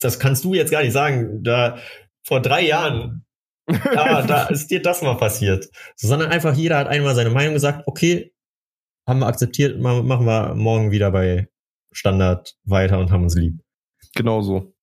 [0.00, 1.42] das kannst du jetzt gar nicht sagen.
[1.42, 1.78] Da
[2.22, 3.23] vor drei Jahren,
[3.66, 5.68] da, da ist dir das mal passiert.
[5.96, 7.84] So, sondern einfach jeder hat einmal seine Meinung gesagt.
[7.86, 8.32] Okay,
[9.06, 11.48] haben wir akzeptiert, machen wir morgen wieder bei
[11.92, 13.60] Standard weiter und haben uns lieb.
[14.14, 14.74] Genau so.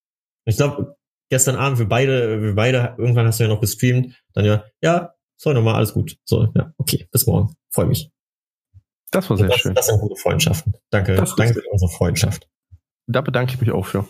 [0.45, 0.95] Ich glaube,
[1.29, 5.13] gestern Abend für beide, für beide, irgendwann hast du ja noch gestreamt, dann ja, ja,
[5.37, 6.17] soll nochmal, alles gut.
[6.25, 7.55] So, ja, okay, bis morgen.
[7.71, 8.11] Freue mich.
[9.11, 9.73] Das war sehr das, schön.
[9.73, 10.73] Das sind gute Freundschaften.
[10.89, 12.47] Danke, das danke für unsere Freundschaft.
[13.07, 14.07] Da bedanke ich mich auch für.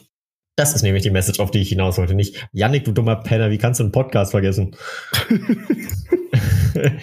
[0.61, 2.13] Das ist nämlich die Message, auf die ich hinaus wollte.
[2.13, 4.75] Nicht, Yannick, du dummer Penner, wie kannst du einen Podcast vergessen?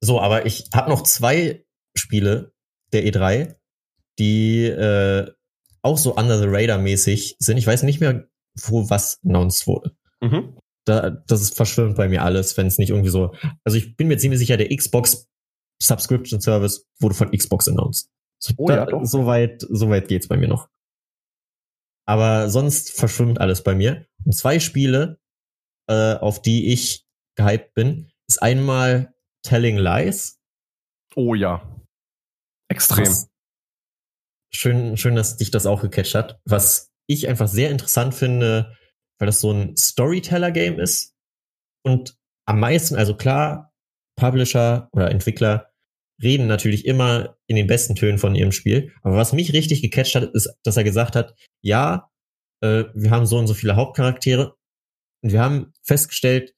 [0.00, 2.54] so, aber ich habe noch zwei Spiele
[2.94, 3.56] der E3,
[4.18, 5.30] die äh,
[5.82, 7.58] auch so Under the Radar mäßig sind.
[7.58, 8.26] Ich weiß nicht mehr,
[8.62, 9.94] wo was announced wurde.
[10.22, 10.56] Mhm.
[10.86, 13.34] Da, das ist verschwimmt bei mir alles, wenn es nicht irgendwie so.
[13.62, 15.28] Also ich bin mir ziemlich sicher, der Xbox
[15.82, 18.08] Subscription Service wurde von Xbox announced.
[18.42, 20.68] So, oh, ja, so weit, so weit geht's bei mir noch.
[22.06, 24.06] Aber sonst verschwimmt alles bei mir.
[24.24, 25.20] Und zwei Spiele,
[25.88, 27.06] äh, auf die ich
[27.36, 30.40] gehypt bin, ist einmal Telling Lies.
[31.14, 31.80] Oh ja.
[32.68, 33.06] Extrem.
[33.06, 33.30] Was,
[34.52, 36.40] schön, schön, dass dich das auch gecatcht hat.
[36.44, 38.76] Was ich einfach sehr interessant finde,
[39.18, 41.14] weil das so ein Storyteller-Game ist
[41.84, 43.72] und am meisten, also klar,
[44.16, 45.69] Publisher oder Entwickler
[46.22, 48.92] reden natürlich immer in den besten Tönen von ihrem Spiel.
[49.02, 52.10] Aber was mich richtig gecatcht hat, ist, dass er gesagt hat, ja,
[52.62, 54.54] äh, wir haben so und so viele Hauptcharaktere
[55.22, 56.54] und wir haben festgestellt,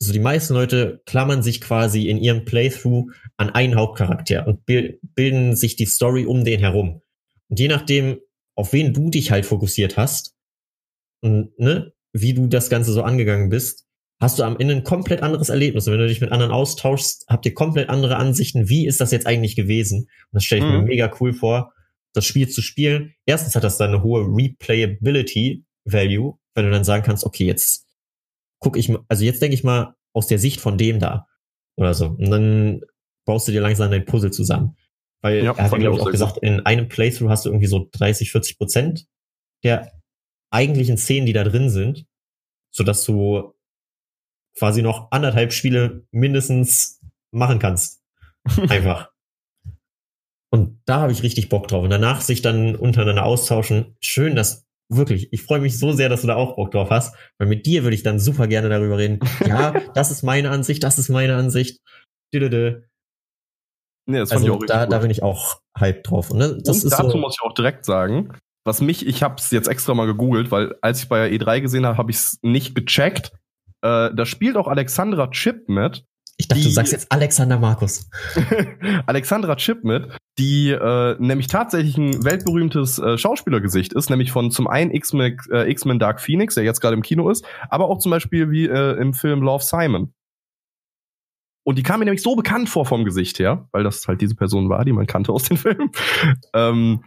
[0.00, 5.56] so die meisten Leute klammern sich quasi in ihrem Playthrough an einen Hauptcharakter und bilden
[5.56, 7.00] sich die Story um den herum.
[7.48, 8.18] Und je nachdem,
[8.56, 10.34] auf wen du dich halt fokussiert hast
[11.22, 13.86] und ne, wie du das Ganze so angegangen bist,
[14.24, 15.86] hast du am Ende ein komplett anderes Erlebnis.
[15.86, 18.68] Und wenn du dich mit anderen austauschst, habt ihr komplett andere Ansichten.
[18.68, 20.00] Wie ist das jetzt eigentlich gewesen?
[20.00, 20.78] Und das stelle ich mhm.
[20.78, 21.72] mir mega cool vor,
[22.14, 23.14] das Spiel zu spielen.
[23.26, 27.86] Erstens hat das dann eine hohe Replayability Value, wenn du dann sagen kannst, okay, jetzt
[28.60, 31.26] guck ich mal, also jetzt denke ich mal aus der Sicht von dem da
[31.76, 32.06] oder so.
[32.06, 32.80] Und dann
[33.26, 34.76] baust du dir langsam dein Puzzle zusammen.
[35.20, 37.88] Weil ja, er hat, glaube ich, auch gesagt, in einem Playthrough hast du irgendwie so
[37.92, 39.06] 30, 40 Prozent
[39.62, 39.92] der
[40.50, 42.06] eigentlichen Szenen, die da drin sind,
[42.70, 43.53] so dass du
[44.58, 47.00] quasi noch anderthalb Spiele mindestens
[47.30, 48.02] machen kannst.
[48.68, 49.10] Einfach.
[50.50, 51.82] Und da habe ich richtig Bock drauf.
[51.82, 53.96] Und danach sich dann untereinander austauschen.
[54.00, 57.16] Schön, dass wirklich, ich freue mich so sehr, dass du da auch Bock drauf hast,
[57.38, 59.20] weil mit dir würde ich dann super gerne darüber reden.
[59.46, 61.80] Ja, das ist meine Ansicht, das ist meine Ansicht.
[64.06, 66.30] Nee, das also fand ich auch da, da bin ich auch hype drauf.
[66.30, 68.32] Und, ne, das Und dazu so muss ich auch direkt sagen,
[68.64, 71.86] was mich, ich habe es jetzt extra mal gegoogelt, weil als ich bei E3 gesehen
[71.86, 73.32] habe, habe ich es nicht gecheckt.
[73.84, 76.06] Äh, da spielt auch Alexandra Chip mit.
[76.38, 78.08] Ich dachte, die, du sagst jetzt Alexander Markus.
[79.06, 80.08] Alexandra Chip mit,
[80.38, 85.98] die äh, nämlich tatsächlich ein weltberühmtes äh, Schauspielergesicht ist, nämlich von zum einen X-Men äh,
[85.98, 89.12] Dark Phoenix, der jetzt gerade im Kino ist, aber auch zum Beispiel wie äh, im
[89.12, 90.14] Film Love Simon.
[91.66, 94.34] Und die kam mir nämlich so bekannt vor vom Gesicht her, weil das halt diese
[94.34, 95.90] Person war, die man kannte aus den Filmen.
[96.54, 97.04] ähm,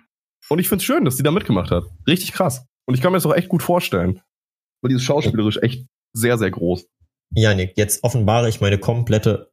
[0.48, 1.86] und ich find's schön, dass die da mitgemacht hat.
[2.08, 2.66] Richtig krass.
[2.86, 4.22] Und ich kann mir das auch echt gut vorstellen.
[4.82, 6.88] Weil dieses schauspielerisch echt sehr, sehr groß.
[7.32, 9.52] Janik, jetzt offenbare ich meine komplette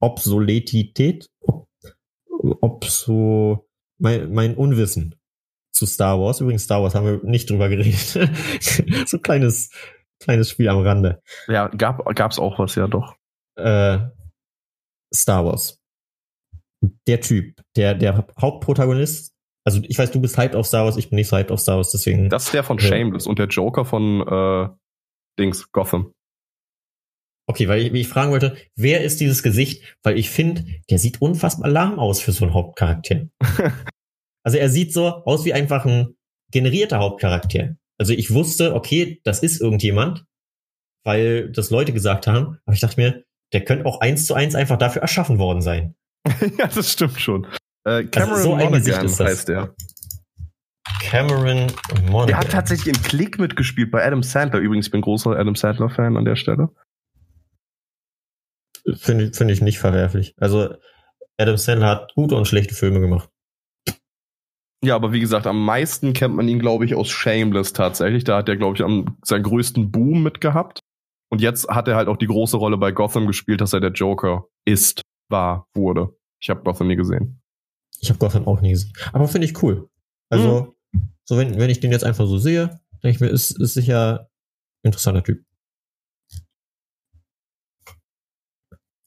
[0.00, 1.28] Obsoletität.
[2.60, 3.68] Ob, so
[3.98, 5.14] mein, mein Unwissen
[5.72, 6.40] zu Star Wars.
[6.40, 8.18] Übrigens, Star Wars haben wir nicht drüber geredet.
[9.06, 9.70] so kleines,
[10.18, 11.22] kleines Spiel am Rande.
[11.46, 13.16] Ja, gab, gab's auch was, ja doch
[13.56, 13.98] äh,
[15.14, 15.78] Star Wars.
[17.06, 19.32] Der Typ, der, der Hauptprotagonist,
[19.64, 21.60] also ich weiß, du bist hyped auf Star Wars, ich bin nicht so hyped auf
[21.60, 22.28] Star Wars, deswegen.
[22.28, 24.68] Das ist der von Shameless und der Joker von äh,
[25.38, 26.12] Dings, Gotham.
[27.48, 29.96] Okay, weil ich, ich fragen wollte, wer ist dieses Gesicht?
[30.02, 33.28] Weil ich finde, der sieht unfassbar lahm aus für so einen Hauptcharakter.
[34.44, 36.14] also er sieht so aus wie einfach ein
[36.50, 37.76] generierter Hauptcharakter.
[37.98, 40.24] Also ich wusste, okay, das ist irgendjemand,
[41.04, 44.54] weil das Leute gesagt haben, aber ich dachte mir, der könnte auch eins zu eins
[44.54, 45.94] einfach dafür erschaffen worden sein.
[46.58, 47.46] ja, das stimmt schon.
[47.84, 49.74] Äh, Cameron also so Monaghan heißt der.
[51.00, 51.72] Cameron
[52.06, 52.26] Monaghan.
[52.26, 54.60] Der hat tatsächlich in Klick mitgespielt bei Adam Sandler.
[54.60, 56.70] Übrigens, ich bin großer Adam Sandler-Fan an der Stelle.
[58.94, 60.34] Finde find ich nicht verwerflich.
[60.38, 60.74] Also
[61.38, 63.28] Adam Sandler hat gute und schlechte Filme gemacht.
[64.84, 68.24] Ja, aber wie gesagt, am meisten kennt man ihn, glaube ich, aus Shameless tatsächlich.
[68.24, 70.80] Da hat er, glaube ich, am, seinen größten Boom mit gehabt.
[71.30, 73.92] Und jetzt hat er halt auch die große Rolle bei Gotham gespielt, dass er der
[73.92, 76.10] Joker ist, war, wurde.
[76.40, 77.40] Ich habe Gotham nie gesehen.
[78.00, 78.92] Ich habe Gotham auch nie gesehen.
[79.12, 79.88] Aber finde ich cool.
[80.32, 81.12] Also, mhm.
[81.24, 84.30] so wenn, wenn ich den jetzt einfach so sehe, denke ich mir, ist, ist sicher
[84.82, 85.44] ein interessanter Typ.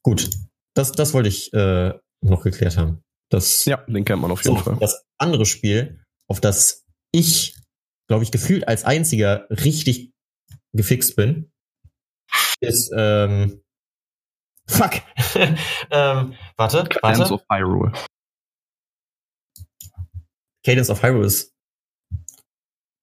[0.03, 0.30] Gut,
[0.76, 3.02] das, das wollte ich äh, noch geklärt haben.
[3.31, 4.77] Das, ja, den kennt man auf jeden so, Fall.
[4.80, 5.99] Das andere Spiel,
[6.30, 7.57] auf das ich,
[8.07, 10.11] glaube ich, gefühlt als einziger richtig
[10.73, 11.52] gefixt bin,
[12.60, 13.64] ist ähm,
[14.68, 15.02] Fuck.
[15.91, 17.34] ähm, warte, Cadence warte.
[17.34, 17.93] of Hyrule.
[20.65, 21.55] Cadence of Hyrule ist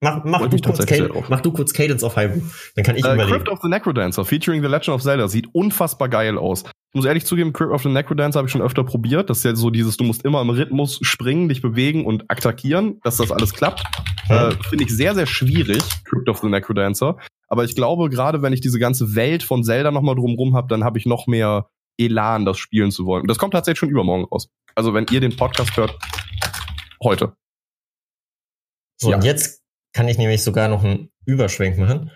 [0.04, 2.42] Mach, mach, du kurz Cadence, mach du kurz Cadence of Hyrule.
[2.74, 3.36] Dann kann ich äh, überlegen.
[3.36, 6.64] Crypt of the Necrodancer featuring The Legend of Zelda sieht unfassbar geil aus.
[6.64, 9.30] Ich muss ehrlich zugeben, Crypt of the Necrodancer habe ich schon öfter probiert.
[9.30, 12.98] Das ist ja so dieses, du musst immer im Rhythmus springen, dich bewegen und attackieren,
[13.04, 13.84] dass das alles klappt.
[14.28, 17.16] Äh, Finde ich sehr, sehr schwierig, Crypt of the Necrodancer.
[17.46, 20.82] Aber ich glaube, gerade wenn ich diese ganze Welt von Zelda nochmal drumrum habe, dann
[20.82, 23.22] habe ich noch mehr Elan, das spielen zu wollen.
[23.22, 24.48] Und das kommt tatsächlich schon übermorgen raus.
[24.74, 25.96] Also wenn ihr den Podcast hört,
[27.04, 27.34] heute.
[29.02, 29.16] So, ja.
[29.16, 29.62] und jetzt
[29.92, 32.12] kann ich nämlich sogar noch einen Überschwenk machen.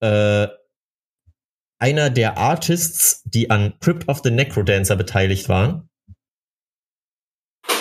[0.00, 0.48] Äh,
[1.78, 5.88] einer der Artists, die an Crypt of the Necrodancer beteiligt waren.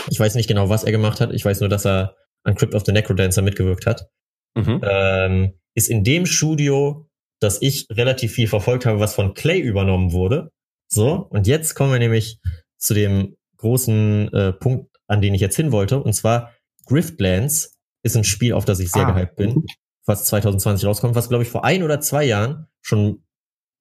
[0.10, 1.34] Ich weiß nicht genau, was er gemacht hat.
[1.34, 4.10] Ich weiß nur, dass er an Crypt of the Necrodancer mitgewirkt hat.
[4.56, 4.82] Mhm.
[4.84, 7.10] Ähm, ist in dem Studio,
[7.42, 10.52] das ich relativ viel verfolgt habe, was von Clay übernommen wurde.
[10.88, 12.40] So, und jetzt kommen wir nämlich
[12.78, 16.54] zu dem großen äh, Punkt, an den ich jetzt hin wollte, und zwar
[16.86, 17.75] Griftlands
[18.06, 19.12] ist ein Spiel, auf das ich sehr ah.
[19.12, 19.66] gehypt bin,
[20.06, 23.24] was 2020 rauskommt, was glaube ich vor ein oder zwei Jahren schon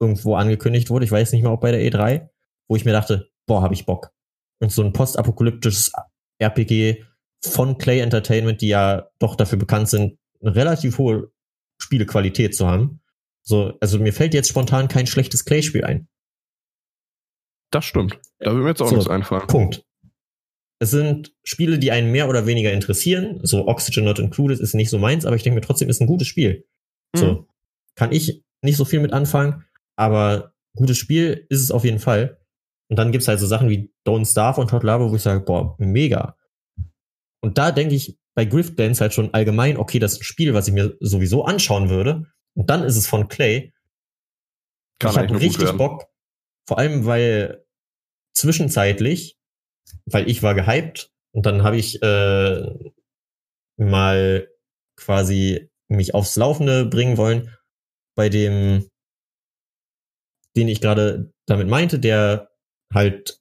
[0.01, 1.05] irgendwo angekündigt wurde.
[1.05, 2.29] Ich weiß nicht mehr, ob bei der E3,
[2.67, 4.11] wo ich mir dachte, boah, habe ich Bock.
[4.61, 5.93] Und so ein postapokalyptisches
[6.39, 7.05] RPG
[7.45, 11.31] von Clay Entertainment, die ja doch dafür bekannt sind, eine relativ hohe
[11.79, 13.03] Spielequalität zu haben.
[13.43, 16.09] So, also mir fällt jetzt spontan kein schlechtes Clay-Spiel ein.
[17.71, 18.19] Das stimmt.
[18.39, 19.47] Da würde mir jetzt auch so, nichts einfallen.
[19.47, 19.85] Punkt.
[20.85, 23.41] Es sind Spiele, die einen mehr oder weniger interessieren.
[23.43, 26.07] So Oxygen Not Included ist nicht so meins, aber ich denke mir trotzdem ist ein
[26.07, 26.67] gutes Spiel.
[27.15, 27.19] Mhm.
[27.19, 27.49] So
[27.95, 29.65] kann ich nicht so viel mit anfangen,
[29.97, 32.39] aber gutes Spiel ist es auf jeden Fall.
[32.91, 35.41] Und dann gibt's halt so Sachen wie Don't Starve und Hot Lava, wo ich sage,
[35.41, 36.37] boah, mega.
[37.41, 40.69] Und da denke ich bei Griftlands halt schon allgemein, okay, das ist ein Spiel, was
[40.69, 42.27] ich mir sowieso anschauen würde.
[42.55, 43.73] Und dann ist es von Clay.
[44.99, 46.09] Kann ich habe richtig Bock.
[46.67, 47.65] Vor allem, weil
[48.35, 49.39] zwischenzeitlich
[50.07, 52.93] weil ich war gehypt und dann habe ich äh,
[53.77, 54.49] mal
[54.97, 57.51] quasi mich aufs Laufende bringen wollen
[58.17, 58.89] bei dem,
[60.57, 62.51] den ich gerade damit meinte, der
[62.93, 63.41] halt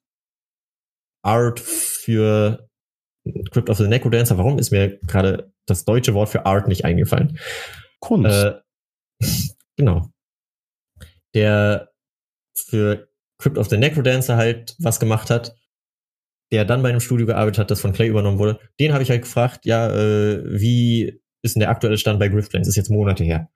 [1.23, 2.67] Art für
[3.51, 4.37] Crypt of the Necrodancer.
[4.37, 7.39] Warum ist mir gerade das deutsche Wort für Art nicht eingefallen?
[7.99, 8.29] Kunst.
[8.29, 8.61] Äh,
[9.77, 10.09] genau.
[11.33, 11.93] Der
[12.55, 15.55] für Crypt of the Necrodancer halt was gemacht hat
[16.53, 19.09] der dann bei einem Studio gearbeitet hat, das von Clay übernommen wurde, den habe ich
[19.09, 22.67] halt gefragt, ja, äh, wie ist denn der aktuelle Stand bei Griftlands?
[22.67, 23.49] Ist jetzt Monate her.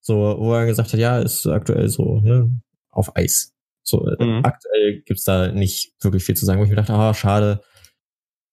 [0.00, 2.48] So, wo er gesagt hat, ja, ist aktuell so, ne,
[2.90, 3.56] auf Eis.
[3.82, 4.44] So, äh, mhm.
[4.44, 7.60] aktuell gibt's da nicht wirklich viel zu sagen, wo ich mir dachte, ah, schade,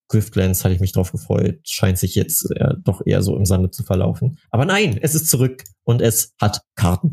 [0.09, 3.69] Griftlands hatte ich mich drauf gefreut, scheint sich jetzt äh, doch eher so im Sande
[3.69, 4.39] zu verlaufen.
[4.49, 7.11] Aber nein, es ist zurück und es hat Karten.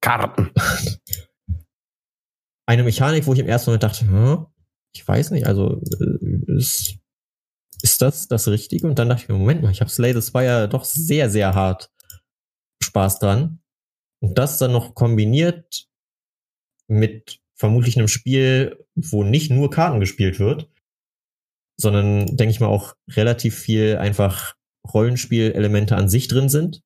[0.00, 0.52] Karten.
[2.66, 4.46] Eine Mechanik, wo ich im ersten Moment dachte, hm,
[4.96, 6.96] ich weiß nicht, also äh, ist,
[7.82, 8.86] ist das das Richtige?
[8.86, 11.54] Und dann dachte ich mir, Moment mal, ich habe Slay the Spire doch sehr, sehr
[11.54, 11.90] hart
[12.82, 13.60] Spaß dran.
[14.20, 15.86] Und das dann noch kombiniert
[16.88, 20.70] mit vermutlich einem Spiel, wo nicht nur Karten gespielt wird,
[21.78, 24.54] sondern, denke ich mal, auch relativ viel einfach
[24.92, 26.82] Rollenspielelemente an sich drin sind,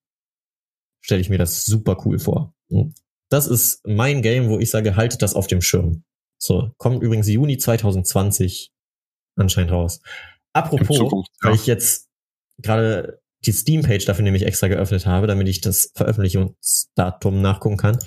[1.00, 2.54] stelle ich mir das super cool vor.
[2.68, 2.94] Und
[3.30, 6.02] das ist mein Game, wo ich sage, haltet das auf dem Schirm.
[6.42, 8.72] So, kommt übrigens Juni 2020
[9.36, 10.00] anscheinend raus.
[10.52, 11.48] Apropos, Zukunft, ja.
[11.48, 12.08] weil ich jetzt
[12.58, 17.98] gerade die Steam-Page dafür nämlich extra geöffnet habe, damit ich das Veröffentlichungsdatum nachgucken kann.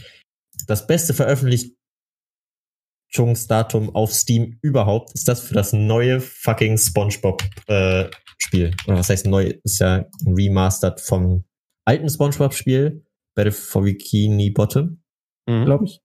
[0.67, 8.09] Das beste Veröffentlichungsdatum auf Steam überhaupt ist das für das neue fucking SpongeBob äh.
[8.53, 9.51] Oder was heißt neu?
[9.63, 11.43] Ist ja remastered vom
[11.85, 13.03] alten SpongeBob Spiel,
[13.35, 15.01] Battle for Bikini Bottom,
[15.47, 15.65] mhm.
[15.65, 16.02] glaube ich.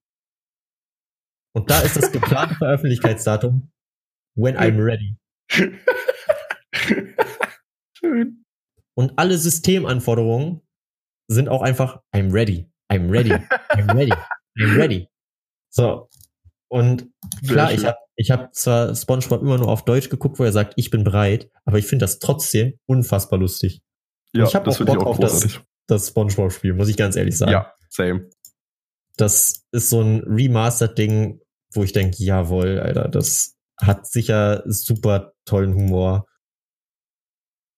[1.58, 3.72] Und da ist das geplante Veröffentlichkeitsdatum
[4.36, 5.16] When I'm Ready.
[7.98, 8.44] Schön.
[8.94, 10.60] Und alle Systemanforderungen
[11.26, 14.12] sind auch einfach I'm ready, I'm ready, I'm ready,
[14.56, 15.08] I'm ready.
[15.68, 16.08] So.
[16.68, 17.10] Und
[17.44, 20.74] klar, ich habe ich hab zwar SpongeBob immer nur auf Deutsch geguckt, wo er sagt,
[20.76, 23.82] ich bin bereit, aber ich finde das trotzdem unfassbar lustig.
[24.32, 27.50] Ja, ich habe auch Bock auch auf das, das SpongeBob-Spiel, muss ich ganz ehrlich sagen.
[27.50, 28.30] Ja, same.
[29.16, 31.40] Das ist so ein Remastered-Ding,
[31.72, 36.26] wo ich denke, jawohl, Alter, das hat sicher super tollen Humor.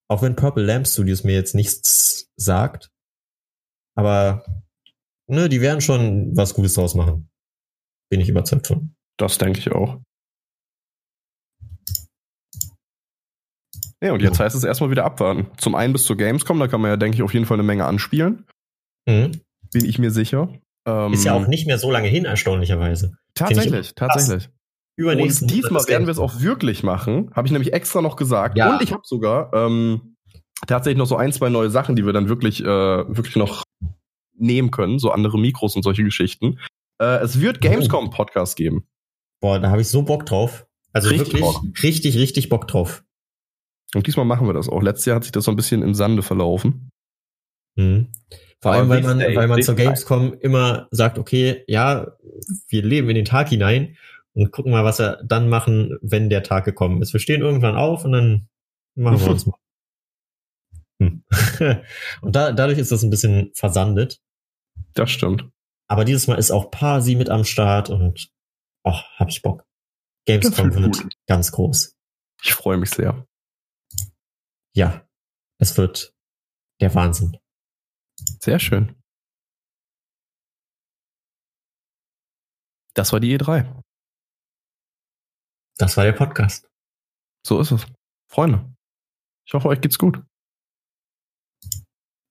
[0.08, 2.90] Auch wenn Purple Lamp Studios mir jetzt nichts sagt.
[3.96, 4.44] Aber
[5.28, 7.30] ne, die werden schon was Gutes draus machen.
[8.10, 8.96] Bin ich überzeugt von.
[9.18, 10.00] Das denke ich auch.
[14.02, 15.50] Ja, und jetzt heißt es erstmal wieder abwarten.
[15.58, 17.62] Zum einen bis zur Gamescom, da kann man ja, denke ich, auf jeden Fall eine
[17.62, 18.46] Menge anspielen.
[19.06, 19.42] Mhm.
[19.72, 20.48] Bin ich mir sicher.
[20.86, 23.16] Ähm, ist ja auch nicht mehr so lange hin, erstaunlicherweise.
[23.35, 24.48] Tatsächlich, tatsächlich.
[24.97, 27.31] Übernächsten und diesmal werden wir es auch wirklich machen.
[27.35, 28.59] Habe ich nämlich extra noch gesagt.
[28.59, 28.74] Ja.
[28.74, 30.16] Und ich habe sogar ähm,
[30.66, 33.62] tatsächlich noch so ein, zwei neue Sachen, die wir dann wirklich, äh, wirklich noch
[34.35, 34.98] nehmen können.
[34.98, 36.59] So andere Mikros und solche Geschichten.
[37.01, 37.61] Äh, es wird oh.
[37.61, 38.86] Gamescom-Podcast geben.
[39.40, 40.66] Boah, da habe ich so Bock drauf.
[40.93, 41.65] Also richtig wirklich Bock.
[41.82, 43.05] richtig, richtig Bock drauf.
[43.94, 44.82] Und diesmal machen wir das auch.
[44.82, 46.90] Letztes Jahr hat sich das so ein bisschen im Sande verlaufen.
[47.77, 48.12] Mhm.
[48.62, 52.12] Vor allem, weil man, weil man zur Gamescom immer sagt, okay, ja,
[52.68, 53.96] wir leben in den Tag hinein
[54.34, 57.12] und gucken mal, was wir dann machen, wenn der Tag gekommen ist.
[57.14, 58.48] Wir stehen irgendwann auf und dann
[58.94, 59.56] machen wir uns mal.
[61.00, 61.24] Hm.
[62.20, 64.20] und da, dadurch ist das ein bisschen versandet.
[64.92, 65.48] Das stimmt.
[65.88, 68.30] Aber dieses Mal ist auch Parsi mit am Start und
[68.84, 69.64] ach, hab ich Bock.
[70.26, 71.16] Gamescom wird gut.
[71.26, 71.96] ganz groß.
[72.42, 73.26] Ich freue mich sehr.
[74.74, 75.04] Ja,
[75.58, 76.14] es wird
[76.80, 77.39] der Wahnsinn.
[78.40, 78.94] Sehr schön.
[82.94, 83.82] Das war die E3.
[85.78, 86.68] Das war der Podcast.
[87.47, 87.86] So ist es.
[88.30, 88.70] Freunde,
[89.47, 90.22] ich hoffe, euch geht's gut.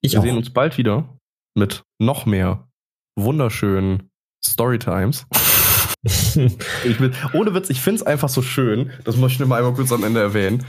[0.01, 0.23] Ich Wir auch.
[0.23, 1.17] sehen uns bald wieder
[1.55, 2.69] mit noch mehr
[3.17, 4.09] wunderschönen
[4.45, 5.25] Storytimes.
[6.03, 9.57] ich will, ohne Witz, ich finde es einfach so schön, das möchte ich nur mal
[9.57, 10.65] einmal kurz am Ende erwähnen,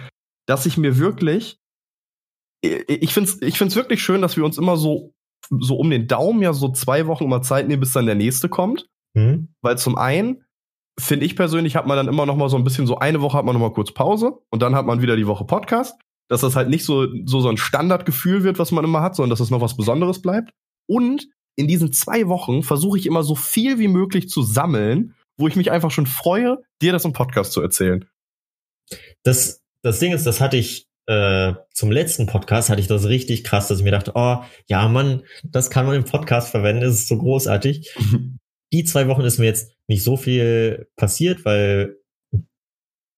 [0.49, 1.60] dass ich mir wirklich,
[2.63, 5.13] ich finde es ich find's wirklich schön, dass wir uns immer so
[5.59, 8.49] so um den Daumen ja so zwei Wochen immer Zeit nehmen, bis dann der nächste
[8.49, 8.87] kommt.
[9.15, 9.49] Mhm.
[9.63, 10.45] Weil zum einen,
[10.99, 13.39] finde ich persönlich, hat man dann immer noch mal so ein bisschen so eine Woche
[13.39, 16.01] hat man noch mal kurz Pause und dann hat man wieder die Woche Podcast.
[16.29, 19.31] Dass das halt nicht so, so, so ein Standardgefühl wird, was man immer hat, sondern
[19.31, 20.53] dass es noch was Besonderes bleibt.
[20.89, 21.27] Und
[21.57, 25.57] in diesen zwei Wochen versuche ich immer so viel wie möglich zu sammeln, wo ich
[25.57, 28.09] mich einfach schon freue, dir das im Podcast zu erzählen.
[29.25, 33.43] Das, das Ding ist, das hatte ich äh, zum letzten Podcast hatte ich das richtig
[33.43, 36.95] krass, dass ich mir dachte, oh, ja, Mann, das kann man im Podcast verwenden, das
[36.95, 37.93] ist so großartig.
[38.73, 41.97] Die zwei Wochen ist mir jetzt nicht so viel passiert, weil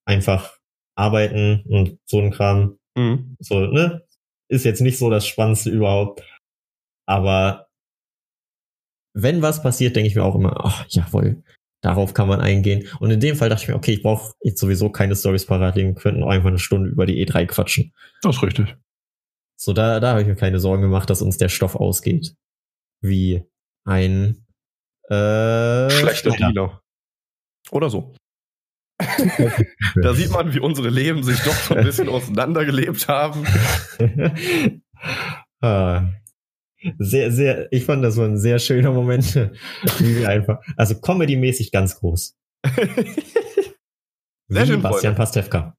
[0.06, 0.56] einfach
[0.96, 3.36] arbeiten und so ein Kram, mhm.
[3.40, 4.02] so, ne,
[4.48, 6.22] ist jetzt nicht so das Spannendste überhaupt.
[7.06, 7.68] Aber
[9.14, 11.42] wenn was passiert, denke ich mir auch immer, ach, jawohl,
[11.82, 12.88] Darauf kann man eingehen.
[13.00, 15.74] Und in dem Fall dachte ich mir, okay, ich brauche jetzt sowieso keine Stories parat
[15.74, 17.92] legen, könnten auch einfach eine Stunde über die E3 quatschen.
[18.22, 18.76] Das ist richtig.
[19.56, 22.34] So, da, da habe ich mir keine Sorgen gemacht, dass uns der Stoff ausgeht.
[23.00, 23.44] Wie
[23.84, 24.46] ein
[25.08, 26.82] äh, schlechter Dealer.
[27.72, 28.14] Oder so.
[29.96, 33.44] da sieht man, wie unsere Leben sich doch so ein bisschen auseinandergelebt haben.
[35.60, 36.04] ah,
[36.98, 39.36] sehr, sehr, ich fand das so ein sehr schöner Moment.
[40.26, 42.36] einfach, also Comedy-mäßig ganz groß.
[44.48, 45.76] sehr schön, Bastian Pastewka.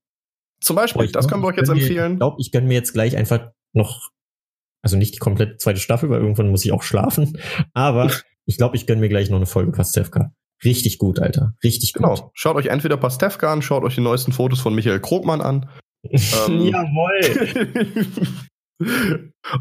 [0.62, 2.14] Zum Beispiel, das können wir euch jetzt empfehlen.
[2.14, 4.12] ich glaube, ich gönne mir jetzt gleich einfach noch,
[4.82, 7.38] also nicht die komplette zweite Staffel, weil irgendwann muss ich auch schlafen,
[7.74, 8.10] aber
[8.46, 10.32] ich glaube, ich gönne mir gleich noch eine Folge Pastewka.
[10.64, 11.54] Richtig gut, Alter.
[11.64, 12.04] Richtig gut.
[12.04, 12.32] Genau.
[12.34, 15.70] Schaut euch entweder Pastewka an, schaut euch die neuesten Fotos von Michael Krogmann an.
[16.10, 18.08] ähm, Jawoll.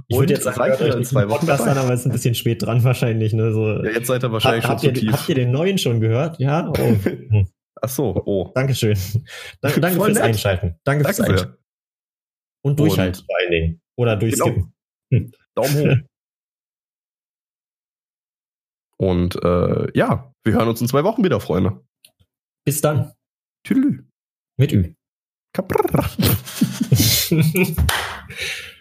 [0.08, 2.34] Ich würde jetzt sagen, hört euch zwei Wochen Podcast an, aber es ist ein bisschen
[2.34, 3.32] spät dran wahrscheinlich.
[3.32, 3.52] Ne?
[3.52, 5.12] So, ja, jetzt seid ihr wahrscheinlich ha, schon zu ihr, tief.
[5.12, 6.38] Habt ihr den neuen schon gehört?
[6.38, 6.68] Ja?
[6.68, 6.74] Oh.
[7.02, 7.48] Hm.
[7.80, 8.52] Ach so, oh.
[8.54, 8.96] Dankeschön.
[9.60, 10.22] Danke, danke fürs nett.
[10.22, 10.78] Einschalten.
[10.84, 11.58] Danke, danke fürs Einschalten.
[12.64, 13.80] Und durchhalten Und vor allen Dingen.
[13.96, 14.72] Oder durchskippen.
[15.10, 15.24] Genau.
[15.24, 15.32] Hm.
[15.54, 15.96] Daumen hoch.
[18.98, 21.84] Und äh, ja, wir hören uns in zwei Wochen wieder, Freunde.
[22.64, 23.12] Bis dann.
[23.64, 24.04] Tüdelü.
[24.56, 24.94] Mit Ü.
[25.52, 26.08] Kaprrr.